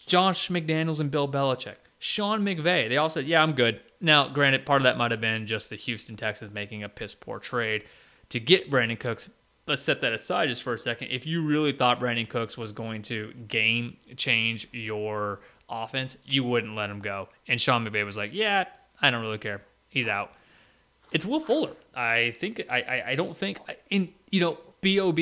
Josh 0.04 0.48
McDaniels, 0.48 0.98
and 0.98 1.12
Bill 1.12 1.28
Belichick. 1.28 1.76
Sean 2.00 2.42
McVay. 2.42 2.88
They 2.88 2.96
all 2.96 3.08
said, 3.08 3.26
"Yeah, 3.26 3.40
I'm 3.40 3.52
good." 3.52 3.80
Now, 4.00 4.28
granted, 4.28 4.66
part 4.66 4.80
of 4.80 4.84
that 4.84 4.98
might 4.98 5.12
have 5.12 5.20
been 5.20 5.46
just 5.46 5.70
the 5.70 5.76
Houston 5.76 6.16
Texans 6.16 6.52
making 6.52 6.82
a 6.82 6.88
piss 6.88 7.14
poor 7.14 7.38
trade 7.38 7.84
to 8.30 8.40
get 8.40 8.68
Brandin 8.68 8.98
Cooks. 8.98 9.30
Let's 9.68 9.82
set 9.82 10.00
that 10.00 10.12
aside 10.12 10.48
just 10.48 10.64
for 10.64 10.74
a 10.74 10.78
second. 10.78 11.08
If 11.08 11.24
you 11.24 11.44
really 11.44 11.72
thought 11.72 12.00
Brandin 12.00 12.28
Cooks 12.28 12.56
was 12.58 12.72
going 12.72 13.02
to 13.02 13.32
game 13.46 13.96
change 14.16 14.66
your 14.72 15.40
offense, 15.68 16.16
you 16.24 16.42
wouldn't 16.42 16.74
let 16.74 16.90
him 16.90 16.98
go. 17.00 17.28
And 17.46 17.60
Sean 17.60 17.86
McVay 17.86 18.04
was 18.04 18.16
like, 18.16 18.32
"Yeah, 18.34 18.64
I 19.00 19.12
don't 19.12 19.20
really 19.20 19.38
care. 19.38 19.62
He's 19.88 20.08
out. 20.08 20.32
It's 21.12 21.24
Will 21.24 21.40
Fuller. 21.40 21.72
I 21.94 22.34
think 22.38 22.62
I 22.70 22.80
I, 22.80 23.10
I 23.10 23.14
don't 23.14 23.36
think 23.36 23.58
in 23.90 24.12
you 24.30 24.40
know 24.40 24.58
Bob 24.82 25.18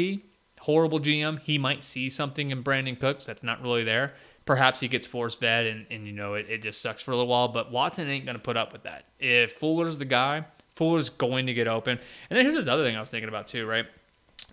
horrible 0.60 0.98
GM. 0.98 1.40
He 1.40 1.58
might 1.58 1.84
see 1.84 2.10
something 2.10 2.50
in 2.50 2.64
Brandin 2.64 2.98
Cooks 2.98 3.24
that's 3.24 3.42
not 3.42 3.62
really 3.62 3.84
there. 3.84 4.14
Perhaps 4.44 4.80
he 4.80 4.88
gets 4.88 5.06
force 5.06 5.34
fed 5.34 5.66
and, 5.66 5.86
and 5.90 6.06
you 6.06 6.12
know 6.12 6.34
it, 6.34 6.46
it 6.48 6.62
just 6.62 6.80
sucks 6.80 7.02
for 7.02 7.12
a 7.12 7.14
little 7.14 7.28
while. 7.28 7.48
But 7.48 7.70
Watson 7.70 8.08
ain't 8.08 8.26
gonna 8.26 8.38
put 8.38 8.56
up 8.56 8.72
with 8.72 8.82
that. 8.82 9.06
If 9.18 9.52
Fuller's 9.52 9.98
the 9.98 10.04
guy, 10.04 10.44
Fuller's 10.74 11.08
going 11.08 11.46
to 11.46 11.54
get 11.54 11.68
open. 11.68 11.98
And 12.30 12.36
then 12.36 12.44
here's 12.44 12.54
this 12.54 12.68
other 12.68 12.84
thing 12.84 12.96
I 12.96 13.00
was 13.00 13.10
thinking 13.10 13.28
about 13.28 13.48
too, 13.48 13.66
right? 13.66 13.86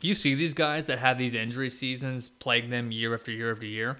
You 0.01 0.15
see 0.15 0.35
these 0.35 0.53
guys 0.53 0.87
that 0.87 0.99
have 0.99 1.17
these 1.17 1.33
injury 1.33 1.69
seasons 1.69 2.29
plague 2.29 2.69
them 2.69 2.91
year 2.91 3.13
after 3.13 3.31
year 3.31 3.51
after 3.51 3.65
year. 3.65 3.97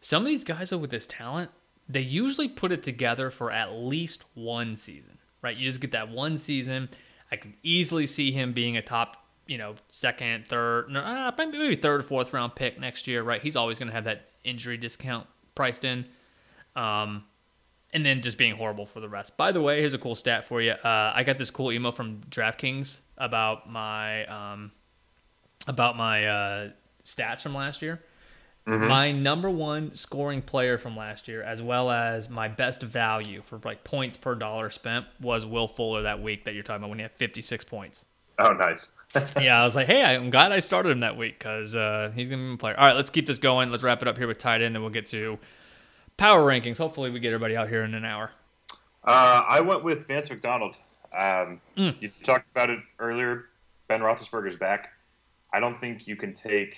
Some 0.00 0.22
of 0.22 0.28
these 0.28 0.44
guys 0.44 0.70
with 0.70 0.90
this 0.90 1.06
talent, 1.06 1.50
they 1.88 2.00
usually 2.00 2.48
put 2.48 2.72
it 2.72 2.82
together 2.82 3.30
for 3.30 3.50
at 3.50 3.72
least 3.72 4.24
one 4.34 4.76
season, 4.76 5.18
right? 5.42 5.56
You 5.56 5.68
just 5.68 5.80
get 5.80 5.92
that 5.92 6.08
one 6.08 6.38
season. 6.38 6.88
I 7.30 7.36
can 7.36 7.54
easily 7.62 8.06
see 8.06 8.32
him 8.32 8.52
being 8.52 8.76
a 8.76 8.82
top, 8.82 9.16
you 9.46 9.58
know, 9.58 9.74
second, 9.88 10.46
third, 10.46 10.90
no, 10.90 11.00
uh, 11.00 11.32
maybe 11.36 11.76
third 11.76 12.00
or 12.00 12.02
fourth 12.02 12.32
round 12.32 12.54
pick 12.54 12.78
next 12.78 13.06
year, 13.06 13.22
right? 13.22 13.42
He's 13.42 13.56
always 13.56 13.78
going 13.78 13.88
to 13.88 13.94
have 13.94 14.04
that 14.04 14.28
injury 14.44 14.76
discount 14.76 15.26
priced 15.54 15.84
in. 15.84 16.06
Um, 16.74 17.24
and 17.92 18.04
then 18.04 18.20
just 18.20 18.36
being 18.36 18.54
horrible 18.54 18.84
for 18.84 19.00
the 19.00 19.08
rest. 19.08 19.36
By 19.36 19.52
the 19.52 19.60
way, 19.62 19.80
here's 19.80 19.94
a 19.94 19.98
cool 19.98 20.14
stat 20.14 20.44
for 20.44 20.60
you. 20.60 20.72
Uh, 20.72 21.12
I 21.14 21.22
got 21.22 21.38
this 21.38 21.50
cool 21.50 21.72
email 21.72 21.92
from 21.92 22.20
DraftKings 22.28 22.98
about 23.16 23.70
my 23.70 24.26
um, 24.26 24.72
about 25.66 25.96
my 25.96 26.26
uh, 26.26 26.70
stats 27.04 27.40
from 27.40 27.54
last 27.54 27.80
year. 27.82 28.02
Mm-hmm. 28.66 28.88
My 28.88 29.12
number 29.12 29.48
one 29.48 29.94
scoring 29.94 30.42
player 30.42 30.76
from 30.76 30.96
last 30.96 31.28
year, 31.28 31.42
as 31.42 31.62
well 31.62 31.88
as 31.90 32.28
my 32.28 32.48
best 32.48 32.82
value 32.82 33.42
for 33.46 33.60
like 33.64 33.84
points 33.84 34.16
per 34.16 34.34
dollar 34.34 34.70
spent, 34.70 35.06
was 35.20 35.46
Will 35.46 35.68
Fuller 35.68 36.02
that 36.02 36.20
week 36.20 36.44
that 36.44 36.54
you're 36.54 36.64
talking 36.64 36.82
about 36.82 36.90
when 36.90 36.98
he 36.98 37.02
had 37.02 37.12
56 37.12 37.64
points. 37.64 38.04
Oh, 38.40 38.52
nice. 38.52 38.90
yeah, 39.40 39.60
I 39.60 39.64
was 39.64 39.76
like, 39.76 39.86
hey, 39.86 40.02
I'm 40.02 40.30
glad 40.30 40.50
I 40.50 40.58
started 40.58 40.90
him 40.90 41.00
that 41.00 41.16
week 41.16 41.38
because 41.38 41.76
uh, 41.76 42.10
he's 42.14 42.28
going 42.28 42.40
to 42.40 42.48
be 42.48 42.54
a 42.54 42.56
player. 42.56 42.74
All 42.76 42.86
right, 42.86 42.96
let's 42.96 43.08
keep 43.08 43.26
this 43.26 43.38
going. 43.38 43.70
Let's 43.70 43.84
wrap 43.84 44.02
it 44.02 44.08
up 44.08 44.18
here 44.18 44.26
with 44.26 44.38
tight 44.38 44.60
end, 44.62 44.74
and 44.74 44.84
we'll 44.84 44.92
get 44.92 45.06
to 45.08 45.38
power 46.16 46.44
rankings. 46.44 46.76
Hopefully, 46.76 47.10
we 47.10 47.20
get 47.20 47.28
everybody 47.28 47.56
out 47.56 47.68
here 47.68 47.84
in 47.84 47.94
an 47.94 48.04
hour. 48.04 48.32
Uh, 49.04 49.42
I 49.48 49.60
went 49.60 49.84
with 49.84 50.08
Vance 50.08 50.28
McDonald. 50.28 50.76
Um, 51.16 51.60
mm. 51.76 51.94
You 52.00 52.10
talked 52.24 52.50
about 52.50 52.68
it 52.68 52.80
earlier. 52.98 53.46
Ben 53.86 54.00
Roethlisberger's 54.00 54.56
back. 54.56 54.92
I 55.52 55.60
don't 55.60 55.78
think 55.78 56.08
you 56.08 56.16
can 56.16 56.32
take 56.32 56.76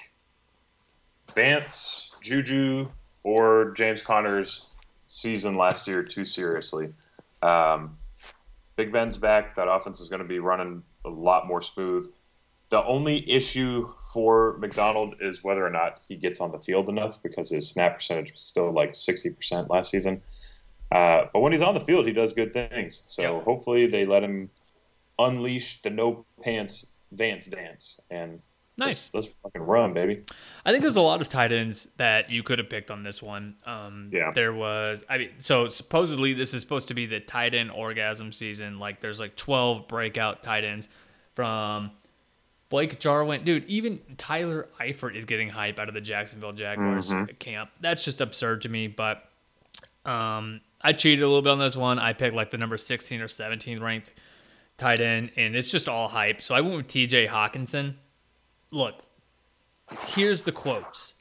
Vance, 1.35 2.13
Juju, 2.21 2.89
or 3.23 3.73
James 3.77 4.03
Conner's 4.03 4.67
season 5.07 5.57
last 5.57 5.87
year 5.87 6.03
too 6.03 6.25
seriously. 6.25 6.93
Um, 7.43 7.97
Big 8.77 8.93
Ben's 8.93 9.17
back. 9.17 9.57
That 9.57 9.69
offense 9.69 10.01
is 10.01 10.09
going 10.09 10.23
to 10.23 10.29
be 10.29 10.39
running 10.39 10.83
a 11.05 11.09
lot 11.09 11.47
more 11.47 11.63
smooth. 11.63 12.11
The 12.71 12.85
only 12.85 13.29
issue 13.31 13.89
for 14.13 14.57
McDonald 14.59 15.17
is 15.21 15.43
whether 15.43 15.67
or 15.67 15.71
not 15.71 16.01
he 16.07 16.17
gets 16.17 16.41
on 16.41 16.53
the 16.53 16.61
field 16.61 16.89
enough 16.89 17.23
because 17.23 17.51
his 17.51 17.69
snap 17.69 17.97
percentage 17.97 18.31
was 18.31 18.41
still 18.41 18.71
like 18.71 18.93
60% 18.93 19.71
last 19.71 19.91
season. 19.91 20.23
Uh, 20.93 21.25
but 21.33 21.41
when 21.41 21.53
he's 21.53 21.63
on 21.63 21.75
the 21.75 21.81
field, 21.81 22.07
he 22.07 22.13
does 22.13 22.33
good 22.33 22.53
things. 22.53 23.03
So 23.07 23.37
yep. 23.37 23.45
hopefully 23.45 23.87
they 23.87 24.05
let 24.05 24.23
him 24.23 24.51
unleash 25.19 25.83
the 25.83 25.91
no 25.91 26.25
pants 26.43 26.87
Vance 27.13 27.47
dance 27.47 28.01
and 28.11 28.41
Nice. 28.79 29.11
Let's, 29.13 29.27
let's, 29.27 29.39
fucking 29.43 29.63
run, 29.63 29.93
baby. 29.93 30.23
I 30.65 30.71
think 30.71 30.83
there's 30.83 30.97
a 30.97 31.01
lot 31.01 31.21
of 31.21 31.29
tight 31.29 31.51
ends 31.51 31.89
that 31.97 32.31
you 32.31 32.45
could 32.45 32.61
have 32.61 32.71
picked 32.71 32.93
on 32.93 33.03
this 33.03 33.21
one. 33.21 33.57
Um, 33.67 34.11
yeah. 34.13 34.31
There 34.33 34.53
was, 34.53 35.03
I 35.09 35.19
mean, 35.19 35.31
so 35.41 35.67
supposedly 35.67 36.33
this 36.33 36.55
is 36.55 36.61
supposed 36.61 36.87
to 36.89 36.95
be 36.95 37.05
the 37.05 37.19
tight 37.19 37.55
end 37.55 37.73
orgasm 37.73 38.33
season. 38.33 38.79
Like 38.79 39.01
there's 39.01 39.19
like 39.19 39.35
12 39.35 39.89
breakout 39.89 40.45
tight 40.45 40.63
ends 40.63 40.89
from 41.35 41.91
Blake 42.69 43.01
Jarwin. 43.01 43.45
Dude, 43.45 43.65
even 43.65 43.99
Tyler 44.17 44.69
Eifert 44.81 45.17
is 45.17 45.25
getting 45.25 45.49
hype 45.49 45.81
out 45.81 45.89
of 45.89 45.95
the 45.95 46.01
Jacksonville 46.01 46.53
Jaguars 46.53 47.11
mm-hmm. 47.11 47.35
camp. 47.41 47.71
That's 47.81 48.05
just 48.05 48.21
absurd 48.21 48.63
to 48.63 48.69
me. 48.69 48.87
But 48.87 49.25
um, 50.05 50.61
I 50.81 50.93
cheated 50.93 51.25
a 51.25 51.27
little 51.27 51.43
bit 51.43 51.51
on 51.51 51.59
this 51.59 51.77
one. 51.77 51.99
I 51.99 52.13
picked 52.13 52.37
like 52.37 52.53
the 52.53 52.59
number 52.59 52.79
16 52.79 53.21
or 53.21 53.27
17 53.27 53.81
ranked 53.81 54.13
tight 54.77 55.01
end, 55.01 55.33
and 55.37 55.57
it's 55.57 55.69
just 55.69 55.89
all 55.89 56.07
hype. 56.07 56.43
So 56.43 56.55
I 56.55 56.61
went 56.61 56.77
with 56.77 56.87
TJ 56.87 57.29
Hockenson 57.29 57.95
look, 58.71 58.95
here's 60.07 60.45
the 60.45 60.53
quotes. 60.53 61.15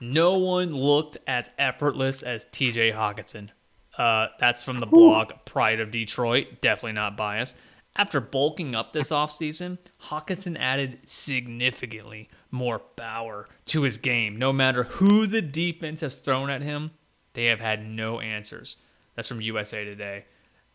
No 0.00 0.36
one 0.36 0.70
looked 0.70 1.16
as 1.26 1.50
effortless 1.58 2.22
as 2.22 2.44
TJ 2.46 2.94
Hockenson. 2.94 3.50
Uh, 3.96 4.28
that's 4.38 4.62
from 4.62 4.78
the 4.78 4.86
blog 4.86 5.32
Pride 5.46 5.80
of 5.80 5.90
Detroit. 5.90 6.60
Definitely 6.60 6.92
not 6.92 7.16
biased. 7.16 7.54
After 7.98 8.20
bulking 8.20 8.74
up 8.74 8.92
this 8.92 9.08
offseason, 9.08 9.78
Hockenson 10.02 10.58
added 10.58 10.98
significantly 11.06 12.28
more 12.50 12.78
power 12.78 13.48
to 13.66 13.82
his 13.82 13.96
game. 13.96 14.36
No 14.36 14.52
matter 14.52 14.84
who 14.84 15.26
the 15.26 15.40
defense 15.40 16.02
has 16.02 16.14
thrown 16.14 16.50
at 16.50 16.60
him, 16.60 16.90
they 17.32 17.46
have 17.46 17.60
had 17.60 17.86
no 17.86 18.20
answers. 18.20 18.76
That's 19.14 19.28
from 19.28 19.40
USA 19.40 19.84
Today. 19.84 20.26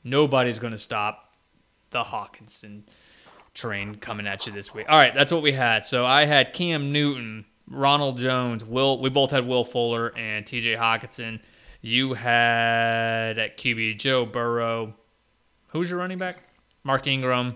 Nobody's 0.04 0.58
going 0.58 0.72
to 0.72 0.80
stop 0.80 1.36
the 1.92 2.04
Hockenson 2.04 2.84
train 3.54 3.96
coming 3.96 4.28
at 4.28 4.46
you 4.46 4.54
this 4.54 4.74
week. 4.74 4.86
All 4.90 4.98
right, 4.98 5.14
that's 5.14 5.32
what 5.32 5.42
we 5.42 5.52
had. 5.52 5.86
So 5.86 6.06
I 6.06 6.26
had 6.26 6.54
Cam 6.54 6.92
Newton, 6.92 7.46
Ronald 7.68 8.18
Jones, 8.18 8.64
Will. 8.64 9.00
We 9.00 9.10
both 9.10 9.32
had 9.32 9.46
Will 9.48 9.66
Fuller 9.66 10.16
and 10.18 10.46
T.J. 10.46 10.76
Hockenson. 10.76 11.40
You 11.82 12.14
had 12.14 13.40
at 13.40 13.58
QB 13.58 13.98
Joe 14.00 14.26
Burrow. 14.26 14.94
Who's 15.70 15.90
your 15.90 16.00
running 16.00 16.18
back? 16.18 16.36
Mark 16.84 17.08
Ingram. 17.08 17.56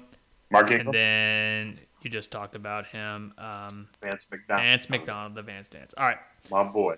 Mark 0.51 0.71
Ingram. 0.71 0.87
And 0.87 0.93
then 0.93 1.79
you 2.01 2.09
just 2.09 2.31
talked 2.31 2.55
about 2.55 2.87
him. 2.87 3.33
Um, 3.37 3.87
Vance 4.01 4.27
McDonald. 4.31 4.65
Vance 4.65 4.89
McDonald, 4.89 5.35
the 5.35 5.41
Vance 5.41 5.69
dance. 5.69 5.93
All 5.97 6.05
right. 6.05 6.17
My 6.49 6.63
boy. 6.63 6.95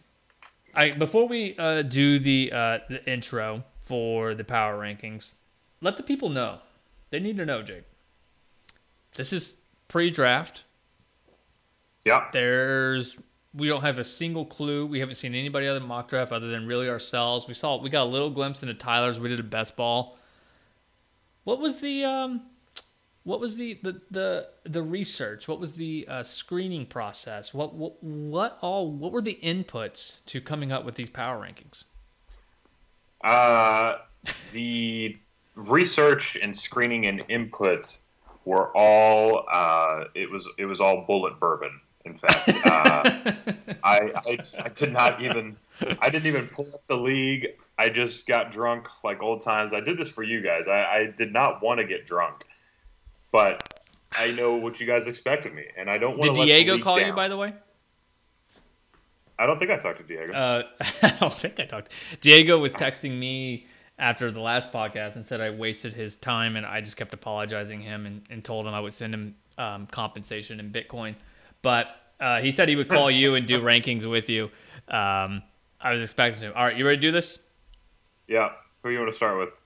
I 0.76 0.92
before 0.92 1.28
we 1.28 1.56
uh, 1.58 1.82
do 1.82 2.20
the 2.20 2.52
uh, 2.54 2.80
the 2.90 3.10
intro 3.10 3.64
for 3.82 4.36
the 4.36 4.44
power 4.44 4.78
rankings, 4.78 5.32
let 5.82 5.96
the 5.96 6.04
people 6.04 6.30
know. 6.30 6.60
They 7.10 7.20
need 7.20 7.38
to 7.38 7.46
know, 7.46 7.64
Jake 7.64 7.86
this 9.18 9.34
is 9.34 9.56
pre-draft. 9.88 10.64
Yeah. 12.06 12.28
There's 12.32 13.18
we 13.54 13.68
don't 13.68 13.82
have 13.82 13.98
a 13.98 14.04
single 14.04 14.46
clue. 14.46 14.86
We 14.86 15.00
haven't 15.00 15.16
seen 15.16 15.34
anybody 15.34 15.68
other 15.68 15.80
mock 15.80 16.10
draft 16.10 16.32
other 16.32 16.48
than 16.48 16.68
really 16.68 16.88
ourselves. 16.88 17.48
We 17.48 17.54
saw 17.54 17.82
we 17.82 17.90
got 17.90 18.04
a 18.04 18.10
little 18.10 18.30
glimpse 18.30 18.62
into 18.62 18.76
Tyler's. 18.76 19.20
We 19.20 19.30
did 19.30 19.40
a 19.40 19.44
best 19.44 19.76
ball. 19.76 20.18
What 21.44 21.60
was 21.60 21.80
the 21.80 22.06
um, 22.06 22.44
what 23.24 23.40
was 23.40 23.58
the 23.58 23.80
the 23.82 24.00
the, 24.12 24.48
the 24.64 24.82
research? 24.82 25.48
What 25.48 25.60
was 25.60 25.74
the 25.74 26.06
uh, 26.08 26.24
screening 26.24 26.86
process? 26.86 27.54
What 27.54 27.74
what 27.74 28.02
what 28.04 28.58
all 28.62 28.92
what 28.92 29.12
were 29.12 29.22
the 29.22 29.40
inputs 29.44 30.18
to 30.28 30.40
coming 30.40 30.72
up 30.72 30.86
with 30.86 30.96
these 30.96 31.10
power 31.10 31.44
rankings? 31.44 31.86
Uh, 33.24 33.98
the 34.52 35.18
research 35.56 36.38
and 36.42 36.56
screening 36.56 37.08
and 37.08 37.24
input 37.28 37.98
were 38.48 38.72
all 38.76 39.46
uh, 39.52 40.06
it 40.16 40.32
was 40.32 40.48
it 40.58 40.66
was 40.66 40.80
all 40.80 41.06
Bulleit 41.06 41.38
bourbon. 41.38 41.82
In 42.06 42.16
fact, 42.16 42.48
uh, 42.66 43.34
I, 43.84 44.12
I, 44.16 44.38
I 44.60 44.70
did 44.70 44.94
not 44.94 45.22
even 45.22 45.58
I 46.00 46.10
didn't 46.10 46.28
even 46.28 46.48
pull 46.48 46.68
up 46.74 46.88
the 46.88 46.96
league. 46.96 47.48
I 47.78 47.90
just 47.90 48.26
got 48.26 48.50
drunk 48.52 48.88
like 49.04 49.22
old 49.22 49.42
times. 49.42 49.74
I 49.74 49.82
did 49.82 49.98
this 49.98 50.10
for 50.10 50.24
you 50.24 50.42
guys. 50.42 50.68
I, 50.70 50.80
I 50.84 51.14
did 51.16 51.34
not 51.34 51.62
want 51.62 51.82
to 51.82 51.86
get 51.86 52.06
drunk, 52.06 52.46
but 53.34 53.82
I 54.14 54.32
know 54.32 54.56
what 54.56 54.80
you 54.80 54.88
guys 54.88 55.08
expect 55.08 55.46
of 55.46 55.54
me, 55.54 55.66
and 55.78 55.90
I 55.90 55.98
don't 55.98 56.18
want. 56.18 56.34
Did 56.36 56.46
Diego 56.46 56.80
call 56.80 56.96
down. 56.96 57.08
you 57.08 57.14
by 57.14 57.28
the 57.28 57.38
way? 57.38 57.54
I 59.38 59.46
don't 59.46 59.60
think 59.60 59.72
I 59.72 59.78
talked 59.78 59.98
to 59.98 60.04
Diego. 60.04 60.34
Uh, 60.34 60.64
I 61.02 61.18
don't 61.20 61.34
think 61.34 61.60
I 61.60 61.66
talked. 61.66 61.92
Diego 62.22 62.58
was 62.58 62.74
texting 62.74 63.20
me 63.20 63.68
after 64.00 64.32
the 64.32 64.40
last 64.40 64.72
podcast 64.72 65.16
and 65.16 65.26
said 65.26 65.42
I 65.42 65.50
wasted 65.50 65.94
his 65.94 66.16
time, 66.16 66.56
and 66.56 66.66
I 66.66 66.82
just 66.82 66.98
kept 66.98 67.14
apologizing 67.14 67.82
him 67.82 68.06
and, 68.06 68.22
and 68.30 68.44
told 68.44 68.68
him 68.68 68.74
I 68.74 68.80
would 68.80 68.94
send 68.94 69.14
him 69.14 69.36
um, 69.58 69.88
compensation 69.88 70.60
in 70.60 70.72
Bitcoin. 70.72 71.16
But 71.62 71.88
uh, 72.20 72.42
he 72.42 72.52
said 72.52 72.70
he 72.70 72.76
would 72.76 72.90
call 72.90 73.10
you 73.10 73.36
and 73.36 73.48
do 73.48 73.62
rankings 73.62 74.10
with 74.10 74.30
you. 74.30 74.46
Um, 74.88 75.42
I 75.80 75.92
was 75.94 76.02
expecting 76.02 76.44
him. 76.44 76.54
All 76.56 76.64
right, 76.64 76.76
you 76.76 76.86
ready 76.86 76.98
to 76.98 77.02
do 77.02 77.12
this? 77.12 77.40
Yeah. 78.28 78.50
Who 78.84 78.90
you 78.90 79.00
want 79.00 79.12
to 79.12 79.16
start 79.16 79.38
with? 79.38 79.60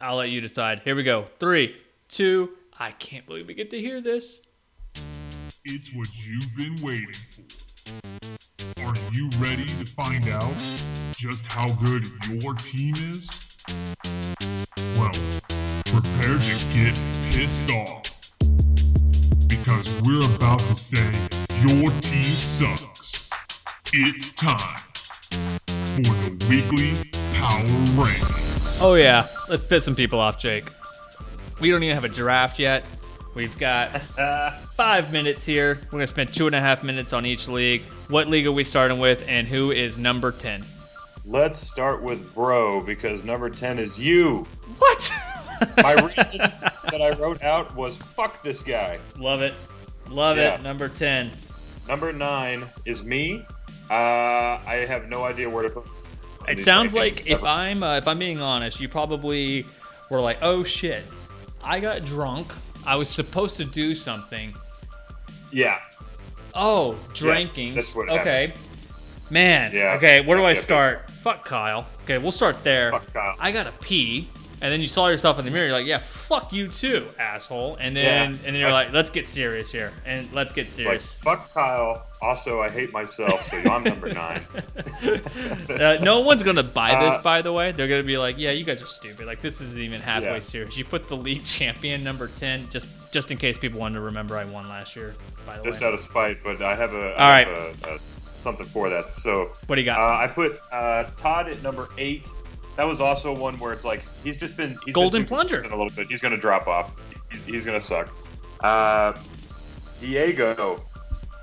I'll 0.00 0.16
let 0.16 0.30
you 0.30 0.40
decide. 0.40 0.80
Here 0.84 0.96
we 0.96 1.02
go. 1.02 1.26
Three, 1.38 1.76
two. 2.08 2.50
I 2.78 2.92
can't 2.92 3.26
believe 3.26 3.46
we 3.46 3.54
get 3.54 3.70
to 3.70 3.80
hear 3.80 4.00
this. 4.00 4.40
It's 5.64 5.92
what 5.94 6.08
you've 6.14 6.56
been 6.56 6.76
waiting 6.82 7.12
for. 7.12 8.84
Are 8.86 8.94
you 9.12 9.28
ready 9.38 9.66
to 9.66 9.86
find 9.86 10.26
out 10.28 10.54
just 11.20 11.52
how 11.52 11.68
good 11.84 12.06
your 12.30 12.54
team 12.54 12.94
is? 12.94 13.28
Well, 14.96 15.12
prepare 15.84 16.38
to 16.38 16.54
get 16.72 16.98
pissed 17.28 17.70
off. 17.72 18.30
Because 19.46 20.00
we're 20.00 20.24
about 20.36 20.60
to 20.60 20.76
say 20.78 21.12
your 21.60 21.90
team 22.00 22.22
sucks. 22.22 23.28
It's 23.92 24.32
time 24.32 24.78
for 25.68 26.14
the 26.24 26.46
weekly 26.48 26.94
power 27.34 27.64
rankings. 28.00 28.78
Oh 28.80 28.94
yeah, 28.94 29.28
let's 29.50 29.66
piss 29.66 29.84
some 29.84 29.94
people 29.94 30.20
off, 30.20 30.38
Jake. 30.38 30.64
We 31.60 31.70
don't 31.70 31.82
even 31.82 31.96
have 31.96 32.04
a 32.04 32.08
draft 32.08 32.58
yet. 32.58 32.86
We've 33.34 33.58
got 33.58 34.00
five 34.74 35.12
minutes 35.12 35.44
here. 35.44 35.82
We're 35.84 35.98
gonna 35.98 36.06
spend 36.06 36.32
two 36.32 36.46
and 36.46 36.54
a 36.54 36.60
half 36.60 36.82
minutes 36.82 37.12
on 37.12 37.26
each 37.26 37.46
league. 37.46 37.82
What 38.08 38.28
league 38.28 38.46
are 38.46 38.52
we 38.52 38.64
starting 38.64 38.98
with, 38.98 39.22
and 39.28 39.46
who 39.46 39.70
is 39.70 39.98
number 39.98 40.32
ten? 40.32 40.64
Let's 41.30 41.58
start 41.60 42.02
with 42.02 42.34
bro 42.34 42.80
because 42.80 43.22
number 43.22 43.48
ten 43.50 43.78
is 43.78 43.96
you. 43.98 44.44
What? 44.78 45.12
My 45.76 45.92
reason 45.94 46.38
that 46.38 47.00
I 47.00 47.10
wrote 47.18 47.40
out 47.44 47.72
was 47.76 47.96
fuck 47.98 48.42
this 48.42 48.62
guy. 48.62 48.98
Love 49.16 49.40
it, 49.40 49.54
love 50.08 50.36
Yeah. 50.38 50.54
it. 50.56 50.62
Number 50.62 50.88
ten. 50.88 51.30
Number 51.86 52.12
nine 52.12 52.64
is 52.84 53.04
me. 53.04 53.44
Uh, 53.88 53.94
I 54.66 54.84
have 54.88 55.08
no 55.08 55.22
idea 55.24 55.48
where 55.48 55.62
to 55.62 55.70
put. 55.70 55.86
It 56.48 56.56
these 56.56 56.64
sounds 56.64 56.92
rankings 56.92 56.96
like 56.96 57.26
if 57.26 57.38
ever. 57.38 57.46
I'm 57.46 57.82
uh, 57.84 57.98
if 57.98 58.08
I'm 58.08 58.18
being 58.18 58.40
honest, 58.40 58.80
you 58.80 58.88
probably 58.88 59.64
were 60.10 60.20
like, 60.20 60.38
"Oh 60.42 60.64
shit, 60.64 61.04
I 61.62 61.78
got 61.78 62.04
drunk. 62.04 62.52
I 62.86 62.96
was 62.96 63.08
supposed 63.08 63.56
to 63.58 63.64
do 63.64 63.94
something. 63.94 64.52
yeah, 65.52 65.78
Oh, 66.54 66.98
drinking. 67.14 67.74
that's 67.74 67.94
what 67.94 68.08
okay, 68.08 68.52
man. 69.30 69.70
Yeah. 69.72 69.94
Okay, 69.96 70.22
where 70.22 70.36
do 70.36 70.44
I 70.44 70.54
start? 70.54 71.09
Fuck 71.22 71.44
Kyle. 71.44 71.86
Okay, 72.04 72.18
we'll 72.18 72.32
start 72.32 72.62
there. 72.64 72.90
Fuck 72.90 73.12
Kyle. 73.12 73.36
I 73.38 73.52
gotta 73.52 73.72
pee. 73.80 74.28
And 74.62 74.70
then 74.70 74.82
you 74.82 74.88
saw 74.88 75.06
yourself 75.08 75.38
in 75.38 75.46
the 75.46 75.50
mirror. 75.50 75.64
You're 75.68 75.72
like, 75.72 75.86
"Yeah, 75.86 75.96
fuck 75.98 76.52
you 76.52 76.68
too, 76.68 77.06
asshole." 77.18 77.76
And 77.76 77.96
then 77.96 78.04
Yeah. 78.04 78.24
and 78.44 78.54
then 78.54 78.56
you're 78.56 78.70
like, 78.70 78.92
"Let's 78.92 79.08
get 79.08 79.26
serious 79.26 79.72
here." 79.72 79.90
And 80.04 80.30
let's 80.34 80.52
get 80.52 80.66
it's 80.66 80.76
like 80.76 80.84
serious. 80.84 81.16
fuck 81.16 81.54
Kyle. 81.54 82.06
Also, 82.20 82.60
I 82.60 82.68
hate 82.68 82.92
myself, 82.92 83.42
so 83.44 83.56
I'm 83.56 83.82
number 83.84 84.12
nine. 84.12 84.44
uh, 85.70 85.98
no 86.02 86.20
one's 86.20 86.42
gonna 86.42 86.62
buy 86.62 86.90
this, 87.06 87.14
Uh, 87.14 87.22
by 87.22 87.40
the 87.40 87.52
way. 87.52 87.72
They're 87.72 87.88
gonna 87.88 88.02
be 88.02 88.18
like, 88.18 88.36
"Yeah, 88.38 88.50
you 88.50 88.64
guys 88.64 88.82
are 88.82 88.86
stupid. 88.86 89.26
Like 89.26 89.40
this 89.40 89.62
isn't 89.62 89.80
even 89.80 90.00
halfway 90.02 90.34
Yeah. 90.34 90.38
serious." 90.40 90.76
You 90.76 90.84
put 90.84 91.08
the 91.08 91.16
league 91.16 91.44
champion 91.46 92.04
number 92.04 92.28
ten, 92.28 92.68
just 92.70 92.88
just 93.12 93.30
in 93.30 93.38
case 93.38 93.56
people 93.58 93.80
wanted 93.80 93.94
to 93.94 94.00
remember 94.02 94.36
I 94.36 94.44
won 94.44 94.68
last 94.68 94.94
year. 94.94 95.14
By 95.46 95.56
the 95.58 95.64
Just 95.64 95.80
way, 95.80 95.86
out 95.88 95.94
of 95.94 96.00
spite, 96.02 96.44
but 96.44 96.60
I 96.62 96.76
have 96.76 96.92
a, 96.92 97.14
All 97.14 97.26
I 97.30 97.38
have 97.44 97.48
a, 97.48 97.94
a, 97.94 97.98
something 98.40 98.66
for 98.66 98.88
that. 98.88 99.10
So 99.10 99.50
what 99.66 99.76
do 99.76 99.80
you 99.80 99.84
got? 99.86 100.00
uh, 100.00 100.24
I 100.24 100.26
put 100.26 100.58
uh, 100.72 101.04
Todd 101.16 101.48
at 101.48 101.62
number 101.62 101.88
eight. 101.98 102.28
That 102.76 102.84
was 102.84 103.00
also 103.00 103.34
one 103.34 103.58
where 103.58 103.72
it's 103.72 103.84
like 103.84 104.02
he's 104.24 104.36
just 104.38 104.56
been 104.56 104.76
he's 104.84 104.94
Golden 104.94 105.22
been 105.22 105.28
plunger. 105.28 105.56
a 105.56 105.62
little 105.62 105.90
bit. 105.90 106.08
He's 106.08 106.20
going 106.20 106.34
to 106.34 106.40
drop 106.40 106.66
off. 106.66 106.92
He's, 107.30 107.44
he's 107.44 107.64
going 107.66 107.78
to 107.78 107.84
suck. 107.84 108.10
Uh, 108.60 109.12
Diego, 110.00 110.82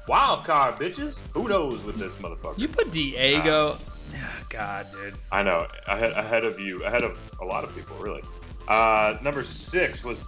wild 0.07 0.43
card 0.45 0.75
bitches. 0.75 1.17
Who 1.33 1.47
knows 1.47 1.83
with 1.83 1.97
this 1.97 2.15
motherfucker? 2.15 2.57
you 2.57 2.67
put 2.67 2.91
Diego. 2.91 3.77
Ah, 4.15 4.39
God, 4.49 4.87
dude. 4.91 5.15
I 5.31 5.43
know 5.43 5.67
ahead 5.87 6.11
ahead 6.13 6.43
of 6.43 6.59
you, 6.59 6.83
ahead 6.85 7.03
of 7.03 7.19
a 7.41 7.45
lot 7.45 7.63
of 7.63 7.75
people, 7.75 7.95
really. 7.97 8.23
Uh, 8.67 9.17
number 9.21 9.43
six 9.43 10.03
was, 10.03 10.27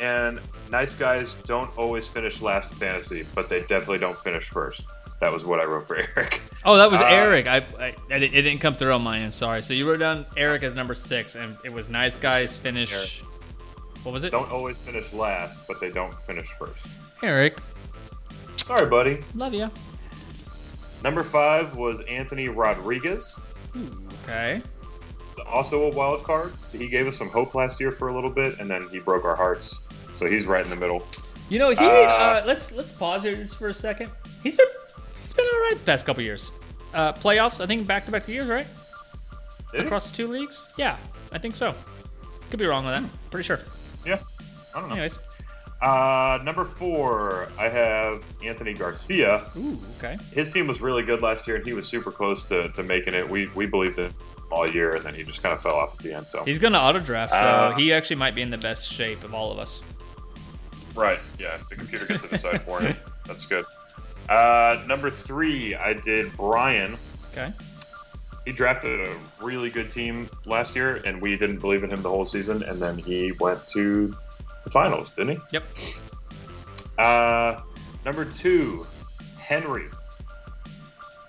and 0.00 0.40
nice 0.70 0.94
guys 0.94 1.34
don't 1.46 1.70
always 1.76 2.06
finish 2.06 2.40
last 2.42 2.72
in 2.72 2.78
fantasy, 2.78 3.26
but 3.34 3.48
they 3.48 3.60
definitely 3.60 3.98
don't 3.98 4.18
finish 4.18 4.48
first. 4.48 4.82
That 5.20 5.32
was 5.32 5.44
what 5.44 5.60
I 5.60 5.64
wrote 5.64 5.86
for 5.88 5.96
Eric. 6.16 6.40
Oh, 6.64 6.76
that 6.76 6.90
was 6.90 7.00
Uh, 7.00 7.06
Eric. 7.06 7.46
I, 7.46 7.56
I, 7.80 7.94
I 8.10 8.14
it 8.14 8.28
didn't 8.30 8.58
come 8.58 8.74
through 8.74 8.92
on 8.92 9.02
my 9.02 9.20
end. 9.20 9.32
Sorry. 9.32 9.62
So 9.62 9.72
you 9.72 9.88
wrote 9.88 9.98
down 10.00 10.26
Eric 10.36 10.62
as 10.62 10.74
number 10.74 10.94
six, 10.94 11.34
and 11.36 11.56
it 11.64 11.72
was 11.72 11.88
nice 11.88 12.16
guys 12.18 12.56
finish. 12.56 13.22
What 14.02 14.12
was 14.12 14.24
it? 14.24 14.30
Don't 14.30 14.50
always 14.52 14.76
finish 14.78 15.12
last, 15.12 15.66
but 15.66 15.80
they 15.80 15.90
don't 15.90 16.14
finish 16.20 16.48
first. 16.48 16.86
Eric, 17.22 17.56
Sorry, 18.66 18.86
buddy. 18.88 19.20
love 19.34 19.54
you. 19.54 19.70
Number 21.02 21.22
five 21.22 21.74
was 21.76 22.00
Anthony 22.02 22.48
Rodriguez. 22.48 23.38
Okay. 24.24 24.60
He's 25.28 25.38
also 25.46 25.90
a 25.90 25.94
wild 25.94 26.24
card, 26.24 26.52
so 26.64 26.78
he 26.78 26.88
gave 26.88 27.06
us 27.06 27.16
some 27.16 27.28
hope 27.28 27.54
last 27.54 27.80
year 27.80 27.90
for 27.90 28.08
a 28.08 28.14
little 28.14 28.30
bit, 28.30 28.58
and 28.58 28.68
then 28.70 28.86
he 28.90 28.98
broke 28.98 29.24
our 29.24 29.36
hearts. 29.36 29.80
So 30.16 30.26
he's 30.26 30.46
right 30.46 30.64
in 30.64 30.70
the 30.70 30.76
middle. 30.76 31.06
You 31.48 31.58
know, 31.58 31.70
he. 31.70 31.76
Uh, 31.84 31.88
Uh, 31.90 32.42
let's 32.46 32.72
let's 32.72 32.92
pause 32.92 33.22
here 33.22 33.36
just 33.36 33.56
for 33.58 33.68
a 33.68 33.74
second. 33.74 34.10
He's 34.42 34.56
been 34.56 34.66
he's 35.22 35.32
been 35.34 35.44
all 35.52 35.60
right 35.60 35.74
the 35.78 35.84
past 35.84 36.06
couple 36.06 36.22
years. 36.22 36.50
Uh, 36.94 37.12
playoffs, 37.12 37.60
I 37.62 37.66
think 37.66 37.86
back 37.86 38.04
to 38.06 38.10
back 38.10 38.26
years, 38.26 38.48
right? 38.48 38.66
Across 39.74 40.10
the 40.10 40.16
two 40.16 40.26
leagues. 40.28 40.72
Yeah, 40.78 40.96
I 41.32 41.38
think 41.38 41.54
so. 41.54 41.74
Could 42.50 42.58
be 42.60 42.66
wrong 42.66 42.84
with 42.86 42.94
that. 42.94 43.30
Pretty 43.30 43.44
sure. 43.44 43.60
Yeah, 44.06 44.18
I 44.74 44.80
don't 44.80 44.88
know. 44.88 44.94
Anyways. 44.94 45.18
Uh, 45.82 46.38
number 46.42 46.64
four, 46.64 47.48
I 47.58 47.68
have 47.68 48.26
Anthony 48.42 48.72
Garcia. 48.72 49.42
Ooh. 49.58 49.78
Okay. 49.98 50.16
His 50.32 50.48
team 50.48 50.66
was 50.66 50.80
really 50.80 51.02
good 51.02 51.20
last 51.20 51.46
year, 51.46 51.56
and 51.58 51.66
he 51.66 51.74
was 51.74 51.86
super 51.86 52.10
close 52.10 52.44
to, 52.44 52.70
to 52.70 52.82
making 52.82 53.12
it. 53.14 53.28
We 53.28 53.48
we 53.54 53.66
believed 53.66 53.98
in 53.98 54.06
him 54.06 54.14
all 54.50 54.66
year, 54.66 54.94
and 54.94 55.04
then 55.04 55.14
he 55.14 55.22
just 55.22 55.42
kind 55.42 55.52
of 55.54 55.60
fell 55.60 55.74
off 55.74 55.92
at 55.94 55.98
the 56.02 56.14
end. 56.14 56.26
So 56.26 56.44
He's 56.44 56.58
gonna 56.58 56.78
auto 56.78 57.00
draft, 57.00 57.32
so 57.32 57.38
Uh, 57.38 57.74
he 57.76 57.92
actually 57.92 58.16
might 58.16 58.34
be 58.34 58.40
in 58.42 58.50
the 58.50 58.56
best 58.56 58.90
shape 58.90 59.22
of 59.22 59.34
all 59.34 59.52
of 59.52 59.58
us. 59.58 59.80
Right, 60.96 61.18
yeah, 61.38 61.58
the 61.68 61.76
computer 61.76 62.06
gets 62.06 62.22
to 62.22 62.28
decide 62.28 62.62
for 62.62 62.80
him. 62.80 62.96
That's 63.26 63.44
good. 63.46 63.64
Uh, 64.28 64.82
number 64.86 65.10
three, 65.10 65.74
I 65.74 65.92
did 65.92 66.36
Brian. 66.36 66.96
Okay. 67.32 67.52
He 68.44 68.52
drafted 68.52 69.00
a 69.08 69.14
really 69.42 69.70
good 69.70 69.90
team 69.90 70.28
last 70.46 70.74
year, 70.76 70.96
and 71.04 71.20
we 71.20 71.36
didn't 71.36 71.58
believe 71.58 71.84
in 71.84 71.90
him 71.90 72.02
the 72.02 72.08
whole 72.10 72.24
season. 72.24 72.62
And 72.62 72.80
then 72.80 72.96
he 72.96 73.32
went 73.40 73.66
to 73.68 74.14
the 74.64 74.70
finals, 74.70 75.10
didn't 75.10 75.32
he? 75.36 75.38
Yep. 75.52 75.64
Uh, 76.98 77.60
number 78.04 78.24
two, 78.24 78.86
Henry. 79.38 79.86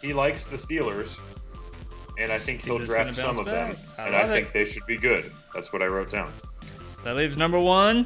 He 0.02 0.14
likes 0.14 0.46
the 0.46 0.58
Steelers, 0.58 1.18
and 2.20 2.32
I 2.32 2.38
think 2.38 2.64
he'll 2.64 2.78
He's 2.78 2.88
just 2.88 2.98
gonna 2.98 3.12
draft 3.12 3.16
some 3.18 3.36
bounce 3.38 3.40
of 3.40 3.46
them. 3.46 3.76
I 3.98 4.06
and 4.06 4.16
I 4.16 4.22
love 4.22 4.30
think 4.30 4.48
it. 4.48 4.54
they 4.54 4.66
should 4.66 4.86
be 4.86 4.96
good. 4.98 5.32
That's 5.56 5.74
what 5.74 5.82
I 5.82 5.88
wrote 5.88 6.12
down. 6.12 6.32
That 7.04 7.16
leaves 7.16 7.36
number 7.38 7.60
one. 7.60 8.06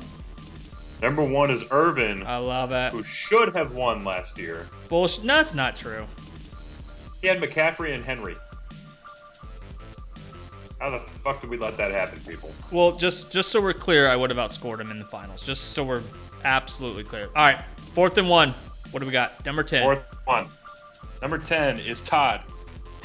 Number 1.02 1.24
one 1.24 1.49
is 1.49 1.64
Irvin, 1.72 2.24
I 2.26 2.38
love 2.38 2.72
it. 2.72 2.93
who 2.93 3.04
should 3.04 3.56
have 3.56 3.74
won 3.74 4.04
last 4.04 4.38
year. 4.38 4.68
Bullshit. 4.88 5.24
No, 5.24 5.36
that's 5.36 5.54
not 5.56 5.76
true. 5.76 6.06
He 7.22 7.28
had 7.28 7.39
McCaffrey 7.41 7.95
and 7.95 8.04
Henry. 8.04 8.36
How 10.80 10.89
the 10.89 10.99
fuck 11.24 11.41
did 11.41 11.49
we 11.49 11.58
let 11.58 11.78
that 11.78 11.91
happen, 11.91 12.20
people? 12.28 12.52
Well, 12.72 12.93
just 12.93 13.32
just 13.32 13.52
so 13.52 13.62
we're 13.62 13.74
clear, 13.74 14.10
I 14.10 14.16
would 14.16 14.30
have 14.32 14.38
outscored 14.39 14.80
him 14.80 14.89
in 14.91 14.97
the 14.99 15.06
finals. 15.06 15.43
Just 15.43 15.74
so 15.74 15.84
we're 15.84 16.02
absolutely 16.43 17.04
clear. 17.04 17.28
All 17.36 17.43
right, 17.45 17.60
fourth 17.93 18.18
and 18.18 18.28
one. 18.30 18.54
What 18.91 18.99
do 18.99 19.06
we 19.06 19.12
got? 19.12 19.45
Number 19.45 19.64
ten. 19.64 19.84
Fourth 19.84 20.04
one. 20.26 20.47
Number 21.22 21.38
10 21.38 21.78
is 21.80 22.02
Todd 22.02 22.41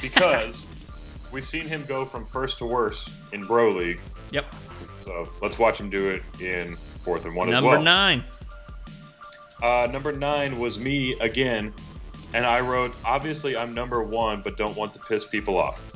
because 0.01 0.65
we've 1.31 1.47
seen 1.47 1.67
him 1.67 1.85
go 1.85 2.03
from 2.03 2.25
first 2.25 2.57
to 2.57 2.65
worst 2.65 3.11
in 3.31 3.43
Bro 3.43 3.69
League. 3.69 3.99
Yep. 4.31 4.55
So 4.97 5.29
let's 5.39 5.59
watch 5.59 5.79
him 5.79 5.91
do 5.91 6.09
it 6.09 6.23
in 6.41 6.75
fourth 7.07 7.23
and 7.23 7.33
one 7.33 7.49
Number 7.49 7.69
as 7.69 7.75
well. 7.75 7.83
nine. 7.83 8.21
Uh, 9.63 9.87
number 9.89 10.11
nine 10.11 10.59
was 10.59 10.77
me 10.77 11.17
again. 11.21 11.73
And 12.33 12.45
I 12.45 12.59
wrote, 12.59 12.93
obviously, 13.05 13.55
I'm 13.55 13.73
number 13.73 14.03
one, 14.03 14.41
but 14.41 14.57
don't 14.57 14.75
want 14.75 14.91
to 14.91 14.99
piss 14.99 15.23
people 15.23 15.57
off. 15.57 15.89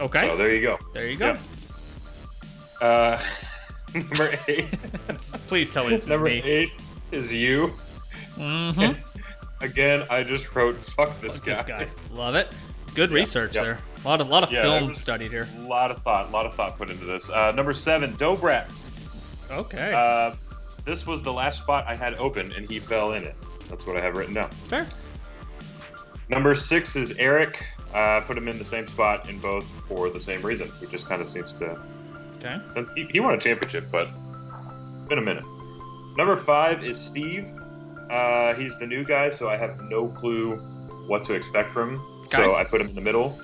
Okay. 0.00 0.22
So 0.22 0.38
there 0.38 0.54
you 0.54 0.62
go. 0.62 0.78
there 0.94 1.06
you 1.06 1.18
go. 1.18 1.36
Yeah. 2.80 2.86
Uh, 2.86 3.20
number 3.94 4.38
eight. 4.48 4.68
Please 5.48 5.70
tell 5.70 5.84
me 5.84 5.90
this 5.90 6.04
is 6.04 6.08
number 6.08 6.24
me. 6.30 6.40
eight 6.42 6.70
is 7.12 7.30
you. 7.30 7.70
Mm-hmm. 8.36 8.98
Again, 9.60 10.06
I 10.08 10.22
just 10.22 10.54
wrote, 10.54 10.76
fuck 10.76 11.20
this, 11.20 11.36
Fuck 11.36 11.44
guy. 11.66 11.84
this 11.84 11.88
guy. 11.88 12.14
Love 12.14 12.36
it. 12.36 12.54
Good 12.94 13.10
research 13.10 13.54
yep. 13.54 13.64
there. 13.64 13.78
A 14.02 14.08
lot 14.08 14.20
of 14.22 14.28
lot 14.28 14.44
of 14.44 14.50
Yeah, 14.50 14.62
film 14.62 14.94
studied 14.94 15.30
here. 15.30 15.46
A 15.58 15.62
lot 15.62 15.90
of 15.90 15.98
thought, 16.02 16.28
a 16.28 16.30
lot 16.30 16.46
of 16.46 16.54
thought 16.54 16.78
put 16.78 16.88
into 16.88 17.04
this. 17.04 17.28
Uh, 17.28 17.52
number 17.52 17.74
seven, 17.74 18.14
Dobrats. 18.14 18.88
Okay. 19.50 19.92
Uh, 19.94 20.34
this 20.84 21.06
was 21.06 21.22
the 21.22 21.32
last 21.32 21.62
spot 21.62 21.84
I 21.86 21.96
had 21.96 22.14
open, 22.14 22.52
and 22.52 22.70
he 22.70 22.78
fell 22.78 23.12
in 23.12 23.24
it. 23.24 23.34
That's 23.68 23.86
what 23.86 23.96
I 23.96 24.00
have 24.00 24.16
written 24.16 24.34
down. 24.34 24.50
Fair. 24.50 24.86
Number 26.28 26.54
six 26.54 26.96
is 26.96 27.12
Eric. 27.12 27.64
Uh, 27.94 28.20
put 28.20 28.36
him 28.36 28.48
in 28.48 28.58
the 28.58 28.64
same 28.64 28.86
spot 28.86 29.28
in 29.28 29.38
both 29.38 29.68
for 29.88 30.10
the 30.10 30.20
same 30.20 30.42
reason. 30.42 30.70
He 30.80 30.86
just 30.86 31.08
kind 31.08 31.22
of 31.22 31.28
seems 31.28 31.52
to. 31.54 31.78
Okay. 32.38 32.58
Since 32.72 32.90
he, 32.94 33.04
he 33.04 33.20
won 33.20 33.34
a 33.34 33.38
championship, 33.38 33.86
but 33.90 34.08
it's 34.96 35.04
been 35.04 35.18
a 35.18 35.22
minute. 35.22 35.44
Number 36.16 36.36
five 36.36 36.84
is 36.84 37.00
Steve. 37.00 37.50
Uh, 38.10 38.54
he's 38.54 38.78
the 38.78 38.86
new 38.86 39.04
guy, 39.04 39.30
so 39.30 39.48
I 39.48 39.56
have 39.56 39.80
no 39.82 40.08
clue 40.08 40.56
what 41.06 41.24
to 41.24 41.34
expect 41.34 41.70
from 41.70 41.94
him. 41.94 42.00
Okay. 42.20 42.36
So 42.36 42.54
I 42.54 42.64
put 42.64 42.80
him 42.80 42.88
in 42.88 42.94
the 42.94 43.00
middle, 43.00 43.38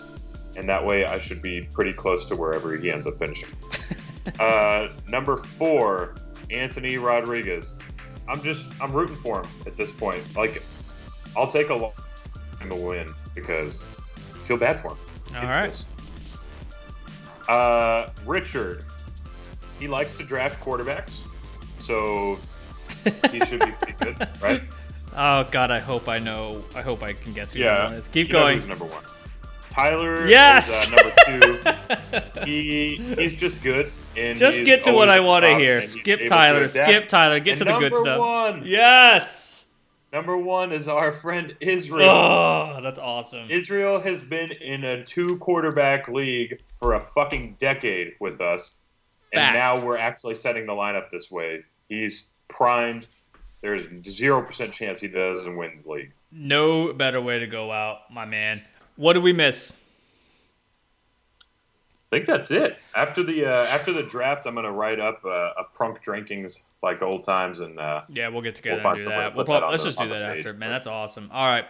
and 0.57 0.69
that 0.69 0.85
way 0.85 1.05
I 1.05 1.19
should 1.19 1.41
be 1.41 1.63
pretty 1.73 1.93
close 1.93 2.25
to 2.27 2.37
wherever 2.37 2.77
he 2.77 2.91
ends 2.91 3.07
up 3.07 3.19
finishing. 3.19 3.51
uh, 4.41 4.89
number 5.09 5.37
four, 5.37 6.15
Anthony 6.51 6.99
Rodriguez. 6.99 7.75
I'm 8.29 8.43
just 8.43 8.65
I'm 8.81 8.93
rooting 8.93 9.17
for 9.17 9.41
him 9.43 9.47
at 9.67 9.77
this 9.77 9.93
point. 9.93 10.23
Like, 10.37 10.63
I'll 11.37 11.51
take 11.51 11.69
a 11.71 11.75
long 11.75 11.93
time 12.59 12.71
to 12.71 12.77
win 12.77 13.09
because 13.35 13.87
I 14.35 14.39
feel 14.47 14.57
bad 14.57 14.81
for 14.81 14.93
him. 14.93 14.99
All 15.37 15.43
right. 15.43 15.67
this. 15.67 15.85
Uh, 17.49 18.09
Richard, 18.25 18.85
he 19.79 19.89
likes 19.89 20.17
to 20.17 20.25
draft 20.25 20.63
quarterbacks, 20.65 21.21
so 21.79 22.39
he 23.31 23.45
should 23.45 23.61
be 23.61 23.73
pretty 23.73 23.93
good, 24.05 24.29
right? 24.43 24.63
Oh 25.17 25.45
God, 25.51 25.71
I 25.71 25.79
hope 25.81 26.09
I 26.09 26.19
know. 26.19 26.65
I 26.75 26.81
hope 26.83 27.03
I 27.03 27.13
can 27.13 27.33
guess 27.35 27.53
who 27.53 27.61
Yeah. 27.61 27.91
is. 27.93 28.07
Keep 28.09 28.29
You 28.29 28.33
going. 28.33 28.59
who's 28.59 28.67
number 28.67 28.87
one? 28.87 29.05
Tyler 29.69 30.27
Yes! 30.27 30.69
is 30.69 30.93
uh, 30.93 30.97
number 30.97 32.33
two. 32.35 32.45
he 32.47 32.97
he's 33.17 33.35
just 33.35 33.63
good. 33.63 33.93
And 34.17 34.39
Just 34.39 34.65
get 34.65 34.85
to 34.85 34.93
what 34.93 35.09
I 35.09 35.21
want 35.21 35.45
to 35.45 35.57
hear. 35.57 35.83
Skip 35.83 36.27
Tyler. 36.29 36.69
Skip 36.69 37.09
Tyler. 37.09 37.41
Get 37.41 37.53
And 37.53 37.59
to 37.59 37.65
the 37.65 37.79
good 37.79 37.93
number 37.93 38.05
stuff. 38.05 38.19
One, 38.21 38.63
Yes. 38.65 39.65
Number 40.13 40.37
one 40.37 40.71
is 40.71 40.87
our 40.87 41.11
friend 41.11 41.57
Israel. 41.59 42.09
Oh, 42.09 42.79
that's 42.81 43.01
awesome. 43.01 43.51
Israel 43.51 44.01
has 44.01 44.23
been 44.23 44.53
in 44.53 44.85
a 44.85 45.05
two 45.05 45.39
quarterback 45.39 46.07
league 46.07 46.61
for 46.79 46.95
a 46.95 47.01
fucking 47.01 47.57
decade 47.59 48.13
with 48.21 48.41
us. 48.41 48.77
And 49.33 49.41
Fact. 49.41 49.55
now 49.55 49.85
we're 49.85 49.97
actually 49.97 50.37
setting 50.37 50.67
the 50.67 50.73
lineup 50.73 51.11
this 51.11 51.33
way. 51.33 51.65
He's 51.89 52.31
primed. 52.47 53.09
There's 53.61 53.89
0% 53.89 54.71
chance 54.71 55.01
he 55.01 55.09
doesn't 55.09 55.57
win 55.57 55.81
the 55.85 55.91
league. 55.91 56.13
No 56.31 56.93
better 56.93 57.21
way 57.21 57.41
to 57.41 57.49
go 57.49 57.73
out, 57.73 58.03
my 58.13 58.25
man. 58.25 58.63
What 58.95 59.15
did 59.15 59.25
we 59.25 59.33
miss? 59.33 59.73
I 62.15 62.19
think 62.19 62.27
that's 62.29 62.51
it. 62.53 62.79
After 62.95 63.25
the 63.25 63.45
uh, 63.45 63.67
after 63.67 63.93
the 63.93 64.05
draft, 64.05 64.47
I'm 64.47 64.55
gonna 64.55 64.71
write 64.71 65.01
up 65.01 65.21
uh, 65.25 65.29
a 65.59 65.65
prunk 65.75 66.01
drinkings 66.01 66.63
like 66.81 67.03
old 67.03 67.25
times, 67.25 67.59
and 67.59 67.79
uh, 67.81 68.03
Yeah, 68.09 68.29
we'll 68.29 68.43
get 68.43 68.55
together 68.55 68.77
We'll 68.77 68.93
and 68.93 69.01
find 69.01 69.01
do 69.01 69.05
some 69.05 69.13
way 69.13 69.19
to 69.19 69.23
that. 69.31 69.37
We'll 69.37 69.47
put 69.47 69.61
that 69.61 69.67
let's 69.71 69.83
the- 69.83 69.89
just 69.89 69.99
do 69.99 70.09
that 70.09 70.35
page, 70.35 70.47
after, 70.47 70.59
man. 70.59 70.71
That's 70.71 70.87
awesome. 70.87 71.29
All 71.33 71.47
right, 71.47 71.67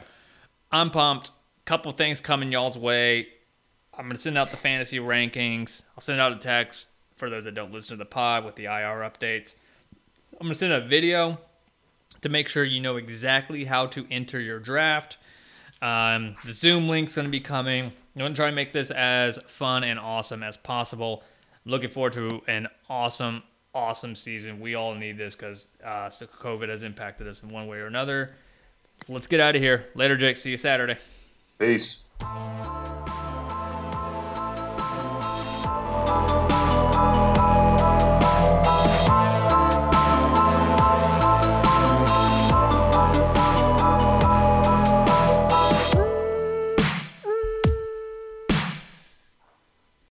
I'm 0.70 0.90
pumped. 0.90 1.30
Couple 1.64 1.90
things 1.92 2.20
coming 2.20 2.53
y'all's 2.53 2.76
way. 2.76 3.28
I'm 3.97 4.07
gonna 4.07 4.18
send 4.18 4.36
out 4.36 4.51
the 4.51 4.59
fantasy 4.59 4.99
rankings. 4.99 5.82
I'll 5.97 6.03
send 6.03 6.20
out 6.20 6.32
a 6.32 6.36
text 6.36 6.88
for 7.16 7.30
those 7.30 7.45
that 7.45 7.55
don't 7.55 7.72
listen 7.72 7.97
to 7.97 8.05
the 8.05 8.09
pod 8.09 8.45
with 8.45 8.57
the 8.57 8.64
IR 8.64 9.01
updates. 9.01 9.55
I'm 10.32 10.47
gonna 10.47 10.55
send 10.55 10.74
a 10.74 10.80
video 10.82 11.38
to 12.20 12.28
make 12.28 12.49
sure 12.49 12.64
you 12.64 12.80
know 12.80 12.97
exactly 12.97 13.64
how 13.64 13.86
to 13.86 14.07
enter 14.11 14.40
your 14.40 14.59
draft. 14.59 15.16
Um, 15.80 16.34
the 16.45 16.53
Zoom 16.53 16.86
link's 16.88 17.14
gonna 17.14 17.30
be 17.30 17.40
coming. 17.40 17.92
I'm 18.15 18.21
gonna 18.21 18.35
try 18.35 18.47
and 18.47 18.57
make 18.57 18.73
this 18.73 18.91
as 18.91 19.39
fun 19.47 19.85
and 19.85 19.99
awesome 19.99 20.43
as 20.43 20.57
possible. 20.57 21.23
Looking 21.65 21.91
forward 21.91 22.12
to 22.15 22.43
an 22.47 22.69
awesome, 22.89 23.43
awesome 23.75 24.15
season. 24.15 24.61
We 24.61 24.75
all 24.75 24.95
need 24.95 25.19
this 25.19 25.35
because 25.35 25.67
uh, 25.85 26.09
COVID 26.09 26.69
has 26.69 26.83
impacted 26.83 27.27
us 27.27 27.43
in 27.43 27.49
one 27.49 27.67
way 27.67 27.79
or 27.79 27.87
another. 27.87 28.35
Let's 29.09 29.27
get 29.27 29.41
out 29.41 29.57
of 29.57 29.62
here. 29.62 29.87
Later, 29.95 30.17
Jake. 30.17 30.37
See 30.37 30.51
you 30.51 30.57
Saturday. 30.57 30.97
peace. 31.59 32.01